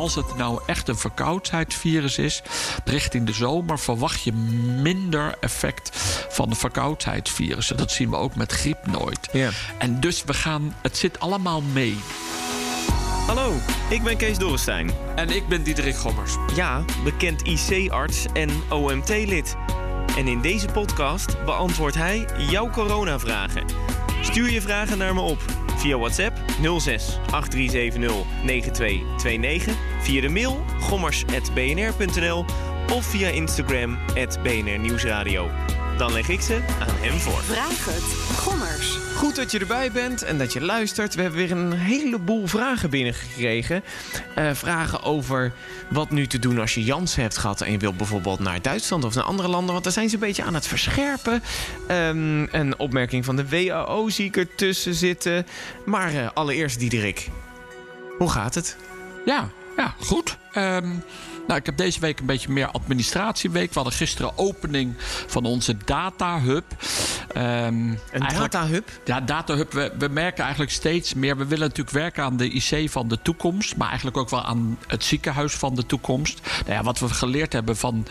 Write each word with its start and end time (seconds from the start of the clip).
Als 0.00 0.14
het 0.14 0.36
nou 0.36 0.60
echt 0.66 0.88
een 0.88 0.96
verkoudheidsvirus 0.96 2.18
is, 2.18 2.42
richting 2.84 3.26
de 3.26 3.32
zomer 3.32 3.78
verwacht 3.78 4.22
je 4.22 4.32
minder 4.82 5.34
effect 5.40 5.90
van 6.28 6.48
de 6.48 6.54
verkoudheidsvirussen. 6.54 7.76
Dat 7.76 7.92
zien 7.92 8.10
we 8.10 8.16
ook 8.16 8.34
met 8.34 8.52
griep 8.52 8.86
nooit. 8.86 9.28
Ja. 9.32 9.50
En 9.78 10.00
dus 10.00 10.24
we 10.24 10.34
gaan, 10.34 10.74
het 10.82 10.96
zit 10.96 11.20
allemaal 11.20 11.60
mee. 11.60 11.98
Hallo, 13.26 13.52
ik 13.88 14.02
ben 14.02 14.16
Kees 14.16 14.38
Dorrestein. 14.38 14.90
En 15.14 15.30
ik 15.30 15.48
ben 15.48 15.62
Diederik 15.62 15.96
Gommers. 15.96 16.36
Ja, 16.54 16.84
bekend 17.04 17.42
IC-arts 17.42 18.26
en 18.32 18.50
OMT-lid. 18.68 19.56
En 20.16 20.26
in 20.26 20.40
deze 20.40 20.66
podcast 20.66 21.44
beantwoordt 21.44 21.96
hij 21.96 22.26
jouw 22.50 22.70
coronavragen. 22.70 23.64
Stuur 24.22 24.50
je 24.50 24.60
vragen 24.60 24.98
naar 24.98 25.14
me 25.14 25.20
op 25.20 25.38
via 25.76 25.98
WhatsApp 25.98 26.38
06 26.78 27.18
8370 27.30 28.24
9229, 28.44 29.74
via 30.02 30.20
de 30.20 30.28
mail 30.28 30.64
gommers.bnr.nl 30.80 32.44
of 32.92 33.04
via 33.04 33.28
Instagram 33.28 33.98
BNR 34.42 34.78
Nieuwsradio. 34.78 35.50
Dan 36.00 36.12
leg 36.12 36.28
ik 36.28 36.40
ze 36.40 36.60
aan 36.78 36.96
hem 37.00 37.18
voor. 37.18 37.42
Vraag 37.42 37.84
het. 37.84 38.38
Gommers. 38.38 38.98
Goed 39.16 39.36
dat 39.36 39.50
je 39.50 39.58
erbij 39.58 39.92
bent 39.92 40.22
en 40.22 40.38
dat 40.38 40.52
je 40.52 40.60
luistert. 40.60 41.14
We 41.14 41.22
hebben 41.22 41.40
weer 41.40 41.50
een 41.50 41.72
heleboel 41.72 42.46
vragen 42.46 42.90
binnengekregen. 42.90 43.82
Eh, 44.34 44.50
vragen 44.52 45.02
over 45.02 45.52
wat 45.88 46.10
nu 46.10 46.26
te 46.26 46.38
doen 46.38 46.58
als 46.58 46.74
je 46.74 46.84
Janssen 46.84 47.22
hebt 47.22 47.38
gehad... 47.38 47.60
en 47.60 47.72
je 47.72 47.78
wilt 47.78 47.96
bijvoorbeeld 47.96 48.38
naar 48.38 48.62
Duitsland 48.62 49.04
of 49.04 49.14
naar 49.14 49.24
andere 49.24 49.48
landen... 49.48 49.72
want 49.72 49.84
daar 49.84 49.92
zijn 49.92 50.08
ze 50.08 50.14
een 50.14 50.20
beetje 50.20 50.42
aan 50.42 50.54
het 50.54 50.66
verscherpen. 50.66 51.42
Ehm, 51.88 52.46
een 52.50 52.78
opmerking 52.78 53.24
van 53.24 53.36
de 53.36 53.48
WHO 53.48 54.08
zie 54.08 54.26
ik 54.26 54.36
ertussen 54.36 54.94
zitten. 54.94 55.46
Maar 55.84 56.14
eh, 56.14 56.28
allereerst, 56.34 56.78
Diederik, 56.78 57.28
hoe 58.18 58.30
gaat 58.30 58.54
het? 58.54 58.76
Ja, 59.24 59.48
ja, 59.76 59.94
goed. 59.98 60.36
Ehm, 60.52 60.88
nou, 61.46 61.58
ik 61.60 61.66
heb 61.66 61.76
deze 61.76 62.00
week 62.00 62.18
een 62.20 62.26
beetje 62.26 62.50
meer 62.52 62.70
administratieweek. 62.70 63.68
We 63.68 63.74
hadden 63.74 63.92
gisteren 63.92 64.38
opening 64.38 64.94
van 65.26 65.44
onze 65.44 65.76
data 65.84 66.40
hub. 66.40 66.64
Ehm, 67.32 67.44
Een 68.12 68.28
data 68.28 68.66
hub? 68.66 68.88
Ja, 69.04 69.20
Data 69.20 69.54
Hub, 69.54 69.72
we, 69.72 69.92
we 69.98 70.08
merken 70.08 70.42
eigenlijk 70.42 70.72
steeds 70.72 71.14
meer. 71.14 71.36
We 71.36 71.46
willen 71.46 71.68
natuurlijk 71.68 71.96
werken 71.96 72.24
aan 72.24 72.36
de 72.36 72.48
IC 72.50 72.90
van 72.90 73.08
de 73.08 73.18
toekomst. 73.22 73.76
Maar 73.76 73.88
eigenlijk 73.88 74.16
ook 74.16 74.30
wel 74.30 74.42
aan 74.42 74.78
het 74.86 75.04
ziekenhuis 75.04 75.52
van 75.54 75.74
de 75.74 75.86
toekomst. 75.86 76.40
Nou 76.66 76.72
ja, 76.78 76.82
wat 76.82 76.98
we 76.98 77.08
geleerd 77.08 77.52
hebben 77.52 77.76
van 77.76 78.06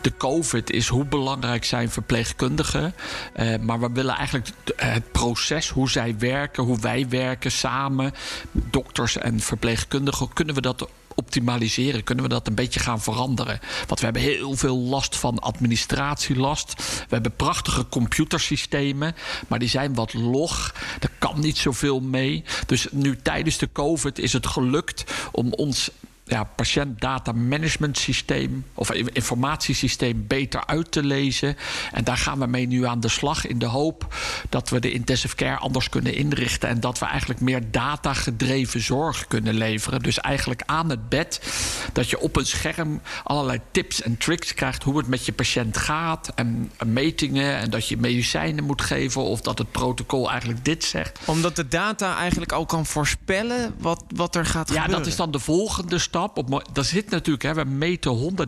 de 0.00 0.16
COVID 0.16 0.70
is 0.70 0.88
hoe 0.88 1.04
belangrijk 1.04 1.64
zijn 1.64 1.90
verpleegkundigen. 1.90 2.94
Eh, 3.32 3.58
maar 3.58 3.80
we 3.80 3.90
willen 3.92 4.14
eigenlijk 4.14 4.46
t- 4.64 4.72
het 4.76 5.12
proces, 5.12 5.68
hoe 5.70 5.90
zij 5.90 6.14
werken, 6.18 6.62
hoe 6.64 6.80
wij 6.80 7.08
werken 7.08 7.52
samen. 7.52 8.12
Dokters 8.52 9.16
en 9.18 9.40
verpleegkundigen, 9.40 10.32
kunnen 10.32 10.54
we 10.54 10.60
dat 10.60 10.88
optimaliseren? 11.16 12.04
Kunnen 12.04 12.24
we 12.24 12.30
dat 12.30 12.46
een 12.46 12.54
beetje 12.54 12.80
gaan 12.80 13.00
veranderen? 13.00 13.60
Want 13.86 13.98
we 13.98 14.04
hebben 14.04 14.22
heel 14.22 14.56
veel 14.56 14.78
last 14.78 15.16
van 15.16 15.38
administratielast. 15.38 16.74
We 16.76 17.14
hebben 17.14 17.36
prachtige 17.36 17.88
computersystemen, 17.88 19.14
maar 19.48 19.58
die 19.58 19.68
zijn 19.68 19.94
wat 19.94 20.14
log. 20.14 20.74
Daar 20.98 21.12
kan 21.18 21.40
niet 21.40 21.58
zoveel 21.58 22.00
mee. 22.00 22.44
Dus 22.66 22.86
nu 22.90 23.16
tijdens 23.22 23.58
de 23.58 23.68
COVID 23.72 24.18
is 24.18 24.32
het 24.32 24.46
gelukt 24.46 25.04
om 25.32 25.52
ons 25.52 25.90
ja, 26.28 26.44
patiëntdata 26.44 27.32
management 27.32 27.98
systeem 27.98 28.64
of 28.74 28.90
informatiesysteem 28.92 30.24
beter 30.26 30.66
uit 30.66 30.90
te 30.92 31.02
lezen. 31.04 31.56
En 31.92 32.04
daar 32.04 32.16
gaan 32.16 32.38
we 32.38 32.46
mee 32.46 32.66
nu 32.66 32.86
aan 32.86 33.00
de 33.00 33.08
slag 33.08 33.46
in 33.46 33.58
de 33.58 33.66
hoop 33.66 34.14
dat 34.48 34.68
we 34.68 34.80
de 34.80 34.92
intensive 34.92 35.34
care 35.34 35.56
anders 35.56 35.88
kunnen 35.88 36.14
inrichten 36.14 36.68
en 36.68 36.80
dat 36.80 36.98
we 36.98 37.06
eigenlijk 37.06 37.40
meer 37.40 37.70
datagedreven 37.70 38.80
zorg 38.80 39.26
kunnen 39.26 39.54
leveren. 39.54 40.02
Dus 40.02 40.20
eigenlijk 40.20 40.62
aan 40.66 40.90
het 40.90 41.08
bed 41.08 41.40
dat 41.92 42.10
je 42.10 42.20
op 42.20 42.36
een 42.36 42.46
scherm 42.46 43.00
allerlei 43.24 43.60
tips 43.70 44.02
en 44.02 44.16
tricks 44.16 44.54
krijgt 44.54 44.82
hoe 44.82 44.98
het 44.98 45.06
met 45.06 45.26
je 45.26 45.32
patiënt 45.32 45.76
gaat 45.76 46.32
en 46.34 46.70
metingen 46.86 47.56
en 47.56 47.70
dat 47.70 47.88
je 47.88 47.96
medicijnen 47.96 48.64
moet 48.64 48.82
geven 48.82 49.22
of 49.22 49.40
dat 49.40 49.58
het 49.58 49.70
protocol 49.72 50.30
eigenlijk 50.30 50.64
dit 50.64 50.84
zegt. 50.84 51.18
Omdat 51.24 51.56
de 51.56 51.68
data 51.68 52.16
eigenlijk 52.16 52.52
al 52.52 52.66
kan 52.66 52.86
voorspellen 52.86 53.74
wat, 53.78 54.04
wat 54.14 54.34
er 54.36 54.46
gaat 54.46 54.68
Ja, 54.68 54.74
gebeuren. 54.74 54.98
dat 54.98 55.06
is 55.06 55.16
dan 55.16 55.30
de 55.30 55.38
volgende 55.38 55.98
stap. 55.98 56.14
Op, 56.16 56.64
daar 56.72 56.84
zit 56.84 57.10
natuurlijk, 57.10 57.42
hè, 57.42 57.54
we 57.54 57.64
meten 57.64 58.46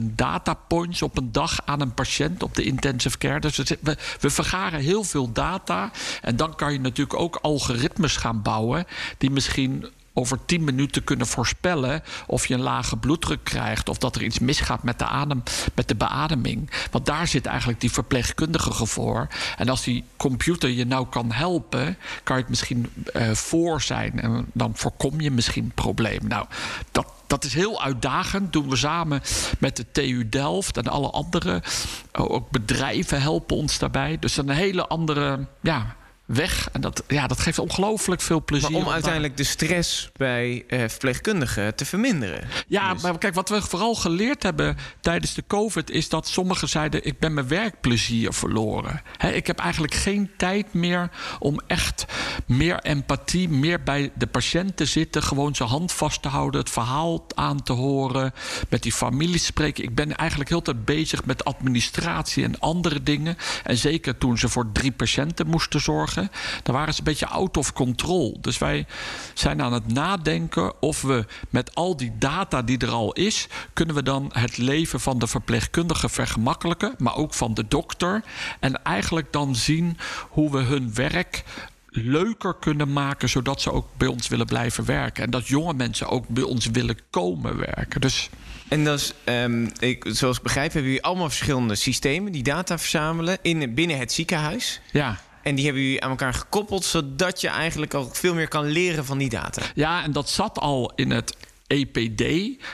130.000 0.00 0.02
datapoints 0.14 1.02
op 1.02 1.16
een 1.16 1.32
dag 1.32 1.58
aan 1.64 1.80
een 1.80 1.94
patiënt 1.94 2.42
op 2.42 2.54
de 2.54 2.62
intensive 2.62 3.18
care. 3.18 3.40
Dus 3.40 3.56
we, 3.56 3.96
we 4.20 4.30
vergaren 4.30 4.80
heel 4.80 5.04
veel 5.04 5.32
data. 5.32 5.90
En 6.22 6.36
dan 6.36 6.54
kan 6.54 6.72
je 6.72 6.80
natuurlijk 6.80 7.20
ook 7.20 7.36
algoritmes 7.36 8.16
gaan 8.16 8.42
bouwen 8.42 8.84
die 9.18 9.30
misschien 9.30 9.86
over 10.12 10.38
10 10.46 10.64
minuten 10.64 11.04
kunnen 11.04 11.26
voorspellen 11.26 12.02
of 12.26 12.46
je 12.46 12.54
een 12.54 12.60
lage 12.60 12.96
bloeddruk 12.96 13.44
krijgt 13.44 13.88
of 13.88 13.98
dat 13.98 14.16
er 14.16 14.22
iets 14.22 14.38
misgaat 14.38 14.82
met 14.82 14.98
de, 14.98 15.04
adem, 15.04 15.42
met 15.74 15.88
de 15.88 15.94
beademing. 15.94 16.70
Want 16.90 17.06
daar 17.06 17.26
zit 17.26 17.46
eigenlijk 17.46 17.80
die 17.80 17.92
verpleegkundige 17.92 18.86
voor. 18.86 19.28
En 19.56 19.68
als 19.68 19.82
die 19.82 20.04
computer 20.16 20.68
je 20.68 20.84
nou 20.84 21.06
kan 21.06 21.32
helpen, 21.32 21.96
kan 22.22 22.36
je 22.36 22.42
het 22.42 22.50
misschien 22.50 22.92
eh, 23.12 23.30
voor 23.30 23.80
zijn 23.80 24.20
en 24.20 24.46
dan 24.52 24.72
voorkom 24.74 25.20
je 25.20 25.30
misschien 25.30 25.72
problemen. 25.74 26.28
Nou, 26.28 26.46
dat, 26.92 27.06
dat 27.26 27.44
is 27.44 27.54
heel 27.54 27.82
uitdagend. 27.82 28.52
Doen 28.52 28.68
we 28.68 28.76
samen 28.76 29.22
met 29.58 29.76
de 29.76 29.86
TU 29.92 30.28
Delft 30.28 30.76
en 30.76 30.86
alle 30.86 31.10
andere. 31.10 31.62
Oh, 32.12 32.30
Ook 32.30 32.50
bedrijven 32.50 33.20
helpen 33.20 33.56
ons 33.56 33.78
daarbij. 33.78 34.18
Dus 34.18 34.36
een 34.36 34.48
hele 34.48 34.86
andere 34.86 35.46
ja, 35.60 35.96
weg. 36.32 36.68
En 36.72 36.80
dat, 36.80 37.02
ja, 37.08 37.26
dat 37.26 37.40
geeft 37.40 37.58
ongelooflijk 37.58 38.20
veel 38.20 38.44
plezier. 38.44 38.70
Maar 38.70 38.80
om 38.80 38.88
uiteindelijk 38.88 39.36
de 39.36 39.44
stress 39.44 40.10
bij 40.16 40.64
eh, 40.68 40.78
verpleegkundigen 40.88 41.74
te 41.74 41.84
verminderen. 41.84 42.48
Ja, 42.66 42.92
Dus- 42.92 43.02
maar 43.02 43.18
kijk, 43.18 43.34
wat 43.34 43.48
we 43.48 43.62
vooral 43.62 43.94
geleerd 43.94 44.42
hebben 44.42 44.76
tijdens 45.00 45.34
de 45.34 45.44
COVID 45.46 45.90
is 45.90 46.08
dat 46.08 46.28
sommigen 46.28 46.68
zeiden: 46.68 47.04
ik 47.04 47.18
ben 47.18 47.34
mijn 47.34 47.48
werkplezier 47.48 48.32
verloren. 48.32 49.02
Ik 49.32 49.46
heb 49.46 49.58
eigenlijk 49.58 49.94
geen 49.94 50.30
tijd 50.36 50.74
meer 50.74 51.10
om 51.38 51.60
echt 51.66 52.04
meer 52.46 52.78
empathie, 52.78 53.48
meer 53.48 53.82
bij 53.82 54.12
de 54.14 54.26
patiënt 54.26 54.76
te 54.76 54.84
zitten, 54.84 55.22
gewoon 55.22 55.54
zijn 55.54 55.68
hand 55.68 55.92
vast 55.92 56.22
te 56.22 56.28
houden, 56.28 56.60
het 56.60 56.70
verhaal 56.70 57.26
aan 57.34 57.62
te 57.62 57.72
horen, 57.72 58.32
met 58.68 58.82
die 58.82 58.92
familie 58.92 59.38
te 59.38 59.44
spreken. 59.44 59.84
Ik 59.84 59.94
ben 59.94 60.16
eigenlijk 60.16 60.50
heel 60.50 60.62
de 60.62 60.70
tijd 60.72 60.84
bezig 60.84 61.24
met 61.24 61.44
administratie 61.44 62.44
en 62.44 62.60
andere 62.60 63.02
dingen. 63.02 63.36
En 63.64 63.76
zeker 63.76 64.18
toen 64.18 64.38
ze 64.38 64.48
voor 64.48 64.72
drie 64.72 64.92
patiënten 64.92 65.46
moesten 65.46 65.80
zorgen, 65.80 66.19
dan 66.62 66.74
waren 66.74 66.92
ze 66.94 66.98
een 66.98 67.04
beetje 67.04 67.26
out 67.26 67.56
of 67.56 67.72
control. 67.72 68.38
Dus 68.40 68.58
wij 68.58 68.86
zijn 69.34 69.62
aan 69.62 69.72
het 69.72 69.92
nadenken 69.92 70.82
of 70.82 71.02
we 71.02 71.24
met 71.50 71.74
al 71.74 71.96
die 71.96 72.12
data 72.18 72.62
die 72.62 72.78
er 72.78 72.90
al 72.90 73.12
is, 73.12 73.46
kunnen 73.72 73.94
we 73.94 74.02
dan 74.02 74.30
het 74.32 74.56
leven 74.58 75.00
van 75.00 75.18
de 75.18 75.26
verpleegkundige 75.26 76.08
vergemakkelijken, 76.08 76.94
maar 76.98 77.16
ook 77.16 77.34
van 77.34 77.54
de 77.54 77.68
dokter. 77.68 78.24
En 78.60 78.82
eigenlijk 78.82 79.32
dan 79.32 79.54
zien 79.54 79.98
hoe 80.28 80.50
we 80.50 80.58
hun 80.58 80.94
werk 80.94 81.44
leuker 81.90 82.54
kunnen 82.54 82.92
maken, 82.92 83.28
zodat 83.28 83.60
ze 83.60 83.72
ook 83.72 83.86
bij 83.96 84.08
ons 84.08 84.28
willen 84.28 84.46
blijven 84.46 84.84
werken. 84.84 85.24
En 85.24 85.30
dat 85.30 85.46
jonge 85.46 85.74
mensen 85.74 86.08
ook 86.08 86.28
bij 86.28 86.42
ons 86.42 86.66
willen 86.66 86.98
komen 87.10 87.56
werken. 87.56 88.00
Dus 88.00 88.30
En 88.68 88.84
dat 88.84 88.98
is, 88.98 89.12
ehm, 89.24 89.68
ik, 89.78 90.04
zoals 90.08 90.36
ik 90.36 90.42
begrijp, 90.42 90.72
hebben 90.72 90.90
jullie 90.90 91.06
allemaal 91.06 91.28
verschillende 91.28 91.74
systemen 91.74 92.32
die 92.32 92.42
data 92.42 92.78
verzamelen 92.78 93.38
in, 93.42 93.74
binnen 93.74 93.98
het 93.98 94.12
ziekenhuis. 94.12 94.80
ja, 94.92 95.20
En 95.42 95.54
die 95.54 95.64
hebben 95.64 95.82
jullie 95.82 96.02
aan 96.02 96.10
elkaar 96.10 96.34
gekoppeld, 96.34 96.84
zodat 96.84 97.40
je 97.40 97.48
eigenlijk 97.48 97.94
ook 97.94 98.16
veel 98.16 98.34
meer 98.34 98.48
kan 98.48 98.64
leren 98.64 99.04
van 99.04 99.18
die 99.18 99.28
data. 99.28 99.62
Ja, 99.74 100.02
en 100.02 100.12
dat 100.12 100.30
zat 100.30 100.58
al 100.58 100.92
in 100.94 101.10
het 101.10 101.36
EPD. 101.70 102.24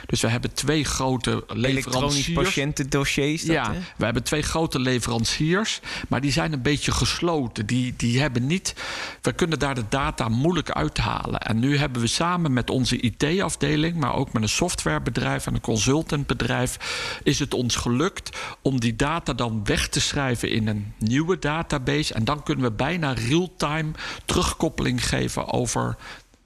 Dus 0.05 0.21
we 0.21 0.27
hebben 0.27 0.53
twee 0.53 0.83
grote 0.83 1.29
Elektronisch 1.29 1.73
leveranciers. 1.73 2.33
patiëntendossiers. 2.33 3.41
Dat, 3.41 3.55
ja, 3.55 3.71
hè? 3.73 3.79
we 3.97 4.05
hebben 4.05 4.23
twee 4.23 4.41
grote 4.41 4.79
leveranciers, 4.79 5.79
maar 6.07 6.21
die 6.21 6.31
zijn 6.31 6.53
een 6.53 6.61
beetje 6.61 6.91
gesloten. 6.91 7.65
Die, 7.65 7.93
die 7.97 8.19
hebben 8.19 8.47
niet. 8.47 8.75
We 9.21 9.33
kunnen 9.33 9.59
daar 9.59 9.75
de 9.75 9.83
data 9.89 10.29
moeilijk 10.29 10.71
uithalen. 10.71 11.39
En 11.39 11.59
nu 11.59 11.77
hebben 11.77 12.01
we 12.01 12.07
samen 12.07 12.53
met 12.53 12.69
onze 12.69 12.99
IT-afdeling, 12.99 13.95
maar 13.95 14.15
ook 14.15 14.33
met 14.33 14.41
een 14.41 14.49
softwarebedrijf 14.49 15.47
en 15.47 15.53
een 15.53 15.61
consultantbedrijf, 15.61 16.77
is 17.23 17.39
het 17.39 17.53
ons 17.53 17.75
gelukt 17.75 18.37
om 18.61 18.79
die 18.79 18.95
data 18.95 19.33
dan 19.33 19.61
weg 19.63 19.87
te 19.87 19.99
schrijven 19.99 20.49
in 20.49 20.67
een 20.67 20.93
nieuwe 20.97 21.39
database. 21.39 22.13
En 22.13 22.25
dan 22.25 22.43
kunnen 22.43 22.63
we 22.63 22.71
bijna 22.71 23.13
real-time 23.13 23.91
terugkoppeling 24.25 25.07
geven 25.07 25.51
over 25.53 25.97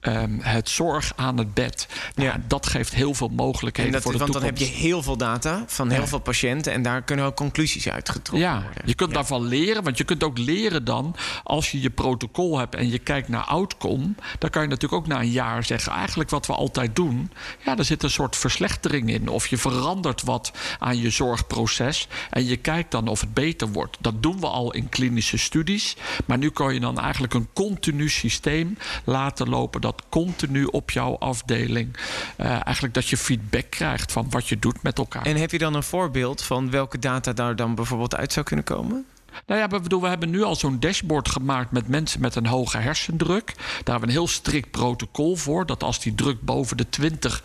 ehm, 0.02 0.38
het 0.40 0.68
zorg 0.68 1.12
aan 1.16 1.38
het 1.38 1.54
bed. 1.54 1.86
Nou, 2.14 2.28
Ja. 2.28 2.40
Dat 2.46 2.66
geeft 2.66 2.94
heel 2.94 3.14
veel 3.14 3.28
mogelijkheden 3.28 3.92
dat, 3.92 4.02
voor 4.02 4.12
de 4.12 4.18
want 4.18 4.32
dan 4.32 4.42
heb 4.42 4.58
je 4.58 4.64
heel 4.64 5.02
veel 5.02 5.16
data 5.16 5.64
van 5.66 5.90
heel 5.90 6.00
Ja. 6.00 6.06
veel 6.06 6.18
patiënten... 6.18 6.72
en 6.72 6.82
daar 6.82 7.02
kunnen 7.02 7.24
ook 7.24 7.36
conclusies 7.36 7.88
uitgetrokken 7.88 8.48
Ja, 8.48 8.62
worden. 8.62 8.82
je 8.84 8.94
kunt 8.94 9.08
Ja. 9.10 9.14
daarvan 9.16 9.42
leren. 9.46 9.82
Want 9.82 9.98
je 9.98 10.04
kunt 10.04 10.22
ook 10.24 10.38
leren 10.38 10.84
dan, 10.84 11.16
als 11.44 11.70
je 11.70 11.80
je 11.80 11.90
protocol 11.90 12.58
hebt 12.58 12.74
en 12.74 12.90
je 12.90 12.98
kijkt 12.98 13.28
naar 13.28 13.44
outcome, 13.44 14.10
dan 14.38 14.50
kan 14.50 14.62
je 14.62 14.68
natuurlijk 14.68 15.02
ook 15.02 15.08
na 15.08 15.20
een 15.20 15.30
jaar 15.30 15.64
zeggen: 15.64 15.92
eigenlijk 15.92 16.30
wat 16.30 16.46
we 16.46 16.52
altijd 16.54 16.96
doen, 16.96 17.30
ja, 17.64 17.76
er 17.78 17.84
zit 17.84 18.02
een 18.02 18.10
soort 18.10 18.36
verslechtering 18.36 19.10
in. 19.10 19.28
Of 19.28 19.46
je 19.46 19.56
verandert 19.58 20.22
wat 20.22 20.52
aan 20.78 20.98
je 21.00 21.10
zorgproces 21.10 22.08
en 22.30 22.44
je 22.46 22.56
kijkt 22.56 22.90
dan 22.90 23.08
of 23.08 23.20
het 23.20 23.34
beter 23.34 23.68
wordt. 23.68 23.96
Dat 24.00 24.22
doen 24.22 24.40
we 24.40 24.46
al 24.46 24.72
in 24.72 24.88
klinische 24.88 25.36
studies. 25.38 25.96
Maar 26.26 26.38
nu 26.38 26.50
kan 26.50 26.74
je 26.74 26.80
dan 26.80 26.98
eigenlijk 26.98 27.34
een 27.34 27.48
continu 27.52 28.08
systeem 28.08 28.76
laten 29.04 29.48
lopen 29.48 29.80
dat 29.80 29.91
continu 30.08 30.64
op 30.64 30.90
jouw 30.90 31.16
afdeling 31.18 31.96
eh, 32.36 32.46
eigenlijk 32.46 32.94
dat 32.94 33.08
je 33.08 33.16
feedback 33.16 33.70
krijgt 33.70 34.12
van 34.12 34.26
wat 34.30 34.48
je 34.48 34.58
doet 34.58 34.82
met 34.82 34.98
elkaar. 34.98 35.26
En 35.26 35.36
heb 35.36 35.50
je 35.50 35.58
dan 35.58 35.74
een 35.74 35.82
voorbeeld 35.82 36.42
van 36.42 36.70
welke 36.70 36.98
data 36.98 37.32
daar 37.32 37.56
dan 37.56 37.74
bijvoorbeeld 37.74 38.16
uit 38.16 38.32
zou 38.32 38.46
kunnen 38.46 38.64
komen? 38.64 39.06
Nou 39.46 39.60
ja, 39.60 39.68
we, 39.68 39.80
bedoel, 39.80 40.00
we 40.00 40.08
hebben 40.08 40.30
nu 40.30 40.42
al 40.42 40.56
zo'n 40.56 40.80
dashboard 40.80 41.28
gemaakt 41.28 41.70
met 41.70 41.88
mensen 41.88 42.20
met 42.20 42.34
een 42.34 42.46
hoge 42.46 42.78
hersendruk. 42.78 43.46
Daar 43.56 43.64
hebben 43.84 44.00
we 44.00 44.06
een 44.06 44.10
heel 44.10 44.28
strikt 44.28 44.70
protocol 44.70 45.36
voor. 45.36 45.66
Dat 45.66 45.82
als 45.82 46.00
die 46.00 46.14
druk 46.14 46.40
boven 46.40 46.76
de 46.76 46.88
20 46.88 47.42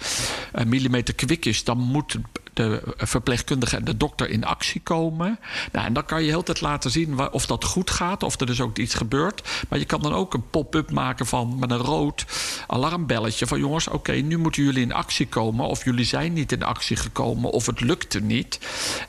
eh, 0.51 0.65
mm 0.65 1.03
kwik 1.15 1.45
is, 1.45 1.63
dan 1.63 1.77
moet 1.77 2.17
de 2.57 2.81
verpleegkundige 2.97 3.75
en 3.75 3.85
de 3.85 3.97
dokter 3.97 4.29
in 4.29 4.45
actie 4.45 4.81
komen. 4.81 5.39
Nou, 5.71 5.85
en 5.85 5.93
dan 5.93 6.05
kan 6.05 6.23
je 6.23 6.29
heel 6.29 6.43
tijd 6.43 6.61
laten 6.61 6.91
zien 6.91 7.31
of 7.31 7.45
dat 7.45 7.63
goed 7.63 7.89
gaat, 7.89 8.23
of 8.23 8.39
er 8.39 8.45
dus 8.45 8.61
ook 8.61 8.77
iets 8.77 8.93
gebeurt. 8.93 9.49
Maar 9.69 9.79
je 9.79 9.85
kan 9.85 10.01
dan 10.01 10.13
ook 10.13 10.33
een 10.33 10.49
pop-up 10.49 10.91
maken 10.91 11.25
van 11.25 11.57
met 11.59 11.71
een 11.71 11.77
rood 11.77 12.25
alarmbelletje 12.67 13.47
van 13.47 13.59
jongens, 13.59 13.87
oké, 13.87 14.11
nu 14.11 14.37
moeten 14.37 14.63
jullie 14.63 14.81
in 14.81 14.93
actie 14.93 15.27
komen, 15.27 15.65
of 15.65 15.83
jullie 15.83 16.05
zijn 16.05 16.33
niet 16.33 16.51
in 16.51 16.63
actie 16.63 16.95
gekomen, 16.95 17.51
of 17.51 17.65
het 17.65 17.81
lukte 17.81 18.19
niet. 18.19 18.59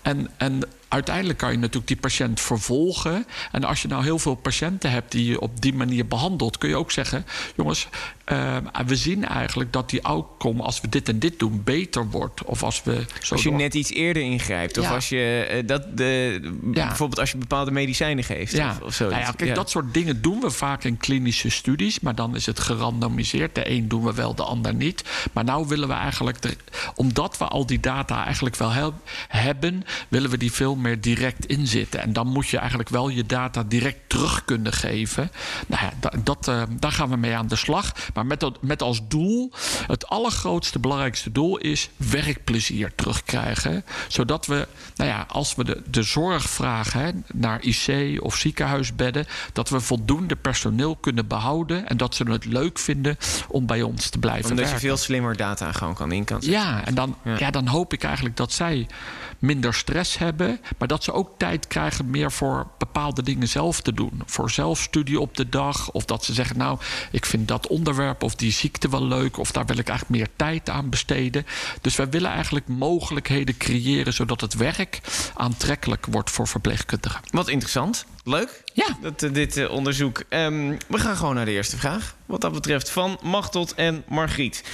En, 0.03 0.31
en 0.37 0.62
uiteindelijk 0.88 1.38
kan 1.38 1.50
je 1.50 1.56
natuurlijk 1.58 1.87
die 1.87 1.96
patiënt 1.96 2.40
vervolgen. 2.40 3.26
En 3.52 3.64
als 3.64 3.82
je 3.82 3.88
nou 3.88 4.02
heel 4.02 4.19
veel 4.19 4.35
patiënten 4.35 4.90
hebt 4.90 5.12
die 5.12 5.25
je 5.31 5.40
op 5.40 5.61
die 5.61 5.75
manier 5.75 6.06
behandelt, 6.06 6.58
kun 6.58 6.69
je 6.69 6.76
ook 6.76 6.90
zeggen: 6.90 7.26
jongens, 7.56 7.88
eh, 8.25 8.56
we 8.87 8.96
zien 8.96 9.25
eigenlijk 9.25 9.73
dat 9.73 9.90
die 9.90 10.02
outcome, 10.05 10.62
als 10.62 10.81
we 10.81 10.88
dit 10.88 11.08
en 11.08 11.19
dit 11.19 11.38
doen, 11.38 11.61
beter 11.64 12.11
wordt. 12.11 12.44
Of 12.44 12.62
als 12.62 12.82
we 12.82 13.05
zo 13.23 13.35
Als 13.35 13.43
je 13.43 13.49
door- 13.49 13.58
net 13.58 13.75
iets 13.75 13.90
eerder 13.93 14.23
ingrijpt. 14.23 14.79
Of 14.79 14.90
als 14.90 15.08
je 15.08 15.46
eh, 15.50 15.67
dat 15.67 15.96
de, 15.96 16.40
Ja. 16.73 16.87
bijvoorbeeld 16.87 17.20
als 17.20 17.31
je 17.31 17.37
bepaalde 17.38 17.70
medicijnen 17.70 18.25
geeft. 18.25 18.52
Ja, 18.52 18.70
Of, 18.70 18.81
of 18.81 18.94
zo. 18.94 19.08
nou 19.08 19.20
ja, 19.20 19.31
kijk, 19.32 19.55
dat 19.55 19.70
soort 19.70 19.94
dingen 19.94 20.23
doen 20.23 20.40
we 20.40 20.50
vaak 20.50 20.85
in 20.85 20.96
klinische 20.96 21.50
studies, 21.50 22.00
maar 22.00 22.14
dan 22.14 22.37
is 22.37 22.46
het 22.46 22.61
gerandomiseerd. 22.61 23.55
De 23.55 23.70
een 23.70 23.88
doen 23.88 24.05
we 24.05 24.14
wel, 24.14 24.35
de 24.35 24.43
ander 24.43 24.75
niet. 24.75 25.05
Maar 25.32 25.44
nou 25.44 25.67
willen 25.69 25.88
we 25.88 25.94
eigenlijk, 25.94 26.56
omdat 26.94 27.38
we 27.38 27.44
al 27.44 27.67
die 27.67 27.81
data 27.81 28.25
eigenlijk 28.25 28.56
wel 28.56 28.70
he- 28.73 28.87
hebben, 29.29 29.85
willen 30.08 30.31
we 30.31 30.37
die 30.38 30.52
veel 30.52 30.76
meer 30.78 31.00
direct 31.00 31.46
inzitten. 31.46 32.00
En 32.00 32.12
dan 32.12 32.26
moet 32.26 32.48
je 32.48 32.56
eigenlijk 32.58 32.88
wel 32.88 33.08
je 33.08 33.26
data 33.26 33.62
direct 33.62 33.98
terug 34.06 34.44
kunnen 34.44 34.72
geven. 34.72 35.30
Nou 35.66 35.82
ja, 35.84 35.92
da- 36.00 36.12
dat, 36.25 36.48
eh, 36.48 36.62
daar 36.70 36.92
gaan 36.92 37.08
we 37.10 37.16
mee 37.16 37.36
aan 37.36 37.46
de 37.48 37.56
slag. 37.56 37.92
Maar 38.14 38.26
met, 38.26 38.40
dat, 38.40 38.62
met 38.62 38.82
als 38.82 39.00
doel, 39.08 39.52
het 39.86 40.06
allergrootste, 40.08 40.78
belangrijkste 40.78 41.32
doel 41.32 41.56
is 41.58 41.90
werkplezier 41.96 42.92
terugkrijgen. 42.94 43.84
Zodat 44.08 44.46
we, 44.46 44.69
nou 44.96 45.10
ja, 45.10 45.25
als 45.28 45.54
we 45.54 45.64
de, 45.64 45.82
de 45.90 46.02
zorg 46.02 46.42
vragen 46.50 47.00
hè, 47.00 47.10
naar 47.34 47.62
IC 47.62 48.19
of 48.22 48.36
ziekenhuisbedden, 48.36 49.26
dat 49.52 49.69
we 49.69 49.80
voldoende 49.80 50.36
personeel 50.36 50.96
kunnen 50.96 51.26
behouden 51.26 51.88
en 51.88 51.96
dat 51.96 52.14
ze 52.14 52.30
het 52.30 52.44
leuk 52.44 52.78
vinden 52.78 53.16
om 53.48 53.66
bij 53.66 53.82
ons 53.82 54.08
te 54.08 54.19
blijven 54.19 54.50
Omdat 54.50 54.58
je 54.64 54.70
werken. 54.70 54.88
veel 54.88 54.96
slimmer 54.96 55.36
data 55.36 55.72
gewoon 55.72 55.94
kan 55.94 56.12
in 56.12 56.25
kan 56.25 56.42
zetten. 56.42 56.60
Ja, 56.60 56.84
en 56.84 56.94
dan, 56.94 57.16
Ja. 57.25 57.36
ja. 57.38 57.50
dan 57.50 57.66
hoop 57.66 57.92
ik 57.92 58.02
eigenlijk 58.04 58.36
dat 58.36 58.52
zij 58.52 58.86
minder 59.38 59.75
stress 59.75 60.19
hebben, 60.19 60.60
maar 60.79 60.88
dat 60.88 61.05
ze 61.05 61.12
ook 61.12 61.31
tijd 61.37 61.67
krijgen 61.67 62.11
meer 62.11 62.32
voor 62.32 62.67
bepaalde 62.79 63.23
dingen 63.23 63.49
zelf 63.49 63.81
te 63.81 63.93
doen. 63.93 64.23
Voor 64.26 64.50
zelfstudie 64.50 65.20
op 65.20 65.37
de 65.37 65.49
dag, 65.49 65.91
of 65.91 66.05
dat 66.05 66.25
ze 66.25 66.32
zeggen, 66.32 66.59
nou, 66.59 66.79
ik 67.11 67.26
vind 67.26 67.49
dat 67.49 67.67
onderwerp 67.67 68.23
of 68.23 68.35
die 68.35 68.53
ziekte 68.53 68.88
wel 68.88 69.05
leuk, 69.05 69.38
of 69.38 69.53
daar 69.53 69.67
wil 69.67 69.79
ik 69.79 69.88
eigenlijk 69.88 70.19
meer 70.19 70.29
tijd 70.37 70.69
aan 70.69 70.88
besteden. 70.88 71.47
Dus 71.81 71.97
wij 71.97 72.09
willen 72.09 72.31
eigenlijk 72.31 72.69
mogelijkheden 72.69 73.56
creëren 73.56 74.12
zodat 74.12 74.41
het 74.41 74.55
werk 74.55 75.00
aantrekkelijk 75.35 76.06
wordt 76.06 76.31
voor 76.31 76.49
verpleegkundigen. 76.49 77.21
Wat 77.31 77.49
interessant. 77.49 78.06
Leuk. 78.25 78.62
Ja. 78.75 78.97
Dat, 79.03 79.23
eh, 79.23 79.32
dit 79.32 79.56
eh, 79.56 79.71
onderzoek. 79.71 80.23
Ehm, 80.29 80.76
we 80.87 80.99
gaan 80.99 81.17
gewoon 81.17 81.35
naar 81.35 81.44
de 81.44 81.50
eerste 81.50 81.76
vraag. 81.76 82.17
Wat 82.26 82.41
dat 82.41 82.53
betreft 82.53 82.91
van 82.91 83.19
Machtot 83.23 83.75
en 83.75 84.05
Margriet. 84.09 84.64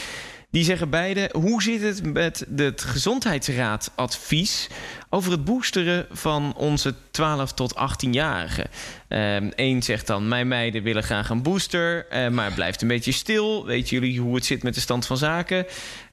Die 0.55 0.65
zeggen 0.65 0.91
beide: 0.91 1.31
hoe 1.33 1.63
zit 1.63 1.83
het 1.83 2.13
met 2.13 2.47
het 2.57 2.83
gezondheidsraadadvies 2.83 4.69
over 5.11 5.31
het 5.31 5.45
boosteren 5.45 6.07
van 6.11 6.55
onze 6.57 6.95
12 7.11 7.53
tot 7.53 7.75
18-jarigen? 7.75 8.71
Eén 9.57 9.83
zegt 9.83 10.07
dan: 10.07 10.29
Mijn 10.29 10.49
meiden 10.49 10.83
willen 10.83 11.03
graag 11.03 11.31
een 11.31 11.43
booster, 11.43 12.07
eh, 12.09 12.29
maar 12.29 12.53
blijft 12.53 12.83
een 12.83 12.89
beetje 12.89 13.13
stil. 13.13 13.67
Weten 13.67 13.89
jullie 13.89 14.21
hoe 14.21 14.35
het 14.35 14.45
zit 14.45 14.63
met 14.63 14.75
de 14.75 14.81
stand 14.81 15.07
van 15.07 15.17
zaken? 15.17 15.67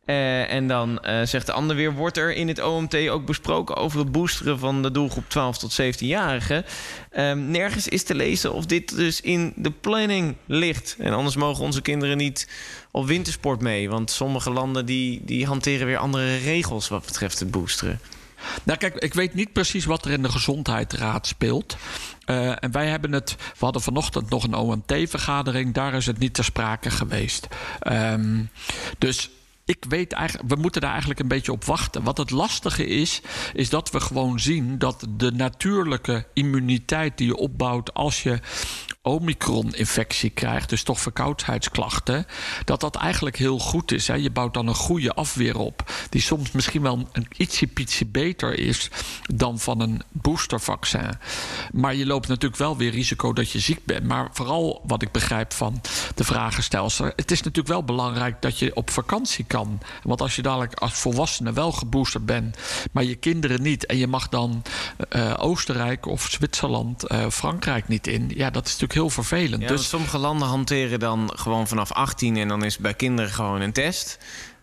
Eh, 0.06 0.54
en 0.54 0.68
dan 0.68 1.00
eh, 1.00 1.22
zegt 1.24 1.46
de 1.46 1.52
ander 1.52 1.76
weer: 1.76 1.94
wordt 1.94 2.18
er 2.18 2.34
in 2.34 2.48
het 2.48 2.64
OMT 2.64 3.10
ook 3.10 3.26
besproken 3.26 3.76
over 3.76 4.00
het 4.00 4.12
boosteren 4.12 4.60
van 4.60 4.82
de 4.82 4.92
doelgroep 4.92 5.30
12 5.30 5.58
tot 5.58 5.82
17-jarigen? 5.82 6.66
Ehm, 7.12 7.52
nergens 7.52 7.88
is 7.88 8.04
te 8.04 8.16
lezen 8.16 8.54
of 8.54 8.66
dit 8.66 8.96
dus 8.96 9.22
in 9.22 9.54
de 9.56 9.72
planning 9.72 10.36
ligt. 10.46 10.96
En 11.00 11.14
anders 11.14 11.36
mogen 11.36 11.64
onze 11.64 11.82
kinderen 11.82 12.18
niet 12.18 12.48
op 12.92 13.06
wintersport 13.08 13.62
mee. 13.62 13.90
Want 13.90 14.12
sommige 14.12 14.52
landen 14.52 14.86
die, 14.86 15.22
die 15.26 15.46
hanteren 15.46 15.88
weer 15.88 15.98
andere 15.98 16.38
regels 16.38 16.88
wat 16.88 17.06
betreft 17.06 17.40
het 17.40 17.52
boosteren. 17.52 18.00
Nou, 18.64 18.78
kijk, 18.78 18.96
ik 18.96 19.14
weet 19.14 19.34
niet 19.34 19.54
precies 19.54 19.86
wat 19.86 20.06
er 20.06 20.12
in 20.12 20.22
de 20.22 20.32
gezondheidsraad 20.32 21.28
speelt. 21.28 21.78
Eh, 22.26 22.64
en 22.64 22.72
wij 22.72 22.88
hebben 22.88 23.12
het. 23.12 23.36
We 23.38 23.66
hadden 23.66 23.82
vanochtend 23.82 24.30
nog 24.30 24.44
een 24.44 24.56
OMT-vergadering. 24.56 25.74
Daar 25.74 25.94
is 25.94 26.06
het 26.06 26.18
niet 26.20 26.34
ter 26.34 26.44
sprake 26.44 26.90
geweest. 26.90 27.48
Ehm, 27.80 28.44
dus. 28.98 29.30
Ik 29.72 29.86
weet 29.90 30.14
eigenlijk, 30.14 30.50
we 30.50 30.62
moeten 30.62 30.82
daar 30.82 30.90
eigenlijk 30.90 31.20
een 31.20 31.28
beetje 31.28 31.52
op 31.52 31.64
wachten. 31.64 32.04
Wat 32.04 32.18
het 32.18 32.30
lastige 32.30 32.86
is, 32.86 33.22
is 33.54 33.70
dat 33.70 33.92
we 33.92 34.00
gewoon 34.00 34.40
zien 34.40 34.78
dat 34.78 35.08
de 35.18 35.32
natuurlijke 35.32 36.26
immuniteit 36.34 37.18
die 37.18 37.28
je 37.28 37.36
opbouwt 37.36 37.94
als 37.94 38.24
je 38.24 38.40
Omicron-infectie 39.04 40.30
krijgt, 40.30 40.70
dus 40.70 40.84
toch 40.84 41.00
verkoudheidsklachten, 41.00 42.26
dat 42.66 42.80
dat 42.80 42.96
eigenlijk 42.96 43.38
heel 43.38 43.60
goed 43.60 43.92
is. 43.92 44.08
Hè. 44.08 44.14
Je 44.14 44.30
bouwt 44.30 44.54
dan 44.54 44.68
een 44.68 44.76
goede 44.76 45.14
afweer 45.14 45.58
op, 45.58 45.92
die 46.10 46.22
soms 46.22 46.52
misschien 46.52 46.82
wel 46.82 47.10
een 47.12 47.28
ietsje 47.38 48.06
beter 48.06 48.60
is 48.60 48.90
dan 49.34 49.60
van 49.60 49.80
een 49.80 50.02
boostervaccin. 50.12 51.10
Maar 51.72 51.96
je 51.96 52.06
loopt 52.06 52.28
natuurlijk 52.28 52.62
wel 52.62 52.78
weer 52.78 52.92
risico 52.92 53.34
dat 53.34 53.52
je 53.52 53.60
ziek 53.60 53.86
bent. 53.86 54.08
Maar 54.08 54.30
vooral 54.32 54.82
wat 54.88 55.02
ik 55.02 55.12
begrijp 55.12 55.54
van 55.54 55.82
de 56.16 56.24
vragenstelster, 56.24 57.14
het 57.16 57.32
is 57.32 57.40
natuurlijk 57.42 57.68
wel 57.68 57.84
belangrijk 57.84 58.42
dat 58.42 58.60
je 58.60 58.76
op 58.76 58.90
vakantie 58.90 59.46
kan. 59.46 59.80
Want 60.04 60.22
als 60.22 60.36
je 60.36 60.42
dadelijk 60.42 60.74
als 60.74 60.94
volwassene 60.94 61.54
wel 61.54 61.72
geboosterd 61.72 62.26
bent, 62.26 62.58
maar 62.92 63.04
je 63.04 63.16
kinderen 63.16 63.62
niet, 63.62 63.86
en 63.86 63.98
je 63.98 64.08
mag 64.08 64.30
dan 64.30 64.64
eh, 65.10 65.34
Oostenrijk 65.38 66.06
of 66.06 66.28
Zwitserland, 66.30 67.04
eh, 67.04 67.30
Frankrijk 67.30 67.88
niet 67.88 68.08
in, 68.08 68.32
ja, 68.36 68.50
dat 68.50 68.66
is 68.66 68.72
natuurlijk 68.72 68.91
heel 68.94 69.10
vervelend. 69.10 69.62
Ja, 69.62 69.68
dus 69.68 69.90
sommige 69.90 70.18
landen 70.18 70.48
hanteren 70.48 71.00
dan 71.00 71.32
gewoon 71.36 71.68
vanaf 71.68 71.92
18 71.92 72.38
en 72.38 72.48
dan 72.48 72.64
is 72.64 72.78
bij 72.78 72.94
kinderen 72.94 73.32
gewoon 73.32 73.62
een 73.62 73.72
test. 73.72 74.18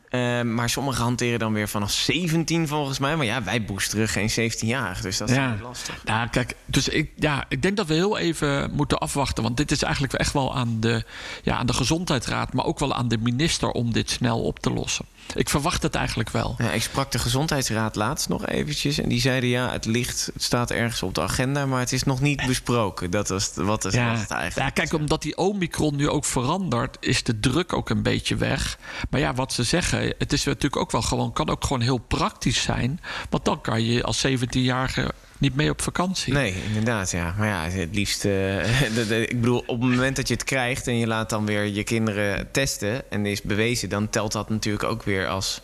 Eh, 0.09 0.43
maar 0.43 0.71
sommige 0.71 1.03
hanteren 1.03 1.38
dan 1.38 1.53
weer 1.53 1.69
vanaf 1.69 1.91
17 1.91 2.69
volgens 2.69 2.99
mij. 2.99 3.17
Maar 3.17 3.27
ja, 3.27 3.43
wij 3.43 3.65
boosteren 3.65 4.09
geen 4.09 4.31
17-jarigen, 4.31 5.03
dus 5.03 5.17
dat 5.17 5.29
is 5.31 5.37
Ja. 5.37 5.57
lastig. 5.62 6.05
Nou, 6.05 6.29
kijk, 6.29 6.55
dus 6.67 6.88
ik, 6.88 7.11
ja, 7.17 7.45
ik 7.49 7.62
denk 7.62 7.77
dat 7.77 7.87
we 7.87 7.95
heel 7.95 8.19
even 8.19 8.71
moeten 8.73 8.99
afwachten. 8.99 9.43
Want 9.43 9.57
dit 9.57 9.71
is 9.71 9.83
eigenlijk 9.83 10.12
echt 10.12 10.33
wel 10.33 10.57
aan 10.57 10.81
de, 10.81 11.05
ja, 11.43 11.57
aan 11.57 11.67
de 11.67 11.73
gezondheidsraad, 11.73 12.53
maar 12.53 12.65
ook 12.65 12.79
wel 12.79 12.95
aan 12.95 13.09
de 13.09 13.19
minister 13.19 13.71
om 13.71 13.93
dit 13.93 14.11
snel 14.11 14.43
op 14.43 14.59
te 14.61 14.71
lossen. 14.73 15.05
Ik 15.35 15.49
verwacht 15.49 15.83
het 15.83 15.95
eigenlijk 15.95 16.31
wel. 16.31 16.55
Ja, 16.59 16.71
ik 16.71 16.83
sprak 16.83 17.12
de 17.12 17.19
gezondheidsraad 17.19 17.95
laatst 17.97 18.29
nog 18.29 18.47
eventjes. 18.47 18.99
En 18.99 19.09
die 19.09 19.21
zeiden 19.21 19.49
ja, 19.49 19.71
het 19.73 19.85
ligt, 19.85 20.31
het 20.33 20.43
staat 20.43 20.71
ergens 20.71 21.03
op 21.03 21.15
de 21.15 21.21
agenda, 21.23 21.67
maar 21.67 21.81
het 21.81 21.93
is 21.93 22.03
nog 22.03 22.21
niet 22.21 22.47
besproken. 22.47 23.11
Dat 23.11 23.29
was, 23.29 23.50
wat 23.55 23.85
is, 23.85 23.95
was 23.95 24.03
Ja, 24.03 24.17
het 24.17 24.31
eigenlijk. 24.31 24.69
ja, 24.69 24.71
kijk, 24.83 24.93
omdat 24.93 25.23
die 25.23 25.37
Omicron 25.37 25.97
nu 25.97 26.09
ook 26.09 26.25
verandert, 26.25 26.97
is 27.00 27.23
de 27.23 27.41
druk 27.41 27.73
ook 27.73 27.91
een 27.91 28.03
beetje 28.03 28.37
weg. 28.37 28.79
Maar 29.11 29.21
ja, 29.21 29.35
wat 29.35 29.53
ze 29.53 29.62
zeggen, 29.62 29.98
het 30.19 30.33
is 30.33 30.45
natuurlijk 30.45 30.76
ook 30.76 30.90
wel 30.90 31.02
gewoon, 31.02 31.33
kan 31.33 31.49
ook 31.49 31.64
gewoon 31.64 31.83
heel 31.83 31.99
praktisch 31.99 32.62
zijn. 32.62 33.00
Want 33.31 33.45
dan 33.45 33.61
kan 33.61 33.85
je 33.85 34.02
als 34.02 34.26
17-jarige 34.26 35.12
niet 35.38 35.55
mee 35.55 35.71
op 35.71 35.83
vakantie. 35.83 36.33
Nee, 36.33 36.55
inderdaad, 36.67 37.11
ja. 37.11 37.35
Maar 37.38 37.47
ja, 37.47 37.69
het 37.69 37.95
liefst... 37.95 38.25
eh, 38.25 39.21
ik 39.31 39.40
bedoel, 39.40 39.59
op 39.67 39.81
het 39.81 39.90
moment 39.90 40.17
dat 40.17 40.28
je 40.28 40.35
het 40.35 40.45
krijgt... 40.45 40.87
en 40.87 40.99
je 40.99 41.07
laat 41.07 41.31
dan 41.31 41.47
weer 41.47 41.64
je 41.64 41.83
kinderen 41.83 42.50
testen... 42.50 43.11
en 43.11 43.26
is 43.26 43.43
bewezen, 43.43 43.88
dan 43.88 44.11
telt 44.11 44.33
dat 44.33 44.49
natuurlijk 44.49 44.85
ook 44.85 45.02
weer 45.02 45.26
als 45.26 45.61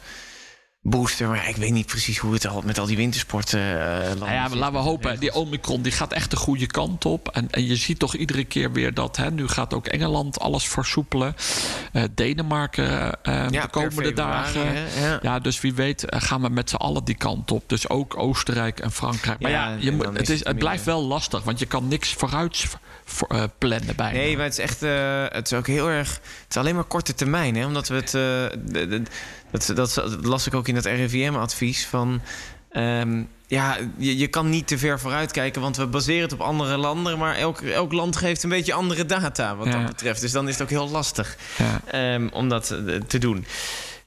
booster. 0.87 1.29
Maar 1.29 1.49
ik 1.49 1.57
weet 1.57 1.73
niet 1.73 1.87
precies 1.87 2.19
hoe 2.19 2.33
het 2.33 2.47
al 2.47 2.63
met 2.65 2.79
al 2.79 2.87
die 2.87 2.97
wintersporten. 2.97 3.61
Uh, 3.61 3.77
nou 4.19 4.33
ja, 4.33 4.49
maar 4.49 4.57
laten 4.57 4.75
we 4.75 4.81
hopen. 4.81 5.21
Die 5.21 5.35
Omicron 5.35 5.83
die 5.83 5.93
gaat 5.93 6.13
echt 6.13 6.31
de 6.31 6.37
goede 6.37 6.67
kant 6.67 7.05
op. 7.05 7.29
En, 7.29 7.51
en 7.51 7.67
je 7.67 7.77
ziet 7.77 7.99
toch 7.99 8.15
iedere 8.15 8.45
keer 8.45 8.73
weer 8.73 8.95
dat. 8.95 9.17
Hè, 9.17 9.31
nu 9.31 9.49
gaat 9.49 9.75
ook 9.75 9.87
Engeland 9.87 10.41
alles 10.41 10.69
versoepelen. 10.69 11.37
Uh, 11.93 12.03
Denemarken 12.15 12.85
uh, 12.95 13.11
ja, 13.23 13.63
de 13.63 13.69
komende 13.69 14.13
dagen. 14.13 14.75
Ja. 15.01 15.19
ja. 15.23 15.39
dus 15.39 15.61
wie 15.61 15.75
weet 15.75 16.05
gaan 16.09 16.43
we 16.43 16.49
met 16.49 16.71
z'n 16.71 16.77
allen 16.77 17.05
die 17.05 17.17
kant 17.17 17.51
op. 17.51 17.63
Dus 17.67 17.89
ook 17.89 18.19
Oostenrijk 18.19 18.81
en 18.81 18.93
Frankrijk. 18.93 19.41
Maar 19.41 19.51
ja, 19.51 19.77
je 19.79 19.93
moet, 19.93 20.07
het, 20.07 20.29
is, 20.29 20.45
het 20.45 20.59
blijft 20.59 20.85
wel 20.85 21.03
lastig. 21.03 21.43
Want 21.43 21.59
je 21.59 21.67
kan 21.67 21.89
niks 21.89 22.13
vooruit 22.13 22.67
voor, 23.05 23.49
plannen 23.59 23.97
bij. 23.97 24.13
Nee, 24.13 24.37
maar 24.37 24.45
het 24.45 24.59
is 24.59 24.65
echt. 24.65 24.81
het 25.33 25.47
is 25.47 25.53
ook 25.53 25.67
heel 25.67 25.89
erg. 25.89 26.09
Het 26.09 26.47
is 26.49 26.57
alleen 26.57 26.75
maar 26.75 26.85
korte 26.85 27.15
termijn. 27.15 27.57
Hè, 27.57 27.67
omdat 27.67 27.89
we 27.89 27.95
het. 27.95 28.11
De, 28.11 29.03
dat, 29.63 29.73
dat, 29.75 30.17
las 30.23 30.47
ik 30.47 30.55
ook 30.55 30.69
in 30.69 30.75
dat 30.75 30.85
RIVM-advies 30.85 31.87
van... 31.87 32.21
Ehm, 32.71 33.23
ja, 33.47 33.77
je, 33.97 34.19
je 34.19 34.27
kan 34.27 34.49
niet 34.49 34.67
te 34.67 34.79
ver 34.79 35.01
vooruit 35.01 35.33
kijken, 35.33 35.61
want 35.61 35.77
we 35.77 35.87
baseren 35.87 36.23
het 36.23 36.33
op 36.33 36.41
andere 36.41 36.77
landen. 36.77 37.19
Maar 37.19 37.37
elk, 37.37 37.61
elk 37.61 37.93
land 37.93 38.17
geeft 38.17 38.43
een 38.43 38.49
beetje 38.49 38.73
andere 38.73 39.07
data 39.07 39.57
wat 39.57 39.73
dat 39.73 39.87
betreft. 39.87 40.21
Dus 40.21 40.33
dan 40.33 40.49
is 40.49 40.55
het 40.55 40.63
ook 40.63 40.71
heel 40.71 40.91
lastig 40.91 41.37
ja. 41.59 41.81
Ehm, 41.87 42.29
om 42.33 42.49
dat 42.49 42.71
eh, 42.71 42.95
te 42.95 43.19
doen. 43.19 43.47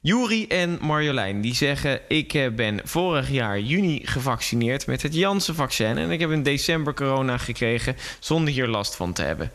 Juri 0.00 0.46
en 0.46 0.78
Marjolein 0.80 1.40
die 1.40 1.54
zeggen: 1.54 2.00
Ik 2.08 2.34
eh, 2.34 2.50
ben 2.50 2.80
vorig 2.84 3.30
jaar 3.30 3.60
juni 3.60 4.00
gevaccineerd 4.04 4.86
met 4.86 5.02
het 5.02 5.14
Janssen-vaccin. 5.14 5.98
En 5.98 6.10
ik 6.10 6.20
heb 6.20 6.30
in 6.30 6.42
december 6.42 6.94
corona 6.94 7.38
gekregen 7.38 7.96
zonder 8.18 8.52
hier 8.52 8.66
last 8.66 8.96
van 8.96 9.12
te 9.12 9.22
hebben. 9.22 9.50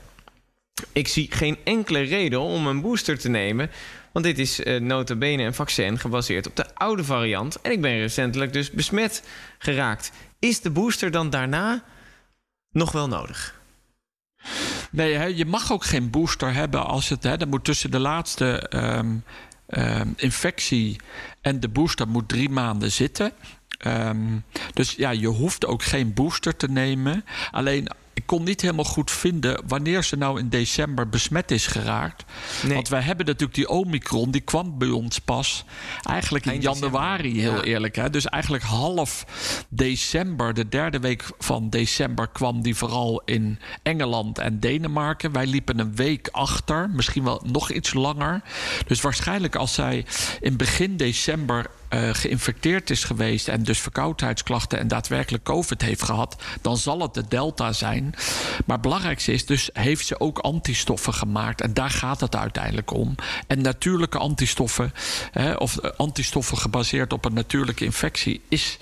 Ik 0.91 1.07
zie 1.07 1.27
geen 1.31 1.57
enkele 1.63 2.01
reden 2.01 2.39
om 2.39 2.67
een 2.67 2.81
booster 2.81 3.19
te 3.19 3.29
nemen 3.29 3.69
want 4.13 4.25
dit 4.25 4.39
is 4.39 4.59
uh, 4.59 4.79
nota 4.79 5.15
bene 5.15 5.43
een 5.43 5.53
vaccin 5.53 5.99
gebaseerd 5.99 6.47
op 6.47 6.55
de 6.55 6.75
oude 6.75 7.03
variant. 7.03 7.61
En 7.61 7.71
ik 7.71 7.81
ben 7.81 7.99
recentelijk 7.99 8.53
dus 8.53 8.71
besmet 8.71 9.23
geraakt. 9.57 10.11
Is 10.39 10.61
de 10.61 10.69
booster 10.69 11.11
dan 11.11 11.29
daarna 11.29 11.83
nog 12.71 12.91
wel 12.91 13.07
nodig? 13.07 13.61
Nee, 14.91 15.35
je 15.35 15.45
mag 15.45 15.71
ook 15.71 15.83
geen 15.83 16.09
booster 16.09 16.53
hebben 16.53 16.85
als 16.85 17.09
het. 17.09 17.23
Hè, 17.23 17.37
dat 17.37 17.47
moet 17.47 17.63
tussen 17.63 17.91
de 17.91 17.99
laatste 17.99 18.59
ehm, 18.59 19.15
ehm, 19.67 20.07
infectie 20.15 20.99
en 21.41 21.59
de 21.59 21.69
booster 21.69 22.07
moet 22.07 22.29
drie 22.29 22.49
maanden 22.49 22.91
zitten. 22.91 23.31
Ehm, 23.77 24.39
dus 24.73 24.91
ja, 24.95 25.09
je 25.09 25.27
hoeft 25.27 25.65
ook 25.65 25.83
geen 25.83 26.13
booster 26.13 26.55
te 26.55 26.69
nemen. 26.69 27.25
Alleen 27.51 27.87
ik 28.23 28.29
kon 28.29 28.43
niet 28.43 28.61
helemaal 28.61 28.85
goed 28.85 29.11
vinden 29.11 29.61
wanneer 29.67 30.03
ze 30.03 30.15
nou 30.15 30.39
in 30.39 30.49
december 30.49 31.09
besmet 31.09 31.51
is 31.51 31.67
geraakt. 31.67 32.23
Want 32.67 32.89
wij 32.89 33.01
hebben 33.01 33.25
natuurlijk 33.25 33.53
die 33.53 33.69
Omicron, 33.69 34.31
die 34.31 34.41
kwam 34.41 34.77
bij 34.77 34.89
ons 34.89 35.19
pas 35.19 35.65
eigenlijk 36.03 36.45
in 36.45 36.61
januari, 36.61 37.39
heel 37.39 37.63
eerlijk. 37.63 37.95
Hè? 37.95 38.09
Dus 38.09 38.25
eigenlijk 38.25 38.63
half 38.63 39.25
december, 39.69 40.53
de 40.53 40.69
derde 40.69 40.99
week 40.99 41.23
van 41.39 41.69
december, 41.69 42.27
kwam 42.27 42.61
die 42.61 42.75
vooral 42.75 43.21
in 43.25 43.59
Engeland 43.81 44.37
en 44.37 44.59
Denemarken. 44.59 45.31
Wij 45.31 45.45
liepen 45.45 45.79
een 45.79 45.95
week 45.95 46.27
achter, 46.31 46.89
misschien 46.89 47.23
wel 47.23 47.41
nog 47.45 47.71
iets 47.71 47.93
langer. 47.93 48.41
Dus 48.87 49.01
waarschijnlijk 49.01 49.55
als 49.55 49.73
zij 49.73 50.05
in 50.39 50.57
begin 50.57 50.97
december 50.97 51.69
uh, 51.93 52.09
geïnfecteerd 52.13 52.89
is 52.89 53.03
geweest 53.03 53.47
en 53.47 53.63
dus 53.63 53.79
verkoudheidsklachten 53.79 54.79
en 54.79 54.87
daadwerkelijk 54.87 55.43
COVID 55.43 55.81
heeft 55.81 56.03
gehad, 56.03 56.35
dan 56.61 56.77
zal 56.77 57.01
het 57.01 57.13
de 57.13 57.23
Delta 57.27 57.71
zijn. 57.71 58.03
Maar 58.65 58.75
het 58.75 58.81
belangrijkste 58.81 59.31
is 59.31 59.45
dus, 59.45 59.69
heeft 59.73 60.05
ze 60.05 60.19
ook 60.19 60.39
antistoffen 60.39 61.13
gemaakt? 61.13 61.61
En 61.61 61.73
daar 61.73 61.89
gaat 61.89 62.21
het 62.21 62.35
uiteindelijk 62.35 62.93
om. 62.93 63.15
En 63.47 63.61
natuurlijke 63.61 64.17
antistoffen, 64.17 64.93
hè, 65.31 65.53
of 65.53 65.77
eh, 65.77 65.91
antistoffen 65.97 66.57
gebaseerd 66.57 67.13
op 67.13 67.25
een 67.25 67.33
natuurlijke 67.33 67.85
infectie, 67.85 68.41
is 68.47 68.77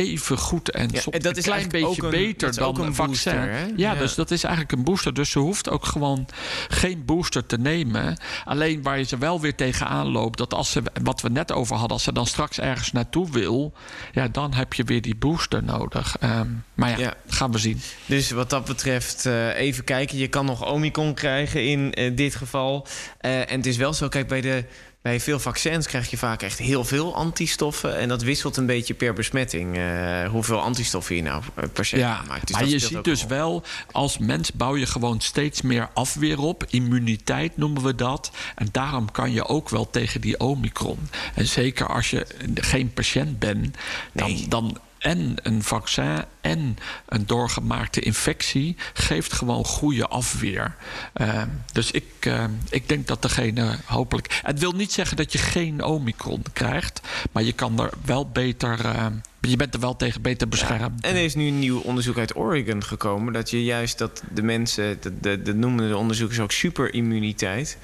even 0.00 0.38
goed 0.38 0.70
en 0.70 0.88
ja, 0.92 1.18
dat 1.18 1.36
een 1.36 1.42
klein 1.42 1.68
beetje 1.68 2.08
beter 2.08 2.54
dan 2.54 2.80
een 2.80 2.94
vaccin. 2.94 3.34
ja, 3.34 3.66
ja, 3.76 3.94
dus 3.94 4.14
dat 4.14 4.30
is 4.30 4.44
eigenlijk 4.44 4.74
een 4.74 4.84
booster. 4.84 5.14
Dus 5.14 5.30
ze 5.30 5.38
hoeft 5.38 5.70
ook 5.70 5.84
gewoon 5.84 6.26
geen 6.68 7.04
booster 7.04 7.46
te 7.46 7.58
nemen. 7.58 8.18
Alleen 8.44 8.82
waar 8.82 8.98
je 8.98 9.04
ze 9.04 9.18
wel 9.18 9.40
weer 9.40 9.54
tegenaan 9.54 10.08
loopt, 10.08 10.38
dat 10.38 10.54
als 10.54 10.70
ze, 10.70 10.82
wat 11.02 11.20
we 11.20 11.28
net 11.28 11.52
over 11.52 11.76
hadden, 11.76 11.92
als 11.92 12.02
ze 12.02 12.12
dan 12.12 12.26
straks 12.26 12.60
ergens 12.60 12.92
naartoe 12.92 13.30
wil, 13.30 13.72
ja, 14.12 14.28
dan 14.28 14.54
heb 14.54 14.72
je 14.72 14.84
weer 14.84 15.02
die 15.02 15.16
booster 15.16 15.64
nodig. 15.64 16.16
Um, 16.22 16.64
maar 16.74 16.90
ja, 16.90 16.98
ja, 16.98 17.14
gaan 17.26 17.52
we 17.52 17.58
zien. 17.58 17.80
Dus 18.06 18.30
wat 18.30 18.50
dat 18.50 18.64
betreft, 18.64 19.26
uh, 19.26 19.58
even 19.58 19.84
kijken. 19.84 20.18
Je 20.18 20.28
kan 20.28 20.46
nog 20.46 20.70
Omicron 20.70 21.14
krijgen 21.14 21.64
in 21.64 21.92
uh, 21.94 22.16
dit 22.16 22.34
geval. 22.34 22.86
Uh, 23.20 23.50
en 23.50 23.56
het 23.56 23.66
is 23.66 23.76
wel 23.76 23.94
zo, 23.94 24.08
kijk, 24.08 24.28
bij 24.28 24.40
de 24.40 24.64
bij 25.02 25.20
veel 25.20 25.38
vaccins 25.38 25.86
krijg 25.86 26.10
je 26.10 26.16
vaak 26.16 26.42
echt 26.42 26.58
heel 26.58 26.84
veel 26.84 27.14
antistoffen. 27.14 27.98
En 27.98 28.08
dat 28.08 28.22
wisselt 28.22 28.56
een 28.56 28.66
beetje 28.66 28.94
per 28.94 29.12
besmetting. 29.12 29.76
Uh, 29.76 30.28
hoeveel 30.28 30.60
antistoffen 30.60 31.16
je 31.16 31.22
nou 31.22 31.42
eh, 31.54 31.64
per 31.72 31.84
se 31.84 31.96
ja, 31.96 32.22
maakt. 32.28 32.46
Dus 32.46 32.56
maar 32.56 32.66
je 32.66 32.78
ziet 32.78 33.04
dus 33.04 33.26
wel, 33.26 33.62
als 33.90 34.18
mens 34.18 34.52
bouw 34.52 34.76
je 34.76 34.86
gewoon 34.86 35.20
steeds 35.20 35.62
meer 35.62 35.88
afweer 35.94 36.38
op. 36.38 36.64
Immuniteit 36.68 37.56
noemen 37.56 37.82
we 37.82 37.94
dat. 37.94 38.30
En 38.54 38.68
daarom 38.72 39.10
kan 39.10 39.32
je 39.32 39.46
ook 39.46 39.68
wel 39.68 39.90
tegen 39.90 40.20
die 40.20 40.40
omicron. 40.40 40.98
En 41.34 41.46
zeker 41.46 41.86
als 41.86 42.10
je 42.10 42.26
geen 42.54 42.92
patiënt 42.92 43.38
bent, 43.38 43.76
dan, 44.12 44.44
dan 44.48 44.78
en 45.00 45.34
een 45.42 45.62
vaccin 45.62 46.24
en 46.40 46.76
een 47.06 47.26
doorgemaakte 47.26 48.00
infectie 48.00 48.76
geeft 48.92 49.32
gewoon 49.32 49.64
goede 49.64 50.06
afweer. 50.06 50.74
Uh, 51.20 51.42
dus 51.72 51.90
ik, 51.90 52.04
uh, 52.26 52.44
ik 52.70 52.88
denk 52.88 53.06
dat 53.06 53.22
degene 53.22 53.76
hopelijk. 53.84 54.40
Het 54.42 54.58
wil 54.58 54.72
niet 54.72 54.92
zeggen 54.92 55.16
dat 55.16 55.32
je 55.32 55.38
geen 55.38 55.82
omicron 55.82 56.42
krijgt, 56.52 57.00
maar 57.32 57.42
je 57.42 57.52
kan 57.52 57.80
er 57.80 57.90
wel 58.04 58.28
beter. 58.28 58.84
Uh, 58.84 59.06
je 59.40 59.56
bent 59.56 59.74
er 59.74 59.80
wel 59.80 59.96
tegen 59.96 60.22
beter 60.22 60.48
beschermd. 60.48 61.04
en 61.04 61.14
er 61.16 61.24
is 61.24 61.34
nu 61.34 61.46
een 61.46 61.58
nieuw 61.58 61.80
onderzoek 61.80 62.18
uit 62.18 62.36
Oregon 62.36 62.84
gekomen. 62.84 63.32
Dat 63.32 63.50
je 63.50 63.64
juist 63.64 63.98
dat 63.98 64.22
de 64.32 64.42
mensen, 64.42 64.98
dat, 65.00 65.44
de, 65.44 65.54
noemen 65.54 65.88
de 65.88 65.96
onderzoekers 65.96 66.40
ook 66.40 66.52
superimmuniteit 66.52 67.78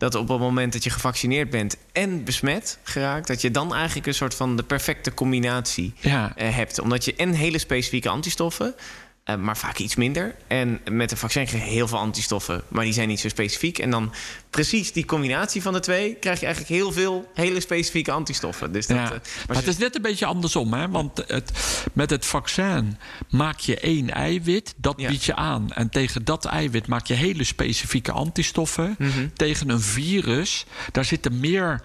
dat 0.00 0.14
op 0.14 0.28
het 0.28 0.38
moment 0.38 0.72
dat 0.72 0.84
je 0.84 0.90
gevaccineerd 0.90 1.50
bent 1.50 1.76
en 1.92 2.24
besmet 2.24 2.78
geraakt, 2.82 3.26
dat 3.26 3.40
je 3.40 3.50
dan 3.50 3.74
eigenlijk 3.74 4.06
een 4.06 4.14
soort 4.14 4.34
van 4.34 4.56
de 4.56 4.62
perfecte 4.62 5.14
combinatie 5.14 5.92
ja. 6.00 6.32
uh, 6.38 6.54
hebt. 6.54 6.80
Omdat 6.80 7.04
je 7.04 7.14
en 7.14 7.32
hele 7.32 7.58
specifieke 7.58 8.08
antistoffen 8.08 8.74
uh, 9.30 9.36
maar 9.36 9.56
vaak 9.56 9.78
iets 9.78 9.94
minder. 9.94 10.34
En 10.46 10.80
met 10.90 11.10
een 11.10 11.16
vaccin 11.16 11.46
krijg 11.46 11.64
je 11.64 11.70
heel 11.70 11.88
veel 11.88 11.98
antistoffen, 11.98 12.62
maar 12.68 12.84
die 12.84 12.92
zijn 12.92 13.08
niet 13.08 13.20
zo 13.20 13.28
specifiek. 13.28 13.78
En 13.78 13.90
dan 13.90 14.12
precies 14.50 14.92
die 14.92 15.04
combinatie 15.04 15.62
van 15.62 15.72
de 15.72 15.80
twee 15.80 16.14
krijg 16.14 16.40
je 16.40 16.46
eigenlijk 16.46 16.74
heel 16.74 16.92
veel 16.92 17.30
hele 17.34 17.60
specifieke 17.60 18.12
antistoffen. 18.12 18.72
Dus 18.72 18.86
dat, 18.86 18.96
ja. 18.96 19.04
uh, 19.04 19.10
maar 19.46 19.56
het 19.56 19.66
is 19.66 19.78
net 19.78 19.96
een 19.96 20.02
beetje 20.02 20.26
andersom, 20.26 20.72
hè? 20.72 20.88
Want 20.88 21.22
het, 21.26 21.52
met 21.92 22.10
het 22.10 22.26
vaccin 22.26 22.98
maak 23.30 23.58
je 23.58 23.80
één 23.80 24.10
eiwit, 24.10 24.74
dat 24.76 24.94
ja. 24.96 25.08
bied 25.08 25.24
je 25.24 25.34
aan. 25.34 25.72
En 25.72 25.90
tegen 25.90 26.24
dat 26.24 26.44
eiwit 26.44 26.86
maak 26.86 27.06
je 27.06 27.14
hele 27.14 27.44
specifieke 27.44 28.12
antistoffen. 28.12 28.94
Mm 28.98 29.10
-hmm. 29.10 29.32
Tegen 29.34 29.68
een 29.68 29.80
virus, 29.80 30.66
daar 30.92 31.04
zitten 31.04 31.40
meer 31.40 31.82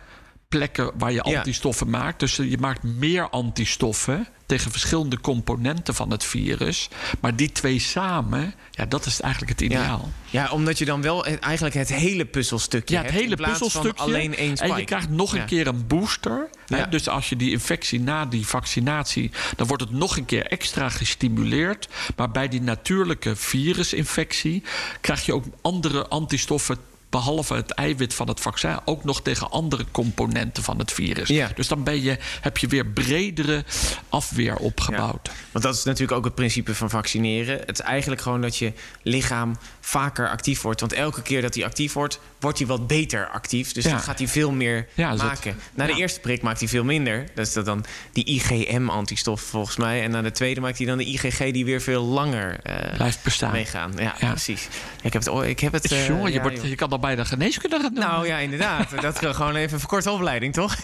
plekken 0.57 0.91
waar 0.97 1.11
je 1.11 1.21
antistoffen 1.21 1.91
ja. 1.91 1.97
maakt. 1.97 2.19
Dus 2.19 2.35
je 2.35 2.57
maakt 2.57 2.83
meer 2.83 3.29
antistoffen 3.29 4.27
tegen 4.45 4.71
verschillende 4.71 5.19
componenten 5.19 5.95
van 5.95 6.11
het 6.11 6.23
virus. 6.23 6.89
Maar 7.19 7.35
die 7.35 7.51
twee 7.51 7.79
samen, 7.79 8.53
ja, 8.71 8.85
dat 8.85 9.05
is 9.05 9.21
eigenlijk 9.21 9.51
het 9.51 9.61
ideaal. 9.61 10.09
Ja, 10.29 10.43
ja 10.43 10.51
omdat 10.51 10.77
je 10.77 10.85
dan 10.85 11.01
wel 11.01 11.25
eigenlijk 11.25 11.75
het 11.75 11.89
hele 11.89 12.25
puzzelstukje 12.25 12.95
ja, 12.95 13.01
het 13.01 13.11
hele 13.11 13.35
puzzelstukje. 13.35 14.03
alleen 14.03 14.35
één 14.35 14.57
spike. 14.57 14.73
En 14.73 14.79
je 14.79 14.85
krijgt 14.85 15.09
nog 15.09 15.35
een 15.35 15.45
keer 15.45 15.67
een 15.67 15.87
booster. 15.87 16.49
Hè? 16.65 16.89
Dus 16.89 17.09
als 17.09 17.29
je 17.29 17.35
die 17.35 17.51
infectie 17.51 17.99
na 17.99 18.25
die 18.25 18.47
vaccinatie, 18.47 19.31
dan 19.55 19.67
wordt 19.67 19.83
het 19.83 19.91
nog 19.91 20.17
een 20.17 20.25
keer 20.25 20.45
extra 20.45 20.89
gestimuleerd. 20.89 21.87
Maar 22.15 22.31
bij 22.31 22.47
die 22.47 22.61
natuurlijke 22.61 23.35
virusinfectie 23.35 24.63
krijg 25.01 25.25
je 25.25 25.33
ook 25.33 25.45
andere 25.61 26.07
antistoffen 26.07 26.77
behalve 27.15 27.53
het 27.53 27.71
eiwit 27.71 28.13
van 28.13 28.27
het 28.27 28.39
vaccin, 28.39 28.79
ook 28.85 29.03
nog 29.03 29.21
tegen 29.21 29.51
andere 29.51 29.85
componenten 29.91 30.63
van 30.63 30.79
het 30.79 30.91
virus. 30.91 31.29
Ja. 31.29 31.49
Dus 31.55 31.67
dan 31.67 31.83
ben 31.83 32.01
je, 32.01 32.17
heb 32.41 32.57
je 32.57 32.67
weer 32.67 32.85
bredere 32.85 33.63
afweer 34.09 34.55
opgebouwd. 34.55 35.27
Ja. 35.27 35.31
Want 35.51 35.65
dat 35.65 35.75
is 35.75 35.83
natuurlijk 35.83 36.17
ook 36.17 36.25
het 36.25 36.35
principe 36.35 36.75
van 36.75 36.89
vaccineren. 36.89 37.59
Het 37.59 37.79
is 37.79 37.79
eigenlijk 37.79 38.21
gewoon 38.21 38.41
dat 38.41 38.57
je 38.57 38.73
lichaam 39.01 39.57
vaker 39.85 40.29
actief 40.29 40.61
wordt. 40.61 40.79
Want 40.79 40.93
elke 40.93 41.21
keer 41.21 41.41
dat 41.41 41.55
hij 41.55 41.65
actief 41.65 41.93
wordt, 41.93 42.19
wordt 42.39 42.57
hij 42.57 42.67
wat 42.67 42.87
beter 42.87 43.27
actief. 43.27 43.71
Dus 43.71 43.83
dan 43.83 43.99
gaat 43.99 44.17
hij 44.17 44.27
veel 44.27 44.51
meer 44.51 44.87
maken. 44.95 45.59
na 45.73 45.85
de 45.85 45.93
eerste 45.93 46.19
prik 46.19 46.41
maakt 46.41 46.59
hij 46.59 46.67
veel 46.67 46.83
minder. 46.83 47.25
Dat 47.35 47.47
is 47.47 47.53
dat 47.53 47.65
dan 47.65 47.85
die 48.11 48.25
IgM-antistof 48.25 49.41
volgens 49.41 49.77
mij. 49.77 50.03
En 50.03 50.11
na 50.11 50.21
de 50.21 50.31
tweede 50.31 50.61
maakt 50.61 50.77
hij 50.77 50.87
dan 50.87 50.97
de 50.97 51.05
IgG 51.05 51.51
die 51.51 51.65
weer 51.65 51.81
veel 51.81 52.03
langer 52.03 52.59
uh, 52.63 52.95
blijft 52.95 53.23
bestaan. 53.23 53.51
Meegaan. 53.51 53.93
Ja, 53.97 54.13
precies. 54.19 54.67
Ik 55.01 55.13
heb 55.13 55.23
het. 55.25 55.43
Ik 55.43 55.59
heb 55.59 55.73
het 55.73 55.91
uh, 55.91 56.07
Jongen, 56.07 56.31
je, 56.31 56.41
wordt, 56.41 56.61
je 56.61 56.75
kan 56.75 56.89
dan 56.89 57.01
bij 57.01 57.15
de 57.15 57.25
geneeskunde 57.25 57.79
gaan 57.79 57.93
doen. 57.93 58.03
Nou 58.03 58.27
ja, 58.27 58.37
inderdaad. 58.37 58.89
dat 59.01 59.19
kan 59.19 59.35
gewoon 59.35 59.55
even 59.55 59.73
een 59.73 59.79
verkorte 59.79 60.11
opleiding, 60.11 60.53
toch? 60.53 60.75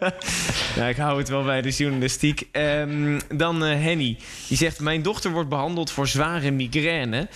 ja, 0.76 0.86
ik 0.86 0.96
hou 0.96 1.18
het 1.18 1.28
wel 1.28 1.44
bij 1.44 1.62
de 1.62 1.70
journalistiek. 1.70 2.48
Um, 2.52 3.20
dan 3.34 3.64
uh, 3.64 3.82
Henny. 3.82 4.18
Die 4.48 4.56
zegt: 4.56 4.80
Mijn 4.80 5.02
dochter 5.02 5.30
wordt 5.30 5.48
behandeld 5.48 5.90
voor 5.90 6.08
zware 6.08 6.50
migraine. 6.50 7.28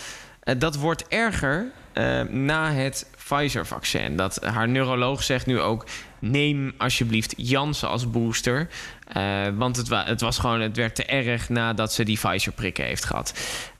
Uh, 0.48 0.54
dat 0.58 0.76
wordt 0.76 1.08
erger 1.08 1.70
eh, 1.92 2.22
na 2.22 2.72
het 2.72 3.06
Pfizer-vaccin. 3.16 4.16
Dat 4.16 4.44
haar 4.44 4.68
neuroloog 4.68 5.22
zegt 5.22 5.46
nu 5.46 5.60
ook: 5.60 5.86
neem 6.18 6.72
alsjeblieft 6.76 7.34
Janssen 7.36 7.88
als 7.88 8.10
booster. 8.10 8.68
Uh, 9.16 9.46
want 9.54 9.76
het, 9.76 9.88
het, 9.88 10.20
was 10.20 10.38
gewoon, 10.38 10.60
het 10.60 10.76
werd 10.76 10.94
te 10.94 11.04
erg 11.04 11.48
nadat 11.48 11.92
ze 11.92 12.04
die 12.04 12.18
Pfizer-prikken 12.18 12.84
heeft 12.84 13.04
gehad. 13.04 13.32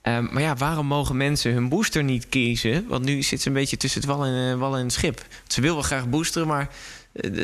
Uh, 0.02 0.18
maar 0.18 0.42
ja, 0.42 0.56
waarom 0.56 0.87
mogen 0.87 1.16
mensen 1.16 1.52
hun 1.52 1.68
booster 1.68 2.04
niet 2.04 2.28
kiezen? 2.28 2.84
Want 2.88 3.04
nu 3.04 3.22
zit 3.22 3.42
ze 3.42 3.48
een 3.48 3.54
beetje 3.54 3.76
tussen 3.76 4.00
het 4.00 4.10
wal 4.10 4.25
en, 4.25 4.58
wal 4.58 4.76
en 4.76 4.82
het 4.82 4.92
schip. 4.92 5.25
Ze 5.46 5.60
wil 5.60 5.75
wel 5.75 5.82
graag 5.82 6.08
boosteren, 6.08 6.48
maar 6.48 6.68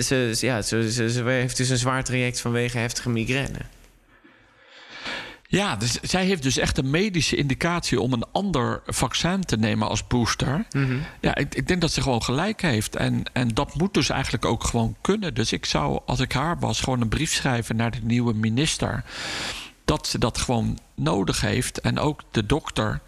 ze, 0.00 0.37
ja, 0.40 0.62
ze 0.62 1.23
heeft 1.25 1.57
dus 1.57 1.69
een 1.69 1.78
zwaar 1.78 2.04
traject 2.04 2.40
vanwege 2.40 2.78
heftige 2.78 3.11
migraine. 3.11 3.59
Ja, 5.54 5.76
dus 5.76 6.00
zij 6.00 6.25
heeft 6.25 6.42
dus 6.42 6.56
echt 6.56 6.78
een 6.78 6.90
medische 6.90 7.37
indicatie 7.37 8.00
om 8.00 8.12
een 8.12 8.25
ander 8.32 8.82
vaccin 8.87 9.40
te 9.40 9.56
nemen 9.56 9.88
als 9.88 10.06
booster. 10.06 10.64
Mm 10.70 10.84
-hmm. 10.84 11.02
Ja, 11.20 11.34
ik, 11.34 11.54
ik, 11.54 11.68
denk 11.68 11.80
dat 11.80 11.92
ze 11.92 12.02
gewoon 12.02 12.23
gelijk 12.23 12.62
heeft. 12.62 12.96
En, 12.96 13.23
en 13.32 13.49
dat 13.49 13.75
moet 13.75 13.94
dus 13.94 14.08
eigenlijk 14.08 14.44
ook 14.44 14.64
gewoon 14.64 14.96
kunnen. 15.00 15.34
Dus 15.34 15.52
ik 15.52 15.64
zou, 15.64 16.00
als 16.06 16.20
ik 16.20 16.32
haar 16.32 16.58
was, 16.58 16.80
gewoon 16.80 17.00
een 17.00 17.08
brief 17.08 17.32
schrijven 17.32 17.76
naar 17.76 17.90
de 17.90 18.00
nieuwe 18.02 18.34
minister. 18.34 19.04
Dat 19.84 20.06
ze 20.06 20.18
dat 20.18 20.38
gewoon 20.38 20.78
nodig 20.94 21.40
heeft. 21.40 21.80
En 21.80 21.99
ook 21.99 22.23
de 22.30 22.46
dokter. 22.46 23.00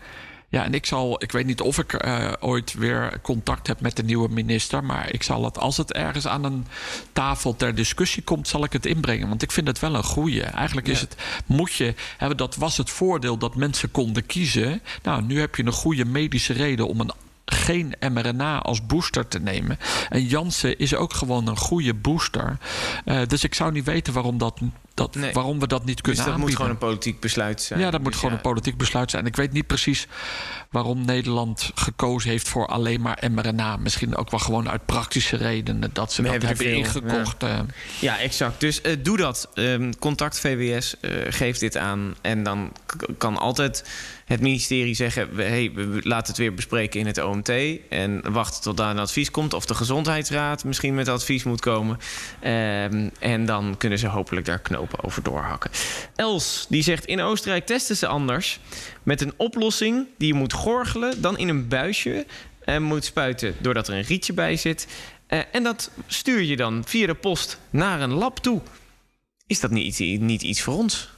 Ja, 0.48 0.64
en 0.64 0.74
ik 0.74 0.86
zal, 0.86 1.22
ik 1.22 1.32
weet 1.32 1.46
niet 1.46 1.60
of 1.60 1.78
ik 1.78 2.04
uh, 2.06 2.32
ooit 2.40 2.74
weer 2.74 3.20
contact 3.22 3.66
heb 3.66 3.80
met 3.80 3.96
de 3.96 4.02
nieuwe 4.02 4.28
minister, 4.28 4.84
maar 4.84 5.12
ik 5.12 5.22
zal 5.22 5.44
het, 5.44 5.58
als 5.58 5.76
het 5.76 5.92
ergens 5.92 6.26
aan 6.26 6.44
een 6.44 6.66
tafel 7.12 7.56
ter 7.56 7.74
discussie 7.74 8.22
komt, 8.22 8.48
zal 8.48 8.64
ik 8.64 8.72
het 8.72 8.86
inbrengen. 8.86 9.28
Want 9.28 9.42
ik 9.42 9.50
vind 9.52 9.66
het 9.66 9.78
wel 9.78 9.94
een 9.94 10.04
goeie. 10.04 10.42
Eigenlijk 10.42 10.88
is 10.88 11.00
het, 11.00 11.16
moet 11.46 11.72
je, 11.72 11.94
hè, 12.16 12.34
dat 12.34 12.56
was 12.56 12.76
het 12.76 12.90
voordeel 12.90 13.36
dat 13.36 13.54
mensen 13.54 13.90
konden 13.90 14.26
kiezen. 14.26 14.82
Nou, 15.02 15.22
nu 15.22 15.40
heb 15.40 15.54
je 15.54 15.64
een 15.64 15.72
goede 15.72 16.04
medische 16.04 16.52
reden 16.52 16.88
om 16.88 17.00
een 17.00 17.12
geen 17.46 17.94
mRNA 18.12 18.58
als 18.58 18.86
booster 18.86 19.28
te 19.28 19.38
nemen. 19.38 19.78
En 20.08 20.24
Janssen 20.24 20.78
is 20.78 20.94
ook 20.94 21.12
gewoon 21.12 21.48
een 21.48 21.56
goede 21.56 21.94
booster. 21.94 22.58
Uh, 23.04 23.20
dus 23.26 23.44
ik 23.44 23.54
zou 23.54 23.72
niet 23.72 23.84
weten 23.84 24.12
waarom, 24.12 24.38
dat, 24.38 24.60
dat, 24.94 25.14
nee. 25.14 25.32
waarom 25.32 25.58
we 25.60 25.66
dat 25.66 25.84
niet 25.84 26.00
kunnen 26.00 26.24
dus 26.24 26.32
dat 26.32 26.34
aanbieden. 26.34 26.44
moet 26.44 26.56
gewoon 26.56 26.70
een 26.70 26.88
politiek 26.94 27.20
besluit 27.20 27.62
zijn. 27.62 27.80
Ja, 27.80 27.90
dat 27.90 28.00
moet 28.00 28.10
dus 28.10 28.20
gewoon 28.20 28.34
ja. 28.34 28.36
een 28.44 28.50
politiek 28.50 28.76
besluit 28.76 29.10
zijn. 29.10 29.22
En 29.22 29.28
ik 29.28 29.36
weet 29.36 29.52
niet 29.52 29.66
precies 29.66 30.06
waarom 30.70 31.04
Nederland 31.04 31.70
gekozen 31.74 32.30
heeft 32.30 32.48
voor 32.48 32.66
alleen 32.66 33.00
maar 33.00 33.22
mRNA. 33.30 33.76
Misschien 33.76 34.16
ook 34.16 34.30
wel 34.30 34.40
gewoon 34.40 34.68
uit 34.68 34.86
praktische 34.86 35.36
redenen 35.36 35.90
dat 35.92 36.12
ze 36.12 36.22
We 36.22 36.28
dat 36.28 36.42
hebben 36.42 36.74
ingekocht. 36.74 37.42
eh. 37.42 37.58
Ja, 38.00 38.18
exact. 38.18 38.60
Dus 38.60 38.80
uh, 38.82 38.96
doe 39.02 39.16
dat. 39.16 39.48
Um, 39.54 39.98
contact 39.98 40.40
VWS, 40.40 40.94
uh, 41.00 41.10
geef 41.28 41.58
dit 41.58 41.76
aan. 41.76 42.14
En 42.20 42.42
dan 42.42 42.72
kan 43.18 43.36
altijd 43.36 43.84
het 44.26 44.40
ministerie 44.40 44.94
zeggen... 44.94 45.28
Hey, 45.36 45.72
we 45.74 46.00
laten 46.02 46.26
het 46.26 46.36
weer 46.36 46.54
bespreken 46.54 47.00
in 47.00 47.06
het 47.06 47.22
OMT... 47.22 47.50
en 47.88 48.32
wachten 48.32 48.62
tot 48.62 48.76
daar 48.76 48.90
een 48.90 48.98
advies 48.98 49.30
komt... 49.30 49.54
of 49.54 49.66
de 49.66 49.74
Gezondheidsraad 49.74 50.64
misschien 50.64 50.94
met 50.94 51.08
advies 51.08 51.44
moet 51.44 51.60
komen. 51.60 51.98
Um, 52.44 53.10
en 53.18 53.46
dan 53.46 53.74
kunnen 53.78 53.98
ze 53.98 54.06
hopelijk 54.06 54.46
daar 54.46 54.58
knopen 54.58 55.04
over 55.04 55.22
doorhakken. 55.22 55.70
Els, 56.16 56.66
die 56.68 56.82
zegt... 56.82 57.04
in 57.04 57.20
Oostenrijk 57.20 57.66
testen 57.66 57.96
ze 57.96 58.06
anders... 58.06 58.60
met 59.02 59.20
een 59.20 59.34
oplossing 59.36 60.06
die 60.18 60.28
je 60.28 60.34
moet 60.34 60.52
gorgelen... 60.52 61.22
dan 61.22 61.38
in 61.38 61.48
een 61.48 61.68
buisje 61.68 62.26
en 62.64 62.82
moet 62.82 63.04
spuiten... 63.04 63.54
doordat 63.60 63.88
er 63.88 63.94
een 63.94 64.02
rietje 64.02 64.32
bij 64.32 64.56
zit... 64.56 64.86
Uh, 65.28 65.40
en 65.52 65.62
dat 65.62 65.90
stuur 66.06 66.42
je 66.42 66.56
dan 66.56 66.82
via 66.86 67.06
de 67.06 67.14
post 67.14 67.58
naar 67.70 68.00
een 68.00 68.12
lab 68.12 68.38
toe. 68.38 68.60
Is 69.46 69.60
dat 69.60 69.70
niet, 69.70 69.98
niet 70.20 70.42
iets 70.42 70.62
voor 70.62 70.74
ons? 70.74 71.14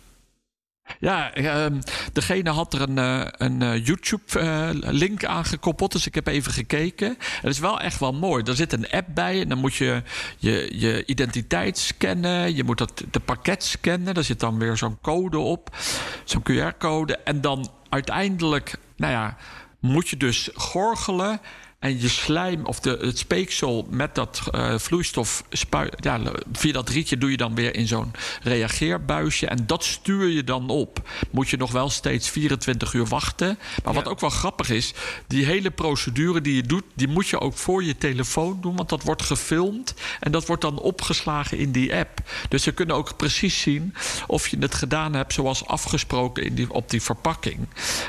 Ja, 1.00 1.37
uh, 1.37 1.66
degene 2.12 2.50
had 2.50 2.75
er 2.75 2.80
een, 2.80 2.97
uh, 2.97 3.26
een 3.30 3.62
uh, 3.62 3.87
YouTube-link 3.87 5.25
aangekoppeld, 5.25 5.92
dus 5.92 6.07
ik 6.07 6.14
heb 6.14 6.26
even 6.26 6.52
gekeken. 6.52 7.16
Het 7.18 7.52
is 7.52 7.59
wel 7.59 7.80
echt 7.80 8.00
wel 8.00 8.12
mooi. 8.12 8.42
Er 8.45 8.57
zit 8.57 8.73
een 8.73 8.90
app 8.90 9.07
bij 9.14 9.40
en 9.40 9.49
dan 9.49 9.59
moet 9.59 9.75
je 9.75 10.02
je, 10.38 10.78
je 10.78 11.04
identiteit 11.07 11.78
scannen. 11.78 12.54
Je 12.54 12.64
moet 12.64 12.78
dat, 12.78 13.04
de 13.11 13.21
pakket 13.21 13.64
scannen. 13.64 14.14
Daar 14.14 14.25
zit 14.25 14.40
dan 14.40 14.59
weer 14.59 14.76
zo'n 14.76 14.99
code 15.00 15.38
op, 15.38 15.76
zo'n 16.25 16.42
QR-code. 16.50 17.16
En 17.16 17.40
dan 17.40 17.71
uiteindelijk, 17.88 18.78
nou 18.97 19.12
ja, 19.12 19.37
moet 19.80 20.09
je 20.09 20.16
dus 20.16 20.50
gorgelen 20.54 21.40
en 21.78 22.00
je 22.00 22.08
slijm 22.08 22.64
of 22.64 22.80
de, 22.80 22.99
het 23.00 23.18
speeksel 23.18 23.87
met 23.90 24.14
dat 24.14 24.42
uh, 24.54 24.78
vloeistof 24.78 25.44
spuit, 25.50 25.94
ja, 26.00 26.20
via 26.52 26.73
dat 26.73 26.88
rietje 26.88 27.18
doe 27.18 27.30
je 27.30 27.37
dan 27.37 27.54
weer 27.54 27.75
in 27.75 27.87
zo'n 27.87 28.12
reageerbuisje 28.42 29.47
en 29.47 29.66
dat 29.66 29.85
stuur 29.85 30.28
je 30.28 30.44
dan 30.44 30.68
op. 30.70 31.08
Moet 31.30 31.49
je 31.49 31.56
nog 31.56 31.73
wel 31.73 31.90
steeds 31.90 32.28
24 32.28 32.92
uur 32.92 33.06
wachten. 33.06 33.58
Maar 33.85 33.94
ja. 33.94 34.00
wat 34.00 34.08
ook 34.08 34.20
wel 34.20 34.30
grappig 34.30 34.70
is, 34.70 34.94
die 35.26 35.44
hele 35.44 35.70
procedure 35.70 36.40
die 36.40 36.54
je 36.54 36.62
doet, 36.62 36.85
die 36.94 37.08
moet 37.08 37.28
je 37.28 37.40
ook 37.40 37.56
voor 37.56 37.85
je 37.85 37.99
telefoon 37.99 38.58
doen, 38.61 38.76
want 38.76 38.88
dat 38.88 39.02
wordt 39.02 39.23
gefilmd 39.23 39.94
en 40.21 40.32
dat 40.32 40.47
wordt 40.47 40.62
dan 40.62 40.78
opgeslagen 40.78 41.58
in 41.58 41.73
die 41.73 41.95
app. 41.95 42.21
Dus 42.49 42.62
ze 42.62 42.73
kunnen 42.73 42.97
ook 42.97 43.17
precies 43.17 43.60
zien 43.60 43.95
of 44.26 44.49
je 44.49 44.56
het 44.58 44.75
gedaan 44.75 45.14
hebt 45.14 45.32
zoals 45.32 45.67
afgesproken 45.67 46.45
in 46.45 46.54
die, 46.54 46.73
op 46.73 46.91
die 46.91 47.02
verpakking. 47.02 47.58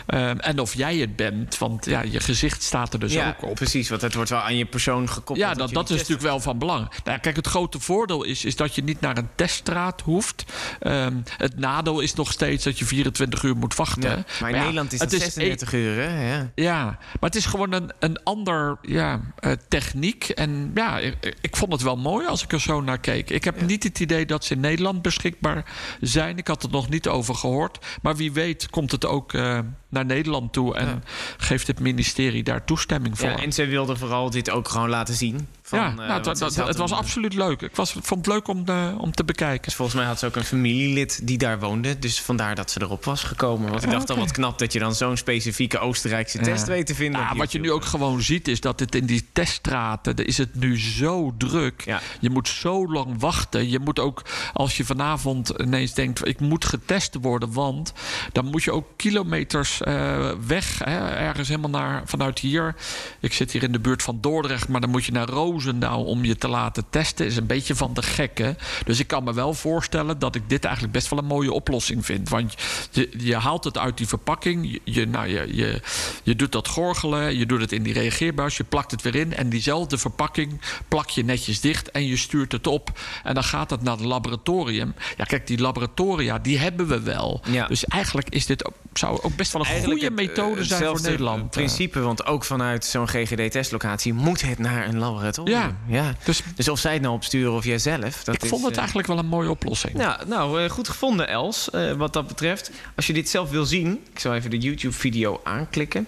Um, 0.08 0.39
en 0.39 0.60
of 0.60 0.73
jij 0.73 0.97
het 0.97 1.15
bent, 1.15 1.58
want 1.58 1.86
ja, 1.86 2.01
je 2.01 2.19
gezicht 2.19 2.63
staat 2.63 2.93
er 2.93 2.99
dus 2.99 3.13
ja. 3.13 3.29
ook 3.29 3.49
op. 3.49 3.59
Precies, 3.60 3.89
want 3.89 4.02
het 4.02 4.13
wordt 4.13 4.30
wel 4.30 4.39
aan 4.39 4.56
je 4.56 4.65
persoon 4.65 5.10
gekoppeld. 5.10 5.38
Ja, 5.38 5.54
dat, 5.54 5.74
dat 5.74 5.89
is 5.89 5.95
natuurlijk 5.95 6.22
wel 6.22 6.39
van 6.39 6.58
belang. 6.58 6.89
Nou, 7.04 7.19
kijk, 7.19 7.36
het 7.36 7.48
grote 7.48 7.80
voordeel 7.80 8.24
is, 8.24 8.45
is 8.45 8.56
dat 8.56 8.76
je 8.76 8.84
niet 8.84 9.02
naar 9.02 9.17
een 9.17 9.30
teststraat 9.36 10.02
hoeft. 10.02 10.45
Um, 10.82 11.24
het 11.38 11.58
nadeel 11.58 12.00
is 12.00 12.13
nog 12.13 12.32
steeds 12.32 12.63
dat 12.63 12.80
je 12.80 12.86
24 12.86 13.43
uur 13.43 13.56
moet 13.58 13.76
wachten. 13.76 14.10
Ja, 14.10 14.26
maar 14.39 14.50
in 14.50 14.56
ja, 14.56 14.62
Nederland 14.62 14.93
is 14.93 15.00
het, 15.00 15.12
het 15.12 15.22
36 15.22 15.74
uur, 15.74 15.95
hè? 15.95 16.32
Ja. 16.32 16.52
ja, 16.56 16.84
maar 16.86 17.30
het 17.30 17.36
is 17.36 17.45
gewoon 17.45 17.72
een, 17.72 17.91
een 18.00 18.24
ander 18.24 18.78
ja, 18.82 19.22
uh, 19.39 19.52
techniek. 19.67 20.30
En 20.30 20.72
ja, 20.76 21.00
ik, 21.00 21.36
ik, 21.41 21.56
vond 21.56 21.72
het 21.72 21.82
wel 21.82 21.98
mooi 21.98 22.28
als 22.28 22.43
ik 22.43 22.52
er 22.52 22.62
zo 22.62 22.82
naar 22.82 23.00
keek. 23.00 23.30
Ik 23.30 23.43
heb 23.43 23.62
niet 23.62 23.84
het 23.84 24.00
idee 24.00 24.26
dat 24.26 24.45
ze 24.45 24.54
in 24.54 24.60
Nederland 24.60 25.02
beschikbaar 25.02 25.65
zijn. 26.02 26.38
Ik 26.38 26.48
had 26.48 26.63
er 26.63 26.69
nog 26.69 26.89
niet 26.89 27.08
over 27.08 27.36
gehoord. 27.36 27.86
Maar 28.02 28.15
wie 28.15 28.32
weet 28.32 28.69
komt 28.69 28.91
het 28.91 29.06
ook 29.06 29.34
uh, 29.34 29.60
naar 29.89 30.06
Nederland 30.06 30.54
toe... 30.54 30.75
en 30.75 31.04
geeft 31.38 31.67
het 31.67 31.80
ministerie 31.80 32.43
daar 32.43 32.65
toestemming 32.65 33.17
voor. 33.17 33.30
en 33.30 33.54
ze 33.54 33.65
wilde 33.65 33.95
vooral 33.95 34.30
dit 34.30 34.49
ook 34.49 34.67
gewoon 34.67 34.89
laten 34.89 35.15
zien. 35.15 35.47
Van, 35.69 35.79
ja, 35.79 35.93
nou, 35.93 36.08
uh, 36.08 36.23
dat, 36.23 36.39
het 36.39 36.77
was 36.77 36.91
een, 36.91 36.97
absoluut 36.97 37.34
leuk. 37.34 37.62
Ik 37.62 37.75
was, 37.75 37.91
vond 37.91 38.25
het 38.25 38.27
leuk 38.27 38.47
om, 38.47 38.65
de, 38.65 38.93
om 38.97 39.12
te 39.12 39.23
bekijken. 39.23 39.62
Dus 39.62 39.75
volgens 39.75 39.97
mij 39.97 40.05
had 40.05 40.19
ze 40.19 40.25
ook 40.25 40.36
een 40.36 40.43
familielid 40.43 41.27
die 41.27 41.38
daar 41.38 41.60
woonde. 41.60 41.99
Dus 41.99 42.21
vandaar 42.21 42.55
dat 42.55 42.71
ze 42.71 42.82
erop 42.82 43.05
was 43.05 43.23
gekomen. 43.23 43.69
Want 43.69 43.84
ik 43.84 43.89
dacht 43.89 44.03
okay. 44.03 44.15
al 44.15 44.21
wat 44.21 44.32
knap 44.32 44.60
dat 44.60 44.73
je 44.73 44.79
dan 44.79 44.95
zo'n 44.95 45.17
specifieke 45.17 45.79
Oostenrijkse 45.79 46.38
ja. 46.38 46.43
test 46.43 46.67
weet 46.67 46.86
te 46.86 46.95
vinden. 46.95 47.21
Ja, 47.21 47.36
wat 47.36 47.51
je 47.51 47.60
nu 47.60 47.71
ook 47.71 47.86
gewoon 47.86 48.21
ziet 48.21 48.47
is 48.47 48.62
dat 48.62 48.79
het 48.79 48.95
in 48.95 49.05
die 49.05 49.27
teststraten... 49.34 50.15
is 50.15 50.38
het 50.38 50.55
nu 50.55 50.79
zo 50.79 51.34
druk. 51.38 51.82
Ja. 51.86 52.01
Je 52.19 52.29
moet 52.29 52.47
zo 52.47 52.91
lang 52.91 53.19
wachten. 53.19 53.69
Je 53.69 53.79
moet 53.79 53.99
ook, 53.99 54.21
als 54.53 54.77
je 54.77 54.86
vanavond 54.86 55.49
ineens 55.49 55.93
denkt... 55.93 56.27
ik 56.27 56.39
moet 56.39 56.65
getest 56.65 57.15
worden, 57.21 57.53
want... 57.53 57.93
dan 58.32 58.45
moet 58.45 58.63
je 58.63 58.71
ook 58.71 58.88
kilometers 58.95 59.82
uh, 59.88 60.32
weg. 60.47 60.79
Hè, 60.84 61.10
ergens 61.10 61.47
helemaal 61.47 61.82
naar, 61.82 62.01
vanuit 62.05 62.39
hier. 62.39 62.75
Ik 63.19 63.34
zit 63.34 63.51
hier 63.51 63.63
in 63.63 63.71
de 63.71 63.79
buurt 63.79 64.03
van 64.03 64.17
Dordrecht... 64.21 64.67
maar 64.67 64.82
dan 64.82 64.89
moet 64.89 65.05
je 65.05 65.12
naar 65.12 65.29
Roosendaal 65.60 66.04
om 66.04 66.26
je 66.26 66.36
te 66.36 66.48
laten 66.48 66.86
testen. 66.89 67.26
Is 67.26 67.38
een 67.38 67.45
beetje 67.45 67.76
van 67.76 67.93
de 67.93 68.02
gekke. 68.02 68.56
Dus 68.86 69.00
ik 69.00 69.08
kan 69.08 69.24
me 69.24 69.34
wel 69.34 69.54
voorstellen 69.54 70.19
dat 70.19 70.36
ik 70.36 70.50
dit 70.50 70.63
eigenlijk 70.63 70.93
best 70.93 71.10
wel 71.10 71.19
een 71.19 71.26
mooie 71.26 71.52
oplossing 71.52 72.06
vind. 72.06 72.30
Want 72.30 72.54
je, 72.91 73.10
je 73.17 73.36
haalt 73.36 73.63
het 73.63 73.78
uit 73.78 73.98
die 73.98 74.08
verpakking. 74.08 74.80
Je, 74.84 75.08
nou, 75.08 75.28
je, 75.28 75.56
je, 75.56 75.82
je 76.24 76.36
doet 76.36 76.52
dat 76.52 76.67
gorgelen. 76.67 77.38
Je 77.38 77.45
doet 77.45 77.62
het 77.62 77.72
in 77.72 77.84
die 77.84 77.93
reageerbuis. 77.93 78.58
Je 78.58 78.63
plakt 78.63 78.91
het 78.91 79.02
weer 79.02 79.15
in. 79.15 79.36
En 79.36 79.50
diezelfde 79.50 79.98
verpakking 79.98 80.62
plak 80.88 81.10
je 81.10 81.24
netjes 81.24 81.62
dicht. 81.62 81.91
En 81.91 82.08
je 82.08 82.17
stuurt 82.17 82.52
het 82.52 82.67
op. 82.67 83.00
En 83.24 83.34
dan 83.34 83.43
gaat 83.43 83.69
het 83.69 83.82
naar 83.82 83.98
het 83.98 84.06
laboratorium. 84.06 84.93
Ja, 85.17 85.24
kijk, 85.24 85.48
die 85.48 85.60
laboratoria, 85.60 86.39
die 86.39 86.58
hebben 86.58 86.88
we 86.88 87.02
wel. 87.02 87.41
Ja. 87.52 87.67
Dus 87.67 87.86
eigenlijk 87.86 88.30
is 88.30 88.45
dit 88.45 88.65
ook, 88.65 88.74
zou 88.93 89.22
ook 89.22 89.36
best 89.36 89.54
wel 89.54 89.62
een 89.62 89.67
eigenlijk 89.67 90.02
goede 90.02 90.15
methode 90.15 90.63
zijn 90.63 90.84
voor 90.84 91.02
Nederland. 91.02 91.41
In 91.41 91.50
principe, 91.50 92.00
want 92.00 92.26
ook 92.26 92.43
vanuit 92.43 92.86
zo'n 92.86 93.08
GGD-testlocatie 93.08 94.13
moet 94.13 94.41
het 94.41 94.60
naar 94.60 94.88
een 94.88 94.98
laboratorium. 95.00 95.48
Ja, 95.49 95.77
ja. 95.88 96.15
Dus, 96.23 96.41
dus 96.55 96.67
of 96.67 96.79
zij 96.79 96.93
het 96.93 97.01
nou 97.01 97.13
opsturen 97.13 97.53
of 97.53 97.65
jij 97.65 97.77
zelf. 97.77 98.23
Dat 98.23 98.35
ik 98.35 98.45
vond 98.45 98.62
is, 98.62 98.62
het 98.62 98.71
uh, 98.71 98.77
eigenlijk 98.77 99.07
wel 99.07 99.17
een 99.17 99.25
mooie 99.25 99.49
oplossing. 99.49 99.93
Nou, 99.93 100.27
nou 100.27 100.63
uh, 100.63 100.69
goed 100.69 100.89
gevonden, 100.89 101.27
Els, 101.27 101.69
uh, 101.75 101.91
wat 101.91 102.13
dat 102.13 102.27
betreft. 102.27 102.71
Als 102.95 103.07
je 103.07 103.13
dit 103.13 103.29
zelf 103.29 103.49
wil 103.49 103.65
zien, 103.65 104.01
ik 104.13 104.19
zal 104.19 104.35
even 104.35 104.49
de 104.49 104.57
YouTube-video 104.57 105.41
aanklikken. 105.43 106.07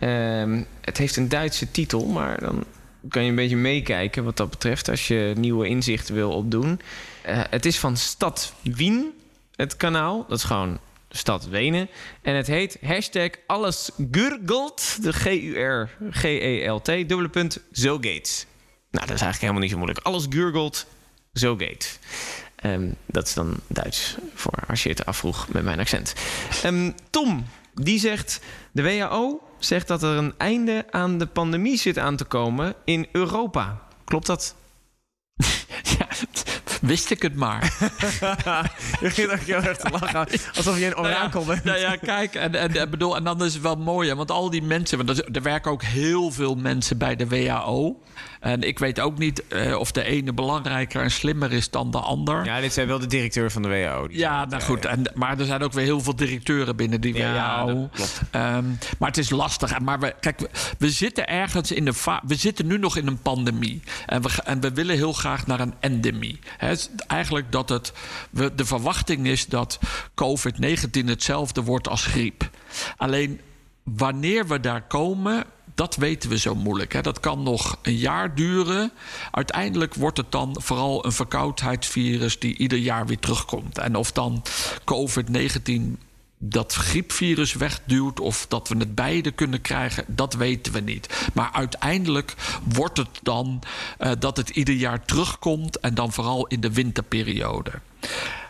Um, 0.00 0.66
het 0.80 0.98
heeft 0.98 1.16
een 1.16 1.28
Duitse 1.28 1.70
titel, 1.70 2.06
maar 2.06 2.40
dan 2.40 2.64
kan 3.08 3.22
je 3.22 3.28
een 3.28 3.34
beetje 3.34 3.56
meekijken 3.56 4.24
wat 4.24 4.36
dat 4.36 4.50
betreft 4.50 4.88
als 4.88 5.08
je 5.08 5.32
nieuwe 5.36 5.68
inzichten 5.68 6.14
wil 6.14 6.30
opdoen. 6.30 6.80
Uh, 7.28 7.40
het 7.50 7.66
is 7.66 7.78
van 7.78 7.96
Stad 7.96 8.52
Wien, 8.62 9.12
het 9.56 9.76
kanaal. 9.76 10.24
Dat 10.28 10.38
is 10.38 10.44
gewoon 10.44 10.78
stad 11.10 11.48
Wenen. 11.48 11.88
En 12.22 12.34
het 12.34 12.46
heet 12.46 12.78
hashtag 12.82 13.30
alles 13.46 13.90
gurgelt, 14.10 15.02
de 15.02 15.12
G-U-R-G-E-L-T, 15.12 16.86
dubbele 16.86 17.28
punt, 17.28 17.60
zo 17.72 17.94
gates. 17.94 18.46
Nou, 18.90 19.06
dat 19.06 19.16
is 19.16 19.22
eigenlijk 19.22 19.40
helemaal 19.40 19.60
niet 19.60 19.70
zo 19.70 19.76
moeilijk. 19.76 20.06
Alles 20.06 20.26
gurgelt, 20.28 20.86
zo 21.32 21.56
gates. 21.56 21.98
Um, 22.64 22.94
dat 23.06 23.26
is 23.26 23.34
dan 23.34 23.60
Duits, 23.66 24.16
voor 24.34 24.52
als 24.68 24.82
je 24.82 24.88
het 24.88 25.06
afvroeg 25.06 25.48
met 25.48 25.64
mijn 25.64 25.78
accent. 25.78 26.14
Um, 26.64 26.94
Tom, 27.10 27.46
die 27.74 27.98
zegt... 27.98 28.40
de 28.72 28.82
WHO 28.82 29.42
zegt 29.58 29.88
dat 29.88 30.02
er 30.02 30.16
een 30.16 30.34
einde 30.36 30.86
aan 30.90 31.18
de 31.18 31.26
pandemie 31.26 31.78
zit 31.78 31.98
aan 31.98 32.16
te 32.16 32.24
komen 32.24 32.74
in 32.84 33.06
Europa. 33.12 33.82
Klopt 34.04 34.26
dat? 34.26 34.54
Ja, 35.98 36.06
wist 36.80 37.10
ik 37.10 37.22
het 37.22 37.34
maar. 37.36 37.72
Je 38.40 38.98
begint 39.00 39.30
ook 39.32 39.38
heel 39.38 39.62
erg 39.62 39.76
te 39.76 39.90
lachen. 39.90 40.26
Alsof 40.56 40.78
je 40.78 40.86
een 40.86 40.96
orakel 40.96 41.44
bent. 41.44 41.64
Nou 41.64 41.78
ja, 41.78 41.96
kijk, 41.96 42.34
en, 42.34 42.54
en, 42.54 42.76
en 42.76 42.90
bedoel, 42.90 43.16
en 43.16 43.24
dan 43.24 43.44
is 43.44 43.52
het 43.52 43.62
wel 43.62 43.76
mooi, 43.76 44.08
hè, 44.08 44.14
want 44.16 44.30
al 44.30 44.50
die 44.50 44.62
mensen, 44.62 45.04
want 45.04 45.18
er, 45.18 45.28
er 45.32 45.42
werken 45.42 45.70
ook 45.70 45.82
heel 45.82 46.30
veel 46.30 46.54
mensen 46.54 46.98
bij 46.98 47.16
de 47.16 47.26
WHO. 47.28 48.00
En 48.40 48.62
ik 48.62 48.78
weet 48.78 49.00
ook 49.00 49.18
niet 49.18 49.46
eh, 49.48 49.76
of 49.78 49.92
de 49.92 50.02
ene 50.04 50.32
belangrijker 50.32 51.02
en 51.02 51.10
slimmer 51.10 51.52
is 51.52 51.70
dan 51.70 51.90
de 51.90 51.98
ander. 51.98 52.44
Ja, 52.44 52.60
dit 52.60 52.72
zijn 52.72 52.86
wel 52.86 52.98
de 52.98 53.06
directeur 53.06 53.50
van 53.50 53.62
de 53.62 53.68
WHO. 53.68 54.06
Ja, 54.10 54.44
nou 54.44 54.62
goed. 54.62 54.84
En, 54.84 55.02
maar 55.14 55.38
er 55.38 55.44
zijn 55.44 55.62
ook 55.62 55.72
weer 55.72 55.84
heel 55.84 56.00
veel 56.00 56.16
directeuren 56.16 56.76
binnen 56.76 57.00
die 57.00 57.14
Ja, 57.14 57.64
WHO. 57.64 57.74
dat 57.80 57.88
klopt. 57.92 58.20
Ehm, 58.30 58.64
maar 58.98 59.08
het 59.08 59.18
is 59.18 59.30
lastig. 59.30 59.78
Maar 59.78 60.00
we, 60.00 60.14
kijk, 60.20 60.40
we, 60.40 60.48
we 60.78 60.90
zitten 60.90 61.28
ergens 61.28 61.72
in 61.72 61.86
een 61.86 61.94
fa- 61.94 62.22
We 62.26 62.34
zitten 62.34 62.66
nu 62.66 62.78
nog 62.78 62.96
in 62.96 63.06
een 63.06 63.22
pandemie. 63.22 63.82
En 64.06 64.22
we, 64.22 64.28
en 64.44 64.60
we 64.60 64.72
willen 64.72 64.96
heel 64.96 65.12
graag 65.12 65.46
naar 65.46 65.60
een 65.60 65.74
endemie. 65.80 66.38
Hè, 66.56 66.69
eigenlijk 67.06 67.52
dat 67.52 67.68
het. 67.68 67.92
De 68.30 68.64
verwachting 68.64 69.26
is 69.26 69.46
dat 69.46 69.78
COVID-19 70.14 71.04
hetzelfde 71.04 71.62
wordt 71.62 71.88
als 71.88 72.04
griep. 72.06 72.50
Alleen 72.96 73.40
wanneer 73.82 74.46
we 74.46 74.60
daar 74.60 74.82
komen. 74.82 75.44
Dat 75.74 75.96
weten 75.96 76.30
we 76.30 76.38
zo 76.38 76.54
moeilijk. 76.54 76.92
Hè. 76.92 77.00
Dat 77.00 77.20
kan 77.20 77.42
nog 77.42 77.78
een 77.82 77.96
jaar 77.96 78.34
duren. 78.34 78.92
Uiteindelijk 79.30 79.94
wordt 79.94 80.16
het 80.16 80.32
dan 80.32 80.56
vooral 80.58 81.04
een 81.04 81.12
verkoudheidsvirus 81.12 82.38
die 82.38 82.56
ieder 82.56 82.78
jaar 82.78 83.06
weer 83.06 83.18
terugkomt. 83.18 83.78
En 83.78 83.96
of 83.96 84.12
dan 84.12 84.42
COVID-19 84.84 86.09
dat 86.42 86.72
griepvirus 86.74 87.52
wegduwt 87.54 88.20
of 88.20 88.46
dat 88.48 88.68
we 88.68 88.76
het 88.76 88.94
beide 88.94 89.30
kunnen 89.30 89.60
krijgen, 89.60 90.04
dat 90.08 90.34
weten 90.34 90.72
we 90.72 90.80
niet. 90.80 91.28
Maar 91.34 91.50
uiteindelijk 91.52 92.34
wordt 92.64 92.96
het 92.96 93.18
dan 93.22 93.62
eh, 93.98 94.12
dat 94.18 94.36
het 94.36 94.48
ieder 94.48 94.74
jaar 94.74 95.04
terugkomt 95.04 95.80
en 95.80 95.94
dan 95.94 96.12
vooral 96.12 96.46
in 96.46 96.60
de 96.60 96.72
winterperiode. 96.72 97.72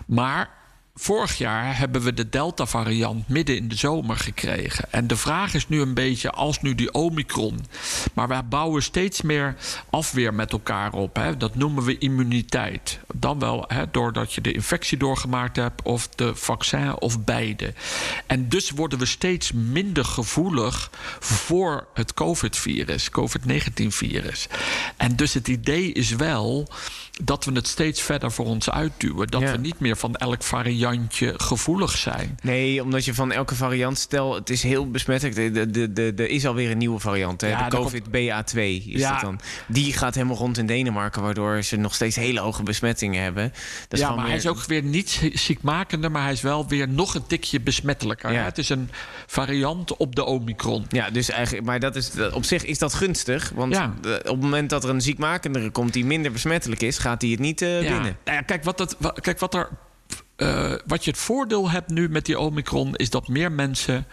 Maar 0.06 0.59
vorig 0.94 1.38
jaar 1.38 1.78
hebben 1.78 2.02
we 2.02 2.14
de 2.14 2.28
Delta-variant 2.28 3.28
midden 3.28 3.56
in 3.56 3.68
de 3.68 3.76
zomer 3.76 4.16
gekregen. 4.16 4.92
En 4.92 5.06
de 5.06 5.16
vraag 5.16 5.54
is 5.54 5.68
nu 5.68 5.80
een 5.80 5.94
beetje, 5.94 6.30
als 6.30 6.60
nu 6.60 6.74
die 6.74 6.92
Omicron... 6.92 7.58
maar 8.14 8.28
wij 8.28 8.44
bouwen 8.44 8.82
steeds 8.82 9.22
meer 9.22 9.56
afweer 9.90 10.34
met 10.34 10.52
elkaar 10.52 10.92
op. 10.92 11.16
Hè? 11.16 11.36
Dat 11.36 11.54
noemen 11.54 11.84
we 11.84 11.98
immuniteit. 11.98 13.00
Dan 13.14 13.38
wel 13.38 13.64
hè, 13.68 13.90
doordat 13.90 14.32
je 14.32 14.40
de 14.40 14.52
infectie 14.52 14.98
doorgemaakt 14.98 15.56
hebt... 15.56 15.82
of 15.82 16.08
de 16.08 16.34
vaccin 16.34 17.00
of 17.00 17.24
beide. 17.24 17.74
En 18.26 18.48
dus 18.48 18.70
worden 18.70 18.98
we 18.98 19.06
steeds 19.06 19.52
minder 19.52 20.04
gevoelig 20.04 20.90
voor 21.20 21.86
het 21.94 22.14
COVID-virus, 22.14 23.10
COVID-19-virus. 23.10 24.46
En 24.96 25.16
dus 25.16 25.34
het 25.34 25.48
idee 25.48 25.92
is 25.92 26.10
wel 26.10 26.68
dat 27.22 27.44
we 27.44 27.52
het 27.52 27.68
steeds 27.68 28.02
verder 28.02 28.32
voor 28.32 28.46
ons 28.46 28.70
uitduwen. 28.70 29.28
Dat 29.28 29.40
Ja. 29.40 29.52
we 29.52 29.58
niet 29.58 29.80
meer 29.80 29.96
van 29.96 30.14
elk 30.14 30.42
variantje 30.84 31.34
gevoelig 31.36 31.96
zijn. 31.96 32.38
Nee, 32.42 32.82
omdat 32.82 33.04
je 33.04 33.14
van 33.14 33.32
elke 33.32 33.54
variant, 33.54 33.98
stel 33.98 34.34
het 34.34 34.50
is 34.50 34.62
heel 34.62 34.90
besmettelijk. 34.90 35.36
Er 35.38 35.72
de, 35.72 35.92
de, 35.92 36.14
de, 36.14 36.28
is 36.28 36.46
alweer 36.46 36.70
een 36.70 36.78
nieuwe 36.78 36.98
variant, 36.98 37.40
hè? 37.40 37.48
Ja, 37.48 37.54
de 37.64 37.70
daar 37.70 37.80
COVID 37.80 38.06
BA2 38.06 38.54
is 38.58 38.82
Ja. 38.84 39.12
dat 39.12 39.20
dan. 39.20 39.40
Die 39.68 39.92
gaat 39.92 40.14
helemaal 40.14 40.36
rond 40.36 40.58
in 40.58 40.66
Denemarken, 40.66 41.22
waardoor 41.22 41.62
ze 41.62 41.76
nog 41.76 41.94
steeds 41.94 42.16
hele 42.16 42.40
hoge 42.40 42.62
besmettingen 42.62 43.22
hebben. 43.22 43.52
Dat 43.88 43.98
ja, 44.00 44.14
maar 44.14 44.26
hij 44.26 44.36
is 44.36 44.46
ook 44.46 44.64
weer 44.64 44.82
niet 44.82 45.10
zie- 45.10 45.38
ziekmakender, 45.38 46.10
maar 46.10 46.22
hij 46.22 46.32
is 46.32 46.40
wel 46.40 46.68
weer 46.68 46.88
nog 46.88 47.14
een 47.14 47.26
tikje 47.26 47.60
besmettelijker. 47.60 48.32
Ja. 48.32 48.44
Het 48.44 48.58
is 48.58 48.68
een 48.68 48.90
variant 49.26 49.96
op 49.96 50.14
de 50.14 50.24
Omicron. 50.24 50.84
Ja, 50.88 51.10
dus 51.10 51.30
eigenlijk, 51.30 51.66
maar 51.66 51.80
dat 51.80 51.96
is, 51.96 52.10
op 52.32 52.44
zich 52.44 52.64
is 52.64 52.78
dat 52.78 52.94
gunstig. 52.94 53.52
Want 53.54 53.76
op 53.76 54.04
het 54.04 54.40
moment 54.40 54.70
dat 54.70 54.84
er 54.84 54.90
een 54.90 55.00
ziekmakendere 55.00 55.70
komt 55.70 55.92
die 55.92 56.04
minder 56.04 56.32
besmettelijk 56.32 56.82
is, 56.82 56.98
gaat 56.98 57.20
die 57.20 57.30
het 57.30 57.40
niet 57.40 57.62
eh, 57.62 57.82
Ja. 57.82 57.92
winnen. 57.92 58.16
Nou 58.24 58.36
ja, 58.36 58.42
kijk, 58.42 58.64
wat, 58.64 58.96
wa- 58.98 59.14
kijk 59.20 59.38
wat, 59.38 59.54
er, 59.54 59.68
eh, 60.40 60.72
wat 60.86 61.04
je 61.04 61.10
het 61.10 61.20
voordeel 61.20 61.70
hebt 61.70 61.90
nu 61.90 62.08
met 62.08 62.26
die 62.26 62.38
Omicron... 62.38 62.96
is 62.96 63.10
dat 63.10 63.28
meer 63.28 63.52
mensen 63.52 64.06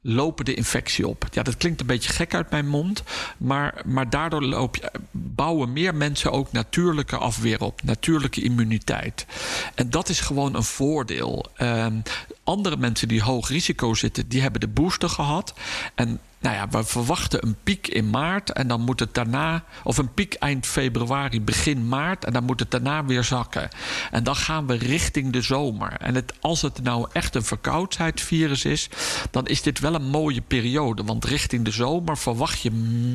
lopen 0.00 0.44
de 0.44 0.54
infectie 0.54 1.08
op. 1.08 1.26
Ja, 1.30 1.42
dat 1.42 1.56
klinkt 1.56 1.80
een 1.80 1.86
beetje 1.86 2.12
gek 2.12 2.34
uit 2.34 2.50
mijn 2.50 2.68
mond... 2.68 3.02
maar, 3.36 3.82
maar 3.84 4.10
daardoor 4.10 4.42
loop 4.42 4.76
je, 4.76 4.90
bouwen 5.10 5.72
meer 5.72 5.94
mensen 5.94 6.32
ook 6.32 6.52
natuurlijke 6.52 7.16
afweer 7.16 7.60
op. 7.60 7.82
Natuurlijke 7.82 8.42
immuniteit. 8.42 9.26
En 9.74 9.90
dat 9.90 10.08
is 10.08 10.20
gewoon 10.20 10.54
een 10.54 10.64
voordeel. 10.64 11.46
Ehm, 11.56 12.00
andere 12.44 12.76
mensen 12.76 13.08
die 13.08 13.22
hoog 13.22 13.48
risico 13.48 13.94
zitten... 13.94 14.28
die 14.28 14.42
hebben 14.42 14.60
de 14.60 14.68
booster 14.68 15.08
gehad... 15.08 15.54
en 15.94 16.20
nou 16.40 16.56
ja, 16.56 16.68
we 16.68 16.84
verwachten 16.84 17.46
een 17.46 17.56
piek 17.62 17.88
in 17.88 18.10
maart 18.10 18.52
en 18.52 18.68
dan 18.68 18.80
moet 18.80 19.00
het 19.00 19.14
daarna, 19.14 19.64
of 19.84 19.98
een 19.98 20.14
piek 20.14 20.34
eind 20.34 20.66
februari, 20.66 21.40
begin 21.40 21.88
maart 21.88 22.24
en 22.24 22.32
dan 22.32 22.44
moet 22.44 22.60
het 22.60 22.70
daarna 22.70 23.04
weer 23.04 23.24
zakken. 23.24 23.68
En 24.10 24.24
dan 24.24 24.36
gaan 24.36 24.66
we 24.66 24.74
richting 24.74 25.32
de 25.32 25.40
zomer. 25.40 25.92
En 25.92 26.14
het, 26.14 26.32
als 26.40 26.62
het 26.62 26.82
nou 26.82 27.08
echt 27.12 27.34
een 27.34 27.44
verkoudheidsvirus 27.44 28.64
is, 28.64 28.88
dan 29.30 29.46
is 29.46 29.62
dit 29.62 29.80
wel 29.80 29.94
een 29.94 30.08
mooie 30.08 30.40
periode. 30.40 31.04
Want 31.04 31.24
richting 31.24 31.64
de 31.64 31.70
zomer 31.70 32.18
verwacht 32.18 32.60
je 32.60 32.70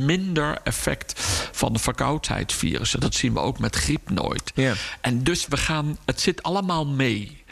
minder 0.05 0.57
effect 0.63 1.13
van 1.51 1.73
de 1.73 1.79
verkoudheidsvirussen. 1.79 2.99
Dat 2.99 3.15
zien 3.15 3.33
we 3.33 3.39
ook 3.39 3.59
met 3.59 3.75
griep 3.75 4.09
nooit. 4.09 4.51
En 5.01 5.23
dus 5.23 5.47
we 5.47 5.57
gaan, 5.57 5.97
het 6.05 6.21
zit 6.21 6.43
allemaal 6.43 6.87
mee. 6.87 7.43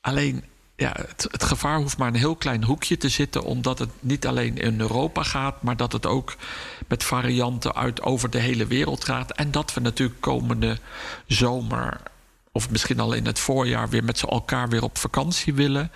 Alleen, 0.00 0.44
ja, 0.80 0.92
het, 1.06 1.28
het 1.30 1.44
gevaar 1.44 1.78
hoeft 1.78 1.98
maar 1.98 2.08
een 2.08 2.14
heel 2.14 2.36
klein 2.36 2.64
hoekje 2.64 2.96
te 2.96 3.08
zitten, 3.08 3.42
omdat 3.42 3.78
het 3.78 3.90
niet 4.00 4.26
alleen 4.26 4.56
in 4.56 4.80
Europa 4.80 5.22
gaat, 5.22 5.62
maar 5.62 5.76
dat 5.76 5.92
het 5.92 6.06
ook 6.06 6.36
met 6.88 7.04
varianten 7.04 7.74
uit 7.74 8.02
over 8.02 8.30
de 8.30 8.38
hele 8.38 8.66
wereld 8.66 9.04
gaat. 9.04 9.32
En 9.32 9.50
dat 9.50 9.74
we 9.74 9.80
natuurlijk 9.80 10.20
komende 10.20 10.78
zomer. 11.26 12.00
Of 12.52 12.70
misschien 12.70 13.00
al 13.00 13.12
in 13.12 13.26
het 13.26 13.38
voorjaar 13.38 13.88
weer 13.88 14.04
met 14.04 14.18
z'n 14.18 14.26
elkaar 14.26 14.68
weer 14.68 14.82
op 14.82 14.98
vakantie 14.98 15.54
willen. 15.54 15.90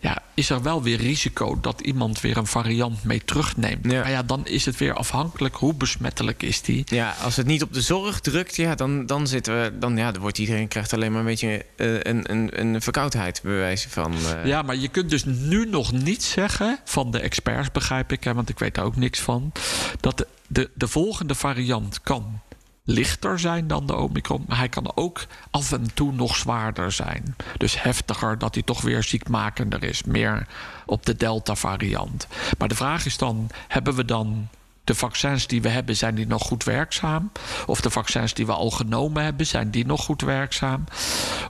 Ja, 0.00 0.22
is 0.34 0.50
er 0.50 0.62
wel 0.62 0.82
weer 0.82 0.96
risico 0.98 1.58
dat 1.60 1.80
iemand 1.80 2.20
weer 2.20 2.36
een 2.36 2.46
variant 2.46 3.04
mee 3.04 3.22
terugneemt. 3.24 3.90
Ja. 3.90 4.00
Maar 4.00 4.10
ja, 4.10 4.22
dan 4.22 4.46
is 4.46 4.64
het 4.64 4.76
weer 4.76 4.94
afhankelijk 4.94 5.54
hoe 5.54 5.74
besmettelijk 5.74 6.42
is 6.42 6.62
die. 6.62 6.82
Ja, 6.86 7.14
als 7.22 7.36
het 7.36 7.46
niet 7.46 7.62
op 7.62 7.72
de 7.72 7.80
zorg 7.80 8.20
drukt, 8.20 8.56
ja, 8.56 8.74
dan, 8.74 9.06
dan 9.06 9.26
zitten 9.26 9.62
we. 9.62 9.78
Dan, 9.78 9.96
ja, 9.96 10.12
dan 10.12 10.20
wordt 10.20 10.38
iedereen 10.38 10.68
krijgt 10.68 10.92
alleen 10.92 11.10
maar 11.10 11.20
een 11.20 11.26
beetje 11.26 11.64
eh, 11.76 11.94
een, 12.00 12.30
een, 12.32 12.60
een 12.60 12.82
verkoudheid, 12.82 13.40
bij 13.42 13.52
wijze 13.56 13.88
van. 13.90 14.12
eh, 14.14 14.46
Ja, 14.46 14.62
maar 14.62 14.76
je 14.76 14.88
kunt 14.88 15.10
dus 15.10 15.24
nu 15.24 15.66
nog 15.66 15.92
niet 15.92 16.22
zeggen 16.22 16.78
van 16.84 17.10
de 17.10 17.20
experts, 17.20 17.70
begrijp 17.72 18.12
ik, 18.12 18.24
hè, 18.24 18.34
want 18.34 18.48
ik 18.48 18.58
weet 18.58 18.74
daar 18.74 18.84
ook 18.84 18.96
niks 18.96 19.20
van, 19.20 19.52
dat 20.00 20.18
de, 20.18 20.26
de, 20.48 20.70
de 20.74 20.88
volgende 20.88 21.34
variant 21.34 22.00
kan 22.00 22.40
lichter 22.84 23.38
zijn 23.38 23.66
dan 23.66 23.86
de 23.86 23.96
Omicron, 23.96 24.44
maar 24.48 24.58
hij 24.58 24.68
kan 24.68 24.92
ook 24.94 25.26
af 25.50 25.72
en 25.72 25.94
toe 25.94 26.12
nog 26.12 26.36
zwaarder 26.36 26.92
zijn. 26.92 27.36
Dus 27.56 27.82
heftiger, 27.82 28.38
dat 28.38 28.54
hij 28.54 28.62
toch 28.62 28.80
weer 28.80 29.02
ziekmakender 29.02 29.84
is, 29.84 30.02
meer 30.02 30.46
op 30.86 31.06
de 31.06 31.16
Delta-variant. 31.16 32.26
Maar 32.58 32.68
de 32.68 32.74
vraag 32.74 33.06
is 33.06 33.18
dan, 33.18 33.50
hebben 33.68 33.94
we 33.94 34.04
dan 34.04 34.48
de 34.84 34.94
vaccins 34.94 35.46
die 35.46 35.62
we 35.62 35.68
hebben, 35.68 35.96
zijn 35.96 36.14
die 36.14 36.26
nog 36.26 36.42
goed 36.42 36.64
werkzaam? 36.64 37.32
Of 37.66 37.80
de 37.80 37.90
vaccins 37.90 38.34
die 38.34 38.46
we 38.46 38.52
al 38.52 38.70
genomen 38.70 39.22
hebben, 39.24 39.46
zijn 39.46 39.70
die 39.70 39.86
nog 39.86 40.04
goed 40.04 40.22
werkzaam? 40.22 40.84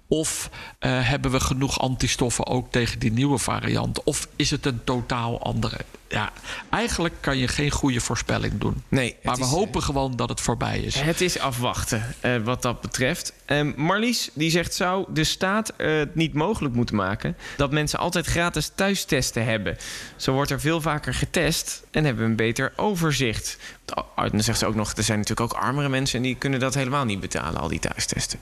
Of 0.09 0.51
eh, 0.79 1.09
hebben 1.09 1.31
we 1.31 1.41
genoeg 1.41 1.81
antistoffen 1.81 2.47
ook 2.47 2.71
tegen 2.71 2.99
die 2.99 3.13
nieuwe 3.13 3.39
variant? 3.39 4.03
Of 4.03 4.29
is 4.37 4.51
het 4.51 4.67
een 4.67 4.85
totaal 4.85 5.43
andere? 5.43 5.77
Ja, 6.13 6.33
eigenlijk 6.71 7.15
kan 7.21 7.39
je 7.39 7.49
geen 7.49 7.71
goede 7.71 8.01
voorspelling 8.01 8.59
doen. 8.59 8.83
nee, 8.89 9.17
Maar 9.23 9.35
we 9.35 9.41
is, 9.41 9.47
eh, 9.47 9.53
hopen 9.53 9.83
gewoon 9.83 10.17
dat 10.17 10.29
het 10.29 10.41
voorbij 10.41 10.81
is. 10.81 11.01
Het 11.01 11.21
is 11.21 11.39
afwachten 11.39 12.15
eh, 12.21 12.37
wat 12.37 12.63
dat 12.63 12.81
betreft. 12.81 13.33
Ehm, 13.45 13.73
Marlies 13.77 14.31
die 14.35 14.51
zegt: 14.51 14.75
zou 14.75 15.07
de 15.09 15.25
staat 15.25 15.73
eh, 15.77 15.99
het 15.99 16.15
niet 16.15 16.35
mogelijk 16.35 16.75
moeten 16.75 16.97
maken 16.97 17.37
dat 17.57 17.71
mensen 17.71 17.99
altijd 17.99 18.27
gratis 18.27 18.73
thuistesten 18.75 19.45
hebben? 19.45 19.77
Zo 20.17 20.33
wordt 20.33 20.51
er 20.51 20.61
veel 20.61 20.81
vaker 20.81 21.15
getest 21.15 21.83
en 21.91 22.05
hebben 22.05 22.25
we 22.25 22.31
een 22.31 22.37
beter 22.37 22.73
overzicht. 22.77 23.57
Want, 23.95 24.31
Dan 24.31 24.41
zegt 24.41 24.59
ze 24.59 24.67
ook 24.67 24.75
nog: 24.75 24.93
er 24.93 25.03
zijn 25.03 25.19
natuurlijk 25.19 25.53
ook 25.53 25.61
armere 25.63 25.89
mensen 25.89 26.17
en 26.17 26.23
die 26.23 26.35
kunnen 26.35 26.61
dat 26.61 26.75
helemaal 26.75 27.05
niet 27.05 27.21
betalen, 27.21 27.61
al 27.61 27.69
die 27.69 27.79
thuistesten. 27.79 28.39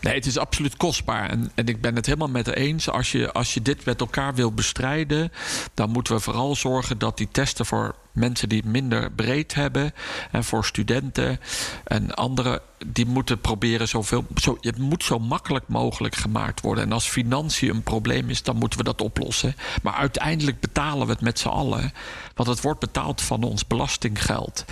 Nee, 0.00 0.14
het 0.14 0.26
is 0.26 0.38
absoluut 0.38 0.76
kostbaar. 0.76 1.30
En, 1.30 1.52
en 1.54 1.66
ik 1.66 1.80
ben 1.80 1.96
het 1.96 2.06
helemaal 2.06 2.28
met 2.28 2.46
haar 2.46 2.54
eens. 2.54 2.90
Als 2.90 3.12
je, 3.12 3.32
als 3.32 3.54
je 3.54 3.62
dit 3.62 3.84
met 3.84 4.00
elkaar 4.00 4.34
wil 4.34 4.52
bestrijden, 4.52 5.32
dan 5.74 5.90
moeten 5.90 6.14
we 6.14 6.20
vooral 6.20 6.56
zorgen 6.56 6.98
dat 6.98 7.16
die 7.16 7.28
testen 7.32 7.66
voor 7.66 7.94
mensen 8.12 8.48
die 8.48 8.58
het 8.58 8.66
minder 8.66 9.10
breed 9.12 9.54
hebben 9.54 9.92
en 10.30 10.44
voor 10.44 10.64
studenten 10.64 11.40
en 11.84 12.14
anderen, 12.14 12.60
die 12.86 13.06
moeten 13.06 13.40
proberen 13.40 13.88
zoveel. 13.88 14.26
Zo, 14.34 14.58
het 14.60 14.78
moet 14.78 15.04
zo 15.04 15.18
makkelijk 15.18 15.68
mogelijk 15.68 16.14
gemaakt 16.14 16.60
worden. 16.60 16.84
En 16.84 16.92
als 16.92 17.08
financiën 17.08 17.70
een 17.70 17.82
probleem 17.82 18.30
is, 18.30 18.42
dan 18.42 18.56
moeten 18.56 18.78
we 18.78 18.84
dat 18.84 19.00
oplossen. 19.00 19.54
Maar 19.82 19.94
uiteindelijk 19.94 20.60
betalen 20.60 21.06
we 21.06 21.12
het 21.12 21.22
met 21.22 21.38
z'n 21.38 21.48
allen. 21.48 21.92
Want 22.34 22.48
het 22.48 22.60
wordt 22.60 22.80
betaald 22.80 23.20
van 23.22 23.42
ons 23.42 23.66
belastinggeld. 23.66 24.64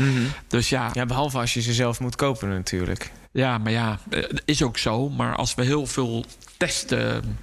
Dus 0.46 0.68
ja, 0.68 0.90
Ja, 0.92 1.06
behalve 1.06 1.38
als 1.38 1.54
je 1.54 1.60
ze 1.60 1.72
zelf 1.72 2.00
moet 2.00 2.16
kopen 2.16 2.48
natuurlijk. 2.48 3.12
Ja, 3.38 3.58
maar 3.58 3.72
ja, 3.72 3.98
eh, 4.10 4.22
is 4.44 4.62
ook 4.62 4.78
zo. 4.78 5.08
Maar 5.08 5.36
als 5.36 5.54
we 5.54 5.64
heel 5.64 5.86
veel 5.86 6.24
testen 6.56 7.38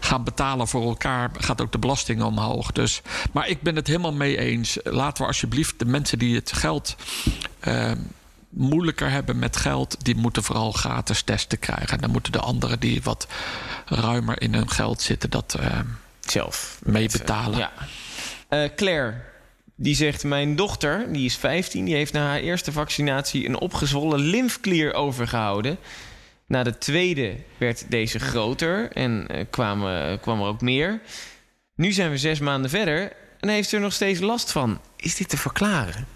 gaan 0.00 0.24
betalen 0.24 0.68
voor 0.68 0.88
elkaar, 0.88 1.30
gaat 1.38 1.60
ook 1.60 1.72
de 1.72 1.78
belasting 1.78 2.22
omhoog. 2.22 2.72
Dus, 2.72 3.02
maar 3.32 3.48
ik 3.48 3.62
ben 3.62 3.76
het 3.76 3.86
helemaal 3.86 4.12
mee 4.12 4.38
eens. 4.38 4.78
Laten 4.82 5.22
we 5.22 5.28
alsjeblieft 5.28 5.78
de 5.78 5.84
mensen 5.84 6.18
die 6.18 6.34
het 6.34 6.52
geld 6.52 6.96
uh, 7.64 7.92
moeilijker 8.48 9.10
hebben 9.10 9.38
met 9.38 9.56
geld, 9.56 10.04
die 10.04 10.16
moeten 10.16 10.42
vooral 10.42 10.72
gratis 10.72 11.22
testen 11.22 11.58
krijgen. 11.58 11.88
En 11.88 12.00
dan 12.00 12.10
moeten 12.10 12.32
de 12.32 12.40
anderen 12.40 12.80
die 12.80 13.02
wat 13.02 13.26
ruimer 13.86 14.42
in 14.42 14.54
hun 14.54 14.70
geld 14.70 15.02
zitten, 15.02 15.30
dat 15.30 15.56
uh, 15.60 15.80
zelf 16.20 16.80
mee 16.82 17.08
betalen. 17.10 17.58
Ja. 17.58 17.72
Uh, 18.50 18.68
Claire, 18.76 19.14
die 19.82 19.94
zegt: 19.94 20.24
Mijn 20.24 20.56
dochter, 20.56 21.12
die 21.12 21.24
is 21.24 21.36
15, 21.36 21.84
die 21.84 21.94
heeft 21.94 22.12
na 22.12 22.26
haar 22.26 22.40
eerste 22.40 22.72
vaccinatie 22.72 23.46
een 23.46 23.60
opgezwollen 23.60 24.20
lymfklier 24.20 24.94
overgehouden. 24.94 25.78
Na 26.46 26.62
de 26.62 26.78
tweede 26.78 27.36
werd 27.58 27.90
deze 27.90 28.18
groter 28.18 28.92
en 28.92 29.26
uh, 29.30 29.44
kwam, 29.50 29.84
er 29.84 30.26
ook 30.26 30.60
meer. 30.60 31.00
Nu 31.74 31.92
zijn 31.92 32.10
we 32.10 32.18
zes 32.18 32.38
maanden 32.38 32.70
verder 32.70 33.12
en 33.40 33.48
heeft 33.48 33.68
ze 33.68 33.76
er 33.76 33.82
nog 33.82 33.92
steeds 33.92 34.20
last 34.20 34.52
van. 34.52 34.80
Is 34.96 35.16
dit 35.16 35.28
te 35.28 35.36
verklaren? 35.36 36.06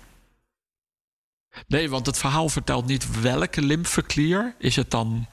Nee, 1.67 1.91
want 1.91 2.07
het 2.07 2.19
verhaal 2.19 2.49
vertelt 2.49 2.87
niet 2.87 3.21
welke 3.21 3.63
lymfeklier. 3.63 4.55
Is 4.59 4.77
het 4.77 4.91
dan. 4.91 5.27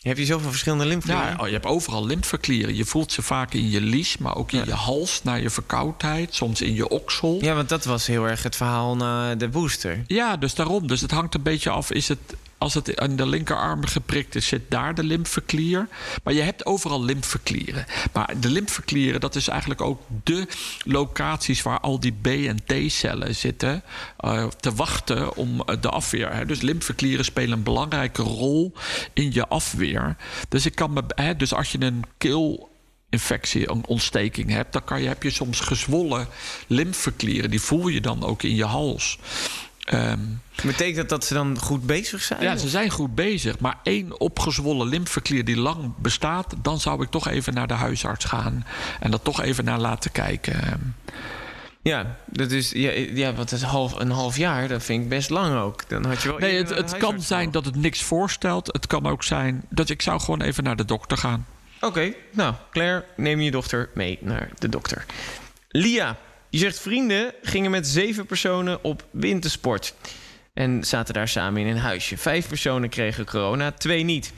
Heb 0.00 0.18
je 0.18 0.24
zoveel 0.24 0.50
verschillende 0.50 0.86
lymfeklieren? 0.86 1.36
Ja, 1.38 1.46
je 1.46 1.52
hebt 1.52 1.66
overal 1.66 2.06
lymfeklieren. 2.06 2.76
Je 2.76 2.84
voelt 2.84 3.12
ze 3.12 3.22
vaak 3.22 3.54
in 3.54 3.70
je 3.70 3.80
lies, 3.80 4.18
maar 4.18 4.36
ook 4.36 4.52
in 4.52 4.58
ja. 4.58 4.64
je 4.64 4.72
hals 4.72 5.22
naar 5.22 5.40
je 5.40 5.50
verkoudheid. 5.50 6.34
Soms 6.34 6.60
in 6.60 6.74
je 6.74 6.88
oksel. 6.88 7.38
Ja, 7.40 7.54
want 7.54 7.68
dat 7.68 7.84
was 7.84 8.06
heel 8.06 8.24
erg 8.24 8.42
het 8.42 8.56
verhaal 8.56 8.96
na 8.96 9.34
de 9.34 9.48
booster. 9.48 10.04
Ja, 10.06 10.36
dus 10.36 10.54
daarom. 10.54 10.86
Dus 10.86 11.00
het 11.00 11.10
hangt 11.10 11.34
een 11.34 11.42
beetje 11.42 11.70
af. 11.70 11.90
Is 11.90 12.08
het 12.08 12.18
als 12.60 12.74
het 12.74 13.00
aan 13.00 13.16
de 13.16 13.26
linkerarm 13.26 13.86
geprikt 13.86 14.34
is, 14.34 14.46
zit 14.46 14.70
daar 14.70 14.94
de 14.94 15.04
lymfeklier. 15.04 15.88
Maar 16.24 16.34
je 16.34 16.40
hebt 16.40 16.66
overal 16.66 17.04
lymfeklieren. 17.04 17.86
Maar 18.12 18.40
de 18.40 18.50
lymfeklieren, 18.50 19.20
dat 19.20 19.34
is 19.34 19.48
eigenlijk 19.48 19.80
ook 19.80 20.02
de 20.24 20.46
locaties 20.84 21.62
waar 21.62 21.80
al 21.80 22.00
die 22.00 22.12
B- 22.22 22.26
en 22.26 22.64
T-cellen 22.64 23.34
zitten 23.34 23.82
uh, 24.20 24.46
te 24.46 24.74
wachten 24.74 25.36
om 25.36 25.64
de 25.80 25.88
afweer. 25.88 26.34
Hè. 26.34 26.46
Dus 26.46 26.60
lymfeklieren 26.60 27.24
spelen 27.24 27.52
een 27.52 27.62
belangrijke 27.62 28.22
rol 28.22 28.72
in 29.12 29.32
je 29.32 29.48
afweer. 29.48 30.16
Dus 30.48 30.66
ik 30.66 30.74
kan 30.74 30.92
me, 30.92 31.02
hè, 31.14 31.36
dus 31.36 31.54
als 31.54 31.72
je 31.72 31.80
een 31.80 32.04
keel 32.18 32.68
infectie, 33.10 33.70
een 33.70 33.86
ontsteking 33.86 34.50
hebt, 34.50 34.72
dan 34.72 34.84
kan 34.84 35.02
je, 35.02 35.08
heb 35.08 35.22
je 35.22 35.30
soms 35.30 35.60
gezwollen 35.60 36.28
lymfeklieren. 36.66 37.50
Die 37.50 37.60
voel 37.60 37.88
je 37.88 38.00
dan 38.00 38.24
ook 38.24 38.42
in 38.42 38.54
je 38.54 38.64
hals. 38.64 39.18
Um, 39.92 40.42
Betekent 40.62 40.96
dat 40.96 41.08
dat 41.08 41.24
ze 41.24 41.34
dan 41.34 41.58
goed 41.58 41.86
bezig 41.86 42.22
zijn? 42.22 42.42
Ja, 42.42 42.56
ze 42.56 42.68
zijn 42.68 42.90
goed 42.90 43.14
bezig. 43.14 43.58
Maar 43.58 43.78
één 43.82 44.20
opgezwollen 44.20 44.88
lymfeklier 44.88 45.44
die 45.44 45.56
lang 45.56 45.94
bestaat... 45.96 46.54
dan 46.62 46.80
zou 46.80 47.02
ik 47.02 47.10
toch 47.10 47.28
even 47.28 47.54
naar 47.54 47.66
de 47.66 47.74
huisarts 47.74 48.24
gaan. 48.24 48.66
En 49.00 49.10
dat 49.10 49.24
toch 49.24 49.42
even 49.42 49.64
naar 49.64 49.78
laten 49.78 50.12
kijken. 50.12 50.94
Ja, 51.82 52.16
dat 52.26 52.50
is, 52.50 52.70
ja, 52.70 52.90
ja 52.90 53.34
wat 53.34 53.52
is 53.52 53.62
half, 53.62 53.98
een 53.98 54.10
half 54.10 54.36
jaar, 54.36 54.68
dat 54.68 54.82
vind 54.82 55.02
ik 55.02 55.08
best 55.08 55.30
lang 55.30 55.56
ook. 55.56 55.88
Dan 55.88 56.04
had 56.04 56.22
je 56.22 56.28
wel 56.28 56.38
nee, 56.38 56.56
het, 56.56 56.68
het 56.70 56.96
kan 56.96 57.20
zijn 57.20 57.50
dat 57.50 57.64
het 57.64 57.76
niks 57.76 58.02
voorstelt. 58.02 58.66
Het 58.66 58.86
kan 58.86 59.06
ook 59.06 59.22
zijn 59.22 59.64
dat 59.68 59.88
ik 59.88 60.02
zou 60.02 60.20
gewoon 60.20 60.42
even 60.42 60.64
naar 60.64 60.76
de 60.76 60.84
dokter 60.84 61.16
gaan. 61.16 61.46
Oké, 61.76 61.86
okay, 61.86 62.16
nou, 62.32 62.54
Claire, 62.70 63.04
neem 63.16 63.40
je 63.40 63.50
dochter 63.50 63.90
mee 63.94 64.18
naar 64.20 64.48
de 64.58 64.68
dokter. 64.68 65.04
Lia, 65.68 66.16
je 66.50 66.58
zegt 66.58 66.80
vrienden 66.80 67.34
gingen 67.42 67.70
met 67.70 67.86
zeven 67.86 68.26
personen 68.26 68.84
op 68.84 69.04
wintersport. 69.10 69.94
En 70.52 70.84
zaten 70.84 71.14
daar 71.14 71.28
samen 71.28 71.60
in 71.60 71.66
een 71.66 71.78
huisje. 71.78 72.16
Vijf 72.16 72.48
personen 72.48 72.88
kregen 72.88 73.26
corona, 73.26 73.72
twee 73.72 74.02
niet. 74.02 74.32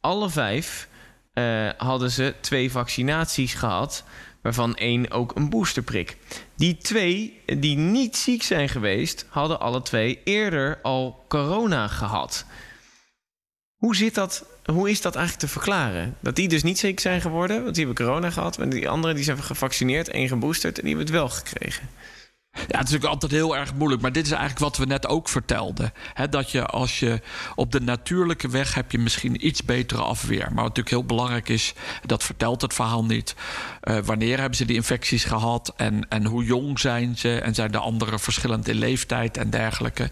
Alle 0.00 0.30
vijf 0.30 0.88
uh, 1.34 1.68
hadden 1.76 2.10
ze 2.10 2.34
twee 2.40 2.70
vaccinaties 2.70 3.54
gehad, 3.54 4.04
waarvan 4.42 4.74
één 4.74 5.10
ook 5.10 5.36
een 5.36 5.50
boosterprik. 5.50 6.16
Die 6.56 6.76
twee 6.76 7.40
die 7.46 7.76
niet 7.76 8.16
ziek 8.16 8.42
zijn 8.42 8.68
geweest, 8.68 9.26
hadden 9.28 9.60
alle 9.60 9.82
twee 9.82 10.20
eerder 10.24 10.78
al 10.82 11.24
corona 11.28 11.88
gehad. 11.88 12.44
Hoe, 13.80 13.96
zit 13.96 14.14
dat, 14.14 14.44
hoe 14.64 14.90
is 14.90 15.00
dat 15.00 15.14
eigenlijk 15.16 15.46
te 15.46 15.52
verklaren? 15.52 16.16
Dat 16.20 16.36
die 16.36 16.48
dus 16.48 16.62
niet 16.62 16.78
ziek 16.78 17.00
zijn 17.00 17.20
geworden, 17.20 17.62
want 17.62 17.74
die 17.74 17.84
hebben 17.86 18.04
corona 18.04 18.30
gehad. 18.30 18.58
En 18.58 18.68
die 18.68 18.88
anderen 18.88 19.16
die 19.16 19.24
zijn 19.24 19.42
gevaccineerd 19.42 20.08
en 20.08 20.28
geboosterd 20.28 20.78
en 20.78 20.84
die 20.84 20.94
hebben 20.96 21.12
het 21.12 21.22
wel 21.22 21.28
gekregen. 21.28 21.88
Ja, 22.52 22.78
het 22.78 22.86
is 22.86 22.94
natuurlijk 22.94 23.22
altijd 23.22 23.32
heel 23.32 23.56
erg 23.56 23.74
moeilijk. 23.74 24.02
Maar 24.02 24.12
dit 24.12 24.24
is 24.24 24.30
eigenlijk 24.30 24.60
wat 24.60 24.76
we 24.76 24.84
net 24.84 25.06
ook 25.06 25.28
vertelden. 25.28 25.92
He, 26.14 26.28
dat 26.28 26.50
je 26.50 26.66
als 26.66 26.98
je 26.98 27.20
op 27.54 27.72
de 27.72 27.80
natuurlijke 27.80 28.48
weg 28.48 28.74
heb 28.74 28.92
je 28.92 28.98
misschien 28.98 29.46
iets 29.46 29.62
betere 29.62 30.02
afweer. 30.02 30.38
Maar 30.38 30.54
wat 30.54 30.76
natuurlijk 30.76 30.88
heel 30.88 31.04
belangrijk 31.04 31.48
is, 31.48 31.74
dat 32.06 32.24
vertelt 32.24 32.62
het 32.62 32.74
verhaal 32.74 33.04
niet. 33.04 33.34
Uh, 33.84 33.98
wanneer 33.98 34.38
hebben 34.38 34.56
ze 34.56 34.64
die 34.64 34.76
infecties 34.76 35.24
gehad? 35.24 35.72
En, 35.76 36.08
en 36.08 36.24
hoe 36.24 36.44
jong 36.44 36.78
zijn 36.78 37.18
ze? 37.18 37.40
En 37.40 37.54
zijn 37.54 37.70
de 37.70 37.78
anderen 37.78 38.20
verschillend 38.20 38.68
in 38.68 38.78
leeftijd 38.78 39.36
en 39.36 39.50
dergelijke? 39.50 40.10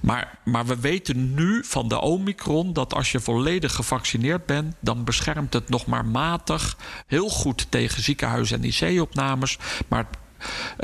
Maar, 0.00 0.38
maar 0.44 0.66
we 0.66 0.80
weten 0.80 1.34
nu 1.34 1.64
van 1.64 1.88
de 1.88 2.00
Omicron 2.00 2.72
dat 2.72 2.94
als 2.94 3.12
je 3.12 3.20
volledig 3.20 3.74
gevaccineerd 3.74 4.46
bent, 4.46 4.74
dan 4.80 5.04
beschermt 5.04 5.52
het 5.52 5.68
nog 5.68 5.86
maar 5.86 6.04
matig 6.04 6.76
heel 7.06 7.28
goed 7.28 7.66
tegen 7.70 8.02
ziekenhuis- 8.02 8.52
en 8.52 8.64
IC-opnames. 8.64 9.58
Maar 9.88 10.06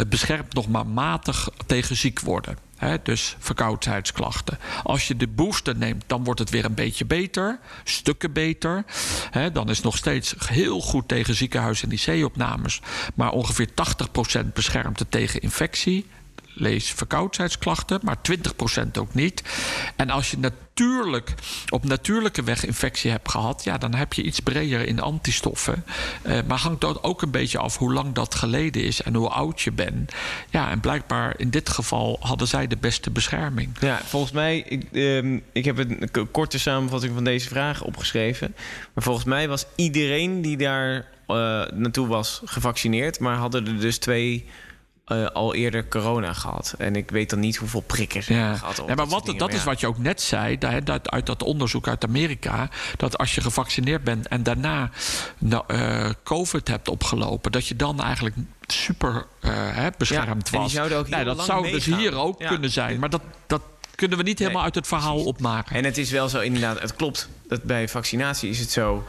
beschermt 0.08 0.54
nog 0.54 0.68
maar 0.68 0.86
matig 0.86 1.48
tegen 1.66 1.96
ziek 1.96 2.20
worden. 2.20 2.58
Dus 3.02 3.36
verkoudheidsklachten. 3.38 4.58
Als 4.82 5.08
je 5.08 5.16
de 5.16 5.28
booster 5.28 5.76
neemt, 5.76 6.04
dan 6.06 6.24
wordt 6.24 6.40
het 6.40 6.50
weer 6.50 6.64
een 6.64 6.74
beetje 6.74 7.04
beter. 7.04 7.58
Stukken 7.84 8.32
beter. 8.32 8.84
Dan 9.52 9.68
is 9.68 9.76
het 9.76 9.84
nog 9.84 9.96
steeds 9.96 10.34
heel 10.46 10.80
goed 10.80 11.08
tegen 11.08 11.34
ziekenhuis- 11.34 11.82
en 11.82 11.92
IC-opnames. 11.92 12.80
Maar 13.14 13.30
ongeveer 13.30 13.68
80% 13.74 14.52
beschermt 14.54 14.98
het 14.98 15.10
tegen 15.10 15.40
infectie 15.40 16.06
lees 16.60 16.90
verkoudheidsklachten, 16.90 18.00
maar 18.02 18.16
20% 18.16 18.90
ook 18.98 19.14
niet. 19.14 19.42
En 19.96 20.10
als 20.10 20.30
je 20.30 20.38
natuurlijk 20.38 21.34
op 21.68 21.84
natuurlijke 21.84 22.42
weg 22.42 22.64
infectie 22.64 23.10
hebt 23.10 23.30
gehad, 23.30 23.64
ja, 23.64 23.78
dan 23.78 23.94
heb 23.94 24.12
je 24.12 24.22
iets 24.22 24.40
breder 24.40 24.86
in 24.86 25.00
antistoffen. 25.00 25.84
Uh, 26.26 26.38
maar 26.46 26.58
hangt 26.58 26.80
dat 26.80 27.02
ook 27.02 27.22
een 27.22 27.30
beetje 27.30 27.58
af 27.58 27.76
hoe 27.76 27.92
lang 27.92 28.14
dat 28.14 28.34
geleden 28.34 28.84
is 28.84 29.02
en 29.02 29.14
hoe 29.14 29.28
oud 29.28 29.60
je 29.60 29.72
bent. 29.72 30.12
Ja, 30.50 30.70
en 30.70 30.80
blijkbaar 30.80 31.34
in 31.36 31.50
dit 31.50 31.68
geval 31.68 32.16
hadden 32.20 32.48
zij 32.48 32.66
de 32.66 32.76
beste 32.76 33.10
bescherming. 33.10 33.76
Ja, 33.80 34.00
volgens 34.04 34.32
mij, 34.32 34.58
ik, 34.58 34.86
uh, 34.90 35.40
ik 35.52 35.64
heb 35.64 35.78
een 35.78 36.30
korte 36.30 36.58
samenvatting 36.58 37.14
van 37.14 37.24
deze 37.24 37.48
vraag 37.48 37.82
opgeschreven. 37.82 38.54
Maar 38.94 39.04
volgens 39.04 39.24
mij 39.24 39.48
was 39.48 39.66
iedereen 39.76 40.42
die 40.42 40.56
daar 40.56 40.94
uh, 40.96 41.06
naartoe 41.74 42.06
was 42.06 42.40
gevaccineerd, 42.44 43.20
maar 43.20 43.36
hadden 43.36 43.66
er 43.66 43.80
dus 43.80 43.98
twee 43.98 44.46
uh, 45.12 45.26
al 45.26 45.54
eerder 45.54 45.88
corona 45.88 46.32
gehad. 46.32 46.74
En 46.78 46.96
ik 46.96 47.10
weet 47.10 47.30
dan 47.30 47.40
niet 47.40 47.56
hoeveel 47.56 47.80
prikken 47.80 48.22
ze 48.22 48.34
ja. 48.34 48.56
gehad. 48.56 48.82
Ja, 48.86 48.94
maar 48.94 49.06
wat, 49.06 49.34
dat, 49.36 49.52
is 49.52 49.64
wat 49.64 49.80
je 49.80 49.86
ook 49.86 49.98
net 49.98 50.20
zei, 50.20 50.58
dat, 50.84 51.10
uit 51.10 51.26
dat 51.26 51.42
onderzoek 51.42 51.88
uit 51.88 52.04
Amerika... 52.04 52.68
dat 52.96 53.18
als 53.18 53.34
je 53.34 53.40
gevaccineerd 53.40 54.04
bent 54.04 54.28
en 54.28 54.42
daarna 54.42 54.90
nou, 55.38 55.64
uh, 55.68 56.10
COVID 56.22 56.68
hebt 56.68 56.88
opgelopen... 56.88 57.52
dat 57.52 57.66
je 57.66 57.76
dan 57.76 58.02
eigenlijk 58.02 58.36
super 58.66 59.14
uh, 59.14 59.50
hè, 59.52 59.88
beschermd 59.98 60.48
ja, 60.52 60.58
was. 60.58 60.78
Ook 60.78 61.08
nee, 61.08 61.24
dat 61.24 61.44
zou 61.44 61.62
meegaan. 61.62 61.78
dus 61.78 61.98
hier 61.98 62.14
ook 62.14 62.38
kunnen 62.38 62.70
zijn. 62.70 62.98
Maar 62.98 63.10
dat, 63.10 63.22
dat 63.46 63.62
kunnen 63.94 64.18
we 64.18 64.24
niet 64.24 64.38
helemaal 64.38 64.58
Nee, 64.58 64.66
uit 64.66 64.74
het 64.74 64.86
verhaal 64.86 65.12
precies. 65.12 65.32
opmaken. 65.32 65.76
En 65.76 65.84
het 65.84 65.98
is 65.98 66.10
wel 66.10 66.28
zo, 66.28 66.40
inderdaad, 66.40 66.80
het 66.80 66.96
klopt. 66.96 67.28
Dat 67.50 67.62
bij 67.62 67.88
vaccinatie 67.88 68.50
is 68.50 68.58
het 68.58 68.70
zo 68.70 69.04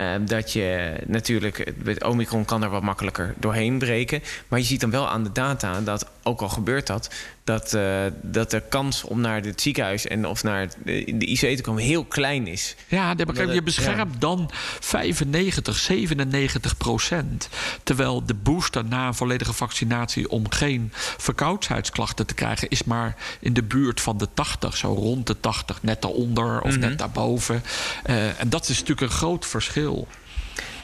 uh, 0.00 0.14
dat 0.20 0.52
je 0.52 0.96
natuurlijk, 1.06 1.72
met 1.82 2.04
Omicron 2.04 2.44
kan 2.44 2.62
er 2.62 2.70
wat 2.70 2.82
makkelijker 2.82 3.34
doorheen 3.38 3.78
breken. 3.78 4.22
Maar 4.48 4.58
je 4.58 4.64
ziet 4.64 4.80
dan 4.80 4.90
wel 4.90 5.08
aan 5.08 5.24
de 5.24 5.32
data 5.32 5.80
dat, 5.80 6.06
ook 6.22 6.40
al 6.40 6.48
gebeurt 6.48 6.86
dat, 6.86 7.10
dat, 7.44 7.74
uh, 7.74 8.00
dat 8.22 8.50
de 8.50 8.62
kans 8.68 9.04
om 9.04 9.20
naar 9.20 9.42
het 9.42 9.60
ziekenhuis 9.60 10.06
en 10.06 10.26
of 10.26 10.42
naar 10.42 10.68
de, 10.84 11.14
de 11.16 11.26
IC 11.26 11.56
te 11.56 11.62
komen 11.62 11.82
heel 11.82 12.04
klein 12.04 12.46
is. 12.46 12.76
Ja, 12.88 13.14
Omdat 13.26 13.54
je 13.54 13.62
beschermt 13.62 14.20
dan 14.20 14.50
95, 14.80 15.76
97 15.76 16.76
procent. 16.76 17.48
Terwijl 17.82 18.24
de 18.24 18.34
booster 18.34 18.84
na 18.84 19.06
een 19.06 19.14
volledige 19.14 19.52
vaccinatie 19.52 20.30
om 20.30 20.50
geen 20.50 20.92
verkoudheidsklachten 21.18 22.26
te 22.26 22.34
krijgen, 22.34 22.68
is 22.68 22.84
maar 22.84 23.16
in 23.40 23.52
de 23.52 23.62
buurt 23.62 24.00
van 24.00 24.18
de 24.18 24.28
80, 24.34 24.76
zo 24.76 24.92
rond 24.92 25.26
de 25.26 25.40
80, 25.40 25.82
net 25.82 26.02
daaronder 26.02 26.60
of 26.60 26.78
net 26.78 26.98
daarboven. 26.98 27.62
Uh, 28.06 28.40
en 28.40 28.48
dat 28.48 28.68
is 28.68 28.78
natuurlijk 28.78 29.00
een 29.00 29.16
groot 29.16 29.46
verschil. 29.46 30.08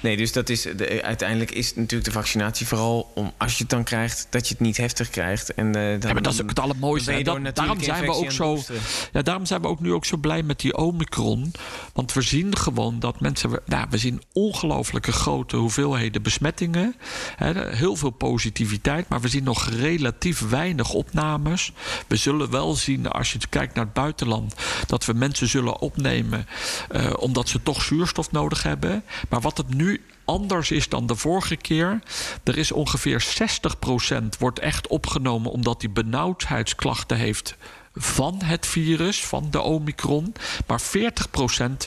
Nee, 0.02 0.16
dus 0.16 0.32
dat 0.32 0.48
is 0.48 0.62
de, 0.76 1.02
uiteindelijk 1.02 1.50
is 1.50 1.74
natuurlijk 1.74 2.04
de 2.04 2.10
vaccinatie 2.12 2.66
vooral 2.66 3.10
om 3.14 3.32
als 3.36 3.52
je 3.52 3.58
het 3.62 3.70
dan 3.70 3.84
krijgt, 3.84 4.26
dat 4.30 4.46
je 4.48 4.54
het 4.54 4.62
niet 4.62 4.76
heftig 4.76 5.10
krijgt. 5.10 5.54
En, 5.54 5.76
uh, 5.76 6.00
ja, 6.00 6.12
maar 6.12 6.22
dat 6.22 6.32
is 6.32 6.42
ook 6.42 6.48
het 6.48 6.58
allermooiste. 6.58 7.22
dan 7.22 7.42
Dat- 7.42 7.54
daarom 7.56 7.82
zijn 7.82 8.04
we 8.04 8.12
ook 8.12 8.32
zo. 8.32 8.58
Ja, 9.12 9.22
daarom 9.22 9.46
zijn 9.46 9.60
we 9.60 9.68
ook 9.68 9.80
nu 9.80 9.92
ook 9.92 10.04
zo 10.04 10.16
blij 10.16 10.42
met 10.42 10.60
die 10.60 10.76
Omicron. 10.76 11.52
Want 11.92 12.12
we 12.12 12.22
zien 12.22 12.56
gewoon 12.56 12.98
dat 13.00 13.20
mensen. 13.20 13.50
Nou, 13.66 13.86
we 13.90 13.98
zien 13.98 14.22
ongelooflijke 14.32 15.12
grote 15.12 15.56
hoeveelheden 15.56 16.22
besmettingen. 16.22 16.94
Hè, 17.36 17.68
heel 17.76 17.96
veel 17.96 18.10
positiviteit. 18.10 19.08
Maar 19.08 19.20
we 19.20 19.28
zien 19.28 19.44
nog 19.44 19.68
relatief 19.68 20.48
weinig 20.48 20.92
opnames. 20.92 21.72
We 22.06 22.16
zullen 22.16 22.50
wel 22.50 22.74
zien, 22.74 23.06
als 23.08 23.32
je 23.32 23.38
kijkt 23.48 23.74
naar 23.74 23.84
het 23.84 23.92
buitenland, 23.94 24.54
dat 24.86 25.04
we 25.04 25.12
mensen 25.12 25.48
zullen 25.48 25.80
opnemen. 25.80 26.46
eh, 26.88 27.10
omdat 27.18 27.48
ze 27.48 27.62
toch 27.62 27.82
zuurstof 27.82 28.30
nodig 28.30 28.62
hebben. 28.62 29.04
Maar 29.28 29.40
wat 29.40 29.56
het 29.56 29.74
nu 29.74 29.91
anders 30.24 30.70
is 30.70 30.88
dan 30.88 31.06
de 31.06 31.16
vorige 31.16 31.56
keer. 31.56 31.98
Er 32.44 32.58
is 32.58 32.72
ongeveer 32.72 33.24
60% 34.14 34.38
wordt 34.38 34.58
echt 34.58 34.86
opgenomen 34.86 35.50
omdat 35.50 35.80
die 35.80 35.90
benauwdheidsklachten 35.90 37.16
heeft 37.16 37.56
van 37.94 38.42
het 38.44 38.66
virus, 38.66 39.24
van 39.24 39.46
de 39.50 39.60
Omicron. 39.60 40.34
Maar 40.66 40.80
40% 40.80 41.86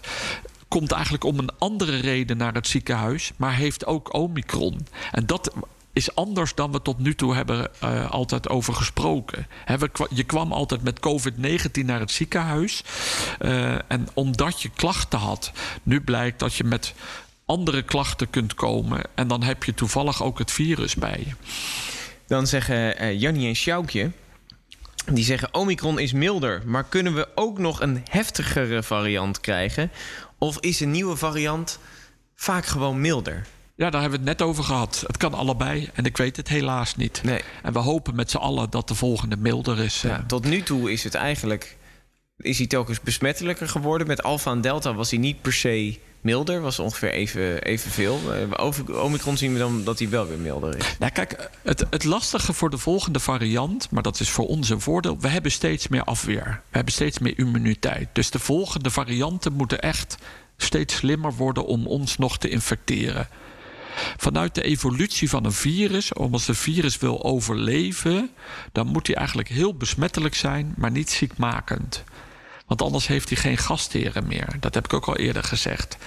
komt 0.68 0.91
eigenlijk 0.91 1.24
om 1.24 1.39
een 1.39 1.58
andere 1.58 1.96
reden 1.96 2.38
naar 2.38 2.54
het 2.54 2.68
ziekenhuis, 2.68 3.32
maar 3.36 3.56
heeft 3.56 3.86
ook 3.86 4.13
Omicron. 4.13 4.88
En 5.12 5.26
dat 5.26 5.54
is 5.94 6.15
anders 6.15 6.56
dan 6.56 6.72
we 6.72 6.82
tot 6.82 7.00
nu 7.00 7.15
toe 7.15 7.36
hebben 7.36 7.72
eh, 7.80 8.12
altijd 8.12 8.50
over 8.50 8.74
gesproken. 8.74 9.48
Je 10.10 10.24
kwam 10.24 10.52
altijd 10.52 10.84
met 10.84 11.00
COVID-19 11.00 11.86
naar 11.86 12.00
het 12.00 12.12
ziekenhuis. 12.12 12.84
eh, 13.39 13.91
en 13.91 14.08
omdat 14.13 14.62
je 14.62 14.70
klachten 14.70 15.20
had, 15.20 15.52
nu 15.84 16.02
blijkt 16.02 16.39
dat 16.39 16.56
je 16.56 16.63
met 16.63 16.94
andere 17.45 17.81
klachten 17.81 18.29
kunt 18.29 18.53
komen. 18.53 19.01
En 19.15 19.27
dan 19.27 19.43
heb 19.43 19.63
je 19.63 19.73
toevallig 19.73 20.23
ook 20.23 20.39
het 20.39 20.51
virus 20.51 20.95
bij 20.95 21.23
je. 21.25 21.34
Dan 22.27 22.47
zeggen 22.47 22.97
eh 22.97 23.19
Jannie 23.19 23.47
en 23.47 23.55
Sjoukje... 23.55 24.12
die 25.12 25.23
zeggen 25.23 25.53
Omicron 25.53 25.99
is 25.99 26.13
milder... 26.13 26.62
maar 26.65 26.84
kunnen 26.84 27.15
we 27.15 27.27
ook 27.36 27.60
nog 27.60 27.81
een 27.81 28.03
heftigere 28.10 28.84
variant 28.84 29.39
krijgen? 29.39 29.91
Of 30.38 30.60
is 30.60 30.79
een 30.79 30.91
nieuwe 30.91 31.15
variant 31.15 31.79
vaak 32.36 32.65
gewoon 32.65 33.01
milder? 33.01 33.45
Ja, 33.75 33.89
daar 33.89 34.01
hebben 34.01 34.19
we 34.19 34.29
het 34.29 34.39
net 34.39 34.47
over 34.47 34.63
gehad. 34.63 35.03
Het 35.08 35.17
kan 35.17 35.34
allebei 35.34 35.89
en 35.93 36.05
ik 36.05 36.17
weet 36.17 36.38
het 36.38 36.47
helaas 36.47 36.95
niet. 36.95 37.21
Nee. 37.23 37.41
En 37.63 37.73
we 37.73 37.79
hopen 37.79 38.15
met 38.15 38.31
z'n 38.31 38.38
allen 38.38 38.69
dat 38.69 38.88
de 38.88 38.95
volgende 38.95 39.38
milder 39.38 39.79
is. 39.79 40.01
Ja, 40.01 40.17
eh. 40.17 40.25
tot 40.25 40.45
nu 40.45 40.62
toe 40.62 40.91
is 40.91 41.03
het 41.03 41.15
eigenlijk... 41.15 41.77
is 42.38 42.58
hij 42.58 42.67
telkens 42.67 43.02
besmettelijker 43.02 43.67
geworden. 43.67 44.08
Met 44.08 44.24
Alpha 44.24 44.52
en 44.52 44.62
Delta 44.62 44.93
was 44.93 45.10
hij 45.10 45.19
niet 45.19 45.41
per 45.41 45.54
se 45.54 46.00
milder. 46.21 46.62
Was 46.62 46.80
ongeveer 46.80 47.12
even, 47.12 47.63
evenveel. 47.63 48.19
Eh, 48.34 48.65
Over 48.65 49.02
Omicron 49.02 49.38
zien 49.38 49.54
we 49.54 49.60
dan 49.60 49.84
dat 49.84 50.00
hij 50.00 50.10
wel 50.10 50.28
weer 50.28 50.38
milder 50.38 50.78
is. 50.78 50.95
Nou, 51.00 51.12
kijk, 51.12 51.50
het, 51.63 51.86
het 51.89 52.04
lastige 52.04 52.54
voor 52.54 52.69
de 52.69 52.78
volgende 52.78 53.19
variant, 53.19 53.91
maar 53.91 54.04
dat 54.04 54.19
is 54.19 54.30
voor 54.30 54.48
ons 54.48 54.69
een 54.69 54.82
voordeel, 54.82 55.19
we 55.19 55.28
hebben 55.28 55.52
steeds 55.52 55.88
meer 55.88 56.04
afweer. 56.04 56.43
We 56.43 56.76
hebben 56.76 56.93
steeds 56.93 57.19
meer 57.19 57.38
immuniteit. 57.38 58.10
Dus 58.13 58.30
de 58.30 58.39
volgende 58.39 58.89
varianten 58.89 59.54
moeten 59.54 59.82
echt 59.82 60.17
steeds 60.58 60.95
slimmer 60.95 61.34
worden 61.34 61.65
om 61.65 61.88
ons 61.88 62.17
nog 62.17 62.38
te 62.38 62.50
infecteren. 62.50 63.28
Vanuit 64.17 64.56
de 64.56 64.62
evolutie 64.62 65.30
van 65.30 65.45
een 65.45 65.52
virus, 65.52 66.13
als 66.13 66.48
een 66.48 66.56
virus 66.56 66.98
wil 66.98 67.24
overleven, 67.24 68.30
dan 68.71 68.88
moet 68.88 69.08
hij 69.08 69.15
eigenlijk 69.15 69.48
heel 69.48 69.76
besmettelijk 69.76 70.36
zijn, 70.36 70.74
maar 70.78 70.91
niet 70.91 71.10
ziekmakend. 71.10 72.04
Want 72.65 72.82
anders 72.82 73.08
heeft 73.08 73.30
hij 73.30 73.38
geen 73.38 73.58
gastheren 73.58 74.28
meer. 74.28 74.47
Dat 74.60 74.73
heb 74.73 74.86
ik 74.86 74.93
ook 74.93 75.06
al 75.06 75.15
eerder 75.17 75.43
gezegd. 75.43 75.97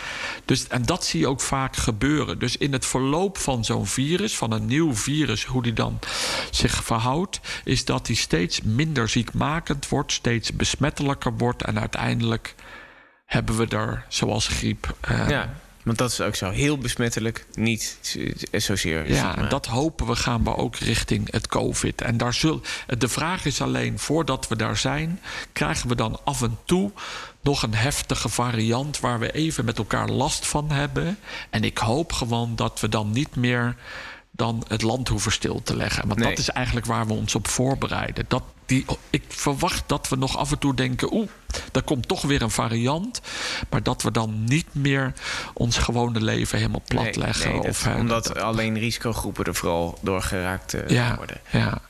Dus, 0.45 0.67
en 0.69 0.83
dat 0.83 1.05
zie 1.05 1.21
je 1.21 1.29
ook 1.29 1.41
vaak 1.41 1.77
gebeuren. 1.77 2.39
Dus 2.39 2.57
in 2.57 2.73
het 2.73 2.87
verloop 2.87 3.39
van 3.39 3.65
zo'n 3.65 3.87
virus, 3.87 4.37
van 4.37 4.53
een 4.53 4.67
nieuw 4.67 4.95
virus, 4.95 5.45
hoe 5.45 5.63
die 5.63 5.73
dan 5.73 5.99
zich 6.51 6.85
verhoudt, 6.85 7.41
is 7.65 7.85
dat 7.85 8.07
hij 8.07 8.17
steeds 8.17 8.61
minder 8.63 9.09
ziekmakend 9.09 9.89
wordt, 9.89 10.13
steeds 10.13 10.53
besmettelijker 10.53 11.37
wordt. 11.37 11.63
En 11.65 11.79
uiteindelijk 11.81 12.55
hebben 13.27 13.57
we 13.57 13.67
er, 13.67 14.05
zoals 14.09 14.47
griep. 14.49 14.97
eh, 15.01 15.29
Ja, 15.29 15.55
want 15.83 15.99
dat 15.99 16.11
is 16.11 16.21
ook 16.21 16.35
zo. 16.35 16.51
Heel 16.51 16.79
besmettelijk. 16.79 17.47
Niet 17.55 17.99
zozeer. 18.53 19.13
Ja, 19.13 19.35
dat 19.35 19.67
hopen 19.67 20.07
we 20.07 20.17
gaan 20.17 20.45
we 20.45 20.57
ook 20.57 20.77
richting 20.77 21.31
het 21.33 21.47
COVID. 21.47 22.01
En 22.03 22.17
daar 22.17 22.35
zul, 22.35 22.61
de 22.99 23.09
vraag 23.09 23.45
is 23.45 23.61
alleen, 23.61 23.99
voordat 23.99 24.49
we 24.49 24.57
daar 24.57 24.77
zijn, 24.77 25.21
krijgen 25.53 25.89
we 25.89 25.95
dan 25.95 26.21
af 26.25 26.43
en 26.43 26.59
toe 26.65 26.91
nog 27.41 27.63
een 27.63 27.75
heftige 27.75 28.29
variant 28.29 29.01
waar 29.01 29.19
we 29.19 29.33
even 29.33 29.65
met 29.65 29.79
elkaar 29.79 30.09
last 30.09 30.47
van 30.47 30.71
hebben. 30.71 31.19
En 31.51 31.65
ik 31.65 31.79
hoop 31.79 32.13
gewoon 32.13 32.57
dat 32.57 32.81
we 32.81 32.89
dan 32.89 33.11
niet 33.11 33.37
meer 33.37 33.77
dan 34.31 34.65
het 34.69 34.83
land 34.83 35.09
hoeven 35.09 35.33
stil 35.33 35.63
te 35.63 35.77
leggen. 35.77 36.07
Want 36.09 36.21
Nee. 36.21 36.29
dat 36.29 36.39
is 36.39 36.49
eigenlijk 36.51 36.87
waar 36.87 37.07
we 37.07 37.13
ons 37.13 37.35
op 37.35 37.49
voorbereiden. 37.49 38.25
Dat 38.29 38.43
die, 38.69 38.85
ik 39.11 39.23
verwacht 39.29 39.83
dat 39.87 40.09
we 40.09 40.17
nog 40.17 40.37
af 40.37 40.51
en 40.51 40.59
toe 40.59 40.75
denken... 40.75 41.15
oeh, 41.15 41.29
er 41.73 41.83
komt 41.83 42.09
toch 42.09 42.23
weer 42.23 42.43
een 42.43 42.51
variant. 42.51 43.21
Maar 43.71 43.83
dat 43.83 44.03
we 44.03 44.11
dan 44.11 44.45
niet 44.45 44.67
meer 44.75 45.13
ons 45.55 45.79
gewone 45.79 46.21
leven 46.21 46.59
helemaal 46.59 46.83
plat 46.87 47.17
leggen. 47.17 47.51
nee, 47.51 47.61
of, 47.61 47.87
omdat 47.87 48.25
dat- 48.25 48.39
alleen 48.39 48.79
risicogroepen 48.79 49.45
er 49.45 49.55
vooral 49.55 49.99
door 50.03 50.23
geraakt 50.23 50.75
eh, 50.75 50.89
ja, 50.89 51.17
worden. 51.17 51.41
ja. 51.51 51.81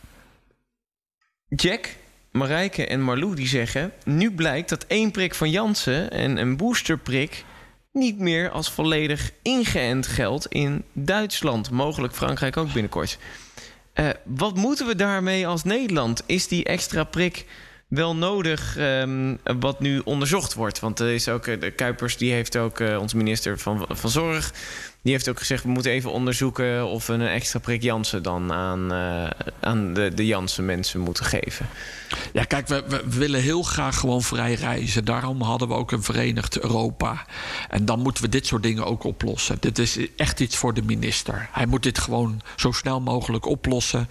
Jack, 1.48 1.96
Marijke 2.30 2.86
en 2.86 3.02
Marlou 3.02 3.34
die 3.34 3.48
zeggen... 3.48 3.92
nu 4.04 4.30
blijkt 4.30 4.68
dat 4.68 4.84
één 4.84 5.10
prik 5.10 5.34
van 5.34 5.50
Janssen 5.50 6.10
en 6.10 6.36
een 6.36 6.56
boosterprik... 6.56 7.44
niet 7.92 8.18
meer 8.18 8.50
als 8.50 8.70
volledig 8.70 9.32
ingeënt 9.42 10.06
geldt 10.06 10.46
in 10.46 10.84
Duitsland. 10.92 11.70
Mogelijk 11.70 12.14
Frankrijk 12.14 12.56
ook 12.56 12.72
binnenkort. 12.72 13.18
Eh, 13.98 14.08
wat 14.24 14.56
moeten 14.56 14.86
we 14.86 14.94
daarmee 14.94 15.46
als 15.46 15.64
Nederland? 15.64 16.22
Is 16.26 16.48
die 16.48 16.64
extra 16.64 17.04
prik 17.04 17.44
wel 17.88 18.16
nodig 18.16 18.76
ehm, 18.76 19.36
wat 19.42 19.80
nu 19.80 19.98
onderzocht 19.98 20.54
wordt? 20.54 20.80
Want 20.80 20.98
er 21.00 21.10
is 21.10 21.28
ook, 21.28 21.46
eh, 21.46 21.60
de 21.60 21.70
Kuipers, 21.70 22.16
die 22.16 22.32
heeft 22.32 22.56
ook, 22.56 22.80
eh, 22.80 23.00
onze 23.00 23.16
minister 23.16 23.58
van, 23.58 23.86
van 23.88 24.10
Zorg... 24.10 24.52
die 25.02 25.12
heeft 25.12 25.28
ook 25.28 25.38
gezegd, 25.38 25.62
we 25.62 25.68
moeten 25.68 25.92
even 25.92 26.12
onderzoeken... 26.12 26.86
of 26.86 27.06
we 27.06 27.12
een 27.12 27.26
extra 27.26 27.58
prik 27.58 27.82
Janssen 27.82 28.22
dan 28.22 28.52
aan, 28.52 28.92
eh, 28.92 29.30
aan 29.60 29.94
de, 29.94 30.14
de 30.14 30.26
Janssen 30.26 30.64
mensen 30.64 31.00
moeten 31.00 31.24
geven. 31.24 31.68
Ja, 32.32 32.44
kijk, 32.44 32.68
we, 32.68 32.84
we 32.88 33.02
willen 33.08 33.40
heel 33.40 33.62
graag 33.62 33.98
gewoon 33.98 34.22
vrij 34.22 34.54
reizen. 34.54 35.04
Daarom 35.04 35.42
hadden 35.42 35.68
we 35.68 35.74
ook 35.74 35.92
een 35.92 36.02
verenigd 36.02 36.60
Europa. 36.60 37.24
En 37.68 37.84
dan 37.84 38.00
moeten 38.00 38.22
we 38.22 38.28
dit 38.28 38.46
soort 38.46 38.62
dingen 38.62 38.84
ook 38.84 39.04
oplossen. 39.04 39.56
Dit 39.60 39.78
is 39.78 39.98
echt 40.16 40.40
iets 40.40 40.56
voor 40.56 40.74
de 40.74 40.82
minister. 40.82 41.48
Hij 41.52 41.66
moet 41.66 41.82
dit 41.82 41.98
gewoon 41.98 42.40
zo 42.56 42.72
snel 42.72 43.00
mogelijk 43.00 43.46
oplossen. 43.46 44.08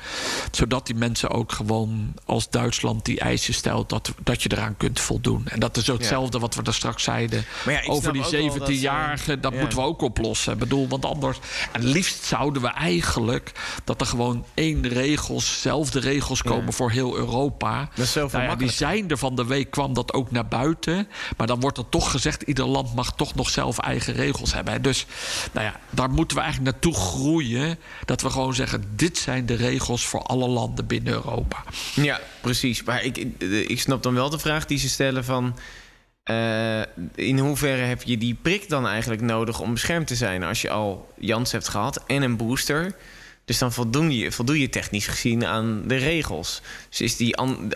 Zodat 0.51 0.85
die 0.85 0.95
mensen 0.95 1.29
ook 1.29 1.51
gewoon 1.51 2.13
als 2.25 2.49
Duitsland 2.49 3.05
die 3.05 3.19
eisen 3.19 3.53
stelt... 3.53 3.89
dat, 3.89 4.13
dat 4.23 4.43
je 4.43 4.51
eraan 4.51 4.77
kunt 4.77 4.99
voldoen. 4.99 5.47
En 5.47 5.59
dat 5.59 5.77
is 5.77 5.87
hetzelfde 5.87 6.39
wat 6.39 6.55
we 6.55 6.63
daar 6.63 6.73
straks 6.73 7.03
zeiden. 7.03 7.45
Ja, 7.65 7.81
over 7.85 8.13
die 8.13 8.21
ook 8.25 8.31
wel 8.31 8.57
dat 8.57 8.67
ze- 8.67 8.73
17-jarigen. 8.73 9.39
Dat 9.39 9.53
ja. 9.53 9.59
moeten 9.59 9.77
we 9.77 9.83
ook 9.83 10.01
oplossen. 10.01 10.53
Ik 10.53 10.59
bedoel, 10.77 10.99
want 10.99 11.15
anders... 11.15 11.39
En 11.71 11.83
liefst 11.83 12.23
zouden 12.23 12.61
we 12.61 12.67
eigenlijk... 12.67 13.51
dat 13.83 14.01
er 14.01 14.07
gewoon 14.07 14.45
één 14.53 14.87
regels, 14.87 15.61
zelfde 15.61 15.99
regels 15.99 16.41
komen 16.41 16.73
voor 16.73 16.91
heel 16.91 17.15
Europa. 17.15 17.89
Dat 17.95 18.05
is 18.05 18.11
zoveel 18.11 18.39
Nou 18.39 18.51
ja, 18.51 18.57
die 18.57 18.71
zijn 18.71 19.09
er 19.09 19.17
van 19.17 19.35
de 19.35 19.45
week, 19.45 19.71
kwam 19.71 19.93
dat 19.93 20.13
ook 20.13 20.31
naar 20.31 20.47
buiten. 20.47 21.07
Maar 21.37 21.47
dan 21.47 21.59
wordt 21.59 21.77
er 21.77 21.89
toch 21.89 22.11
gezegd... 22.11 22.41
ieder 22.41 22.65
land 22.65 22.95
mag 22.95 23.15
toch 23.15 23.35
nog 23.35 23.49
zelf 23.49 23.77
eigen 23.77 24.13
regels 24.13 24.53
hebben. 24.53 24.73
hè. 24.73 24.81
Dus 24.81 25.05
nou 25.51 25.65
ja, 25.65 25.79
daar 25.89 26.09
moeten 26.09 26.37
we 26.37 26.43
eigenlijk 26.43 26.73
naartoe 26.73 26.93
groeien. 27.01 27.79
Dat 28.05 28.21
we 28.21 28.29
gewoon 28.29 28.53
zeggen... 28.53 28.83
dit 28.95 29.17
zijn 29.17 29.45
de 29.45 29.55
regels 29.55 30.05
voor 30.05 30.21
alle 30.21 30.47
landen 30.47 30.87
binnen 30.87 31.13
Europa. 31.13 31.63
Ja, 31.93 32.19
precies. 32.41 32.83
Maar 32.83 33.03
ik, 33.03 33.17
ik 33.67 33.79
snap 33.79 34.03
dan 34.03 34.13
wel 34.13 34.29
de 34.29 34.39
vraag 34.39 34.65
die 34.65 34.77
ze 34.77 34.89
stellen 34.89 35.23
van... 35.23 35.55
eh, 36.27 36.81
in 37.15 37.39
hoeverre 37.39 37.81
heb 37.81 38.03
je 38.03 38.17
die 38.17 38.37
prik 38.41 38.69
dan 38.69 38.87
eigenlijk 38.87 39.21
nodig 39.21 39.59
om 39.59 39.73
beschermd 39.73 40.07
te 40.07 40.15
zijn... 40.15 40.43
als 40.43 40.61
je 40.61 40.69
al 40.69 41.13
Jans 41.19 41.51
hebt 41.51 41.67
gehad 41.67 42.03
en 42.07 42.21
een 42.21 42.37
booster... 42.37 42.95
Dus 43.45 43.57
dan 43.57 43.73
voldoen 43.73 44.11
je, 44.11 44.59
je 44.59 44.69
technisch 44.69 45.07
gezien 45.07 45.45
aan 45.45 45.83
de 45.85 45.95
regels. 45.95 46.61
Dus 46.89 47.01
is 47.01 47.15
die, 47.15 47.35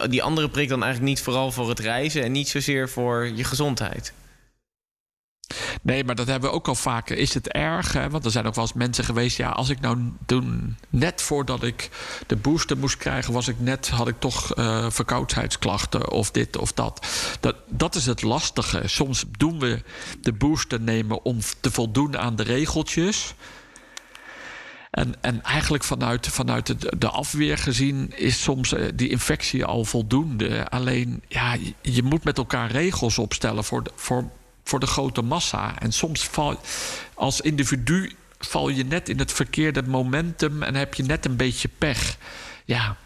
die 0.10 0.24
andere 0.24 0.50
prik 0.50 0.70
dan 0.70 0.84
eigenlijk 0.84 1.14
niet 1.14 1.24
vooral 1.24 1.52
voor 1.52 1.70
het 1.70 1.80
reizen... 1.80 2.24
en 2.24 2.32
niet 2.32 2.50
zozeer 2.50 2.90
voor 2.90 3.32
je 3.36 3.44
gezondheid? 3.44 4.14
Nee, 5.82 6.04
maar 6.04 6.16
dat 6.16 6.28
hebben 6.28 6.50
we 6.50 6.56
ook 6.56 6.68
al 6.68 6.76
vaker. 6.76 7.18
Is 7.18 7.34
het 7.34 7.48
erg? 7.48 7.94
Hè? 7.94 8.10
Want 8.10 8.26
er 8.26 8.32
zijn 8.32 8.46
ook 8.46 8.56
wel 8.56 8.64
eens 8.64 8.74
mensen 8.74 9.04
geweest. 9.04 9.38
Ja, 9.38 9.50
als 9.50 9.70
ik 9.70 9.80
nou 9.80 10.12
toen 10.26 10.78
net 10.90 11.22
voordat 11.22 11.64
ik 11.64 11.90
de 12.28 12.36
booster 12.36 12.78
moest 12.78 12.98
krijgen, 12.98 13.34
was 13.34 13.48
ik 13.48 13.60
net 13.60 13.90
had 13.90 14.08
ik 14.08 14.20
toch 14.20 14.54
eh, 14.54 14.86
verkoudheidsklachten 14.90 16.12
of 16.12 16.32
dit 16.32 16.58
of 16.58 16.74
dat. 16.74 17.08
dat. 17.40 17.56
Dat 17.68 17.96
is 17.96 18.06
het 18.06 18.22
lastige. 18.22 18.82
Soms 18.86 19.26
doen 19.38 19.60
we 19.60 19.84
de 20.22 20.34
booster 20.34 20.82
nemen 20.82 21.26
om 21.26 21.40
te 21.60 21.72
voldoen 21.72 22.18
aan 22.18 22.36
de 22.36 22.44
regeltjes. 22.44 23.36
En, 24.92 25.16
en 25.22 25.44
eigenlijk 25.44 25.84
vanuit, 25.84 26.28
vanuit 26.28 26.68
de, 26.68 26.98
de 26.98 27.10
afweer 27.10 27.58
gezien 27.58 28.12
is 28.16 28.44
soms 28.44 28.74
eh, 28.74 28.86
die 28.96 29.10
infectie 29.10 29.66
al 29.66 29.86
voldoende. 29.86 30.70
Alleen, 30.70 31.24
ja, 31.28 31.58
je, 31.82 32.04
moet 32.04 32.24
met 32.24 32.38
elkaar 32.38 32.72
regels 32.72 33.18
opstellen 33.18 33.64
voor 33.64 33.84
voor, 33.96 34.30
voor 34.63 34.80
de 34.80 34.88
grote 34.88 35.21
massa. 35.21 35.80
En 35.80 35.91
soms 35.91 36.28
val 36.28 36.60
als 37.13 37.41
individu 37.41 38.15
val 38.39 38.69
je 38.69 38.86
net 38.86 39.10
in 39.10 39.19
het 39.19 39.32
verkeerde 39.32 39.84
momentum 39.84 40.63
en 40.63 40.76
heb 40.76 40.93
je 40.93 41.04
net 41.04 41.26
een 41.26 41.36
beetje 41.36 41.69
pech. 41.78 42.17
Ja. 42.65 42.97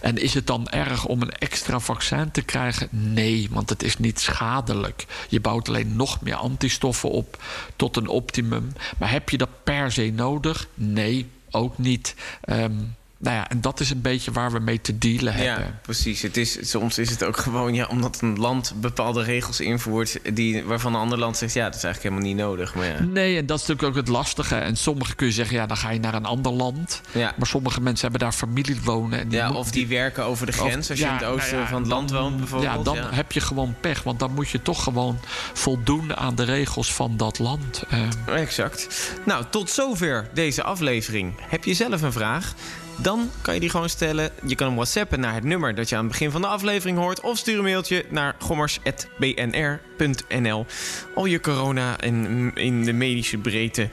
En 0.00 0.18
is 0.18 0.34
het 0.34 0.46
dan 0.46 0.68
erg 0.68 1.06
om 1.06 1.22
een 1.22 1.32
extra 1.32 1.78
vaccin 1.78 2.30
te 2.30 2.42
krijgen? 2.42 2.88
Nee, 2.90 3.48
want 3.50 3.68
het 3.68 3.82
is 3.82 3.98
niet 3.98 4.20
schadelijk. 4.20 5.06
Je 5.28 5.40
bouwt 5.40 5.68
alleen 5.68 5.96
nog 5.96 6.20
meer 6.20 6.34
antistoffen 6.34 7.10
op 7.10 7.42
tot 7.76 7.96
een 7.96 8.08
optimum. 8.08 8.72
Maar 8.98 9.10
heb 9.10 9.28
je 9.30 9.38
dat 9.38 9.64
per 9.64 9.92
se 9.92 10.12
nodig? 10.14 10.68
Nee, 10.74 11.30
ook 11.50 11.78
niet. 11.78 12.14
Um, 12.44 12.94
nou 13.24 13.36
ja, 13.36 13.48
en 13.48 13.60
dat 13.60 13.80
is 13.80 13.90
een 13.90 14.00
beetje 14.00 14.32
waar 14.32 14.52
we 14.52 14.58
mee 14.58 14.80
te 14.80 14.98
dealen 14.98 15.34
hebben. 15.34 15.64
Ja, 15.64 15.78
precies. 15.82 16.22
Het 16.22 16.36
is, 16.36 16.70
soms 16.70 16.98
is 16.98 17.10
het 17.10 17.24
ook 17.24 17.36
gewoon 17.36 17.74
ja, 17.74 17.86
omdat 17.86 18.20
een 18.20 18.38
land 18.38 18.72
bepaalde 18.76 19.22
regels 19.22 19.60
invoert... 19.60 20.18
Die, 20.32 20.64
waarvan 20.64 20.94
een 20.94 21.00
ander 21.00 21.18
land 21.18 21.36
zegt, 21.36 21.52
ja, 21.52 21.64
dat 21.64 21.74
is 21.74 21.84
eigenlijk 21.84 22.14
helemaal 22.14 22.34
niet 22.34 22.46
nodig. 22.46 22.74
Maar 22.74 22.86
ja. 22.86 23.00
Nee, 23.00 23.36
en 23.36 23.46
dat 23.46 23.60
is 23.60 23.66
natuurlijk 23.66 23.96
ook 23.96 24.04
het 24.04 24.14
lastige. 24.14 24.54
En 24.54 24.76
sommigen 24.76 25.16
kun 25.16 25.26
je 25.26 25.32
zeggen, 25.32 25.56
ja, 25.56 25.66
dan 25.66 25.76
ga 25.76 25.90
je 25.90 26.00
naar 26.00 26.14
een 26.14 26.24
ander 26.24 26.52
land. 26.52 27.00
Ja. 27.12 27.34
Maar 27.36 27.46
sommige 27.46 27.80
mensen 27.80 28.02
hebben 28.02 28.20
daar 28.20 28.38
familie 28.38 28.80
wonen. 28.84 29.18
En 29.18 29.28
die 29.28 29.38
ja, 29.38 29.52
of 29.52 29.70
die 29.70 29.86
werken 29.86 30.24
over 30.24 30.46
de 30.46 30.52
grens 30.52 30.90
als 30.90 30.98
je 30.98 31.04
in 31.04 31.12
het 31.12 31.24
oosten 31.24 31.56
nou 31.56 31.68
van 31.68 31.80
het 31.82 31.90
land 31.90 32.10
woont 32.10 32.36
bijvoorbeeld. 32.36 32.86
Ja, 32.86 32.92
dan 32.92 33.14
heb 33.14 33.32
je 33.32 33.40
gewoon 33.40 33.74
pech. 33.80 34.02
Want 34.02 34.18
dan 34.18 34.34
moet 34.34 34.48
je 34.48 34.62
toch 34.62 34.82
gewoon 34.82 35.18
voldoen 35.52 36.16
aan 36.16 36.34
de 36.34 36.44
regels 36.44 36.94
van 36.94 37.16
dat 37.16 37.38
land. 37.38 37.84
Uh. 37.92 38.40
Exact. 38.40 39.12
Nou, 39.24 39.44
tot 39.50 39.70
zover 39.70 40.28
deze 40.34 40.62
aflevering. 40.62 41.32
Heb 41.40 41.64
je 41.64 41.74
zelf 41.74 42.02
een 42.02 42.12
vraag? 42.12 42.54
Dan 42.96 43.30
kan 43.42 43.54
je 43.54 43.60
die 43.60 43.70
gewoon 43.70 43.88
stellen. 43.88 44.30
Je 44.46 44.54
kan 44.54 44.66
hem 44.66 44.76
whatsappen 44.76 45.20
naar 45.20 45.34
het 45.34 45.44
nummer 45.44 45.74
dat 45.74 45.88
je 45.88 45.96
aan 45.96 46.02
het 46.02 46.10
begin 46.10 46.30
van 46.30 46.40
de 46.40 46.46
aflevering 46.46 46.98
hoort. 46.98 47.20
Of 47.20 47.38
stuur 47.38 47.58
een 47.58 47.64
mailtje 47.64 48.04
naar 48.08 48.34
gommers.bnr.nl. 48.38 50.66
Al 51.14 51.24
je 51.24 51.40
corona 51.40 52.00
en 52.00 52.50
in 52.54 52.84
de 52.84 52.92
medische 52.92 53.38
breedte 53.38 53.88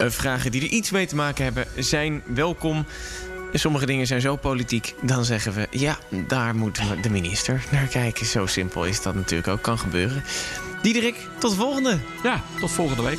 uh, 0.00 0.10
vragen 0.10 0.50
die 0.50 0.62
er 0.62 0.68
iets 0.68 0.90
mee 0.90 1.06
te 1.06 1.14
maken 1.14 1.44
hebben, 1.44 1.66
zijn 1.76 2.22
welkom. 2.26 2.86
Sommige 3.52 3.86
dingen 3.86 4.06
zijn 4.06 4.20
zo 4.20 4.36
politiek, 4.36 4.94
dan 5.02 5.24
zeggen 5.24 5.52
we... 5.52 5.66
ja, 5.70 5.98
daar 6.26 6.54
moet 6.54 6.80
de 7.02 7.10
minister 7.10 7.64
naar 7.70 7.86
kijken. 7.86 8.26
Zo 8.26 8.46
simpel 8.46 8.84
is 8.84 9.02
dat 9.02 9.14
natuurlijk 9.14 9.48
ook, 9.48 9.62
kan 9.62 9.78
gebeuren. 9.78 10.24
Diederik, 10.82 11.16
tot 11.38 11.50
de 11.50 11.56
volgende. 11.56 11.98
Ja, 12.22 12.42
tot 12.60 12.70
volgende 12.70 13.02
week. 13.02 13.18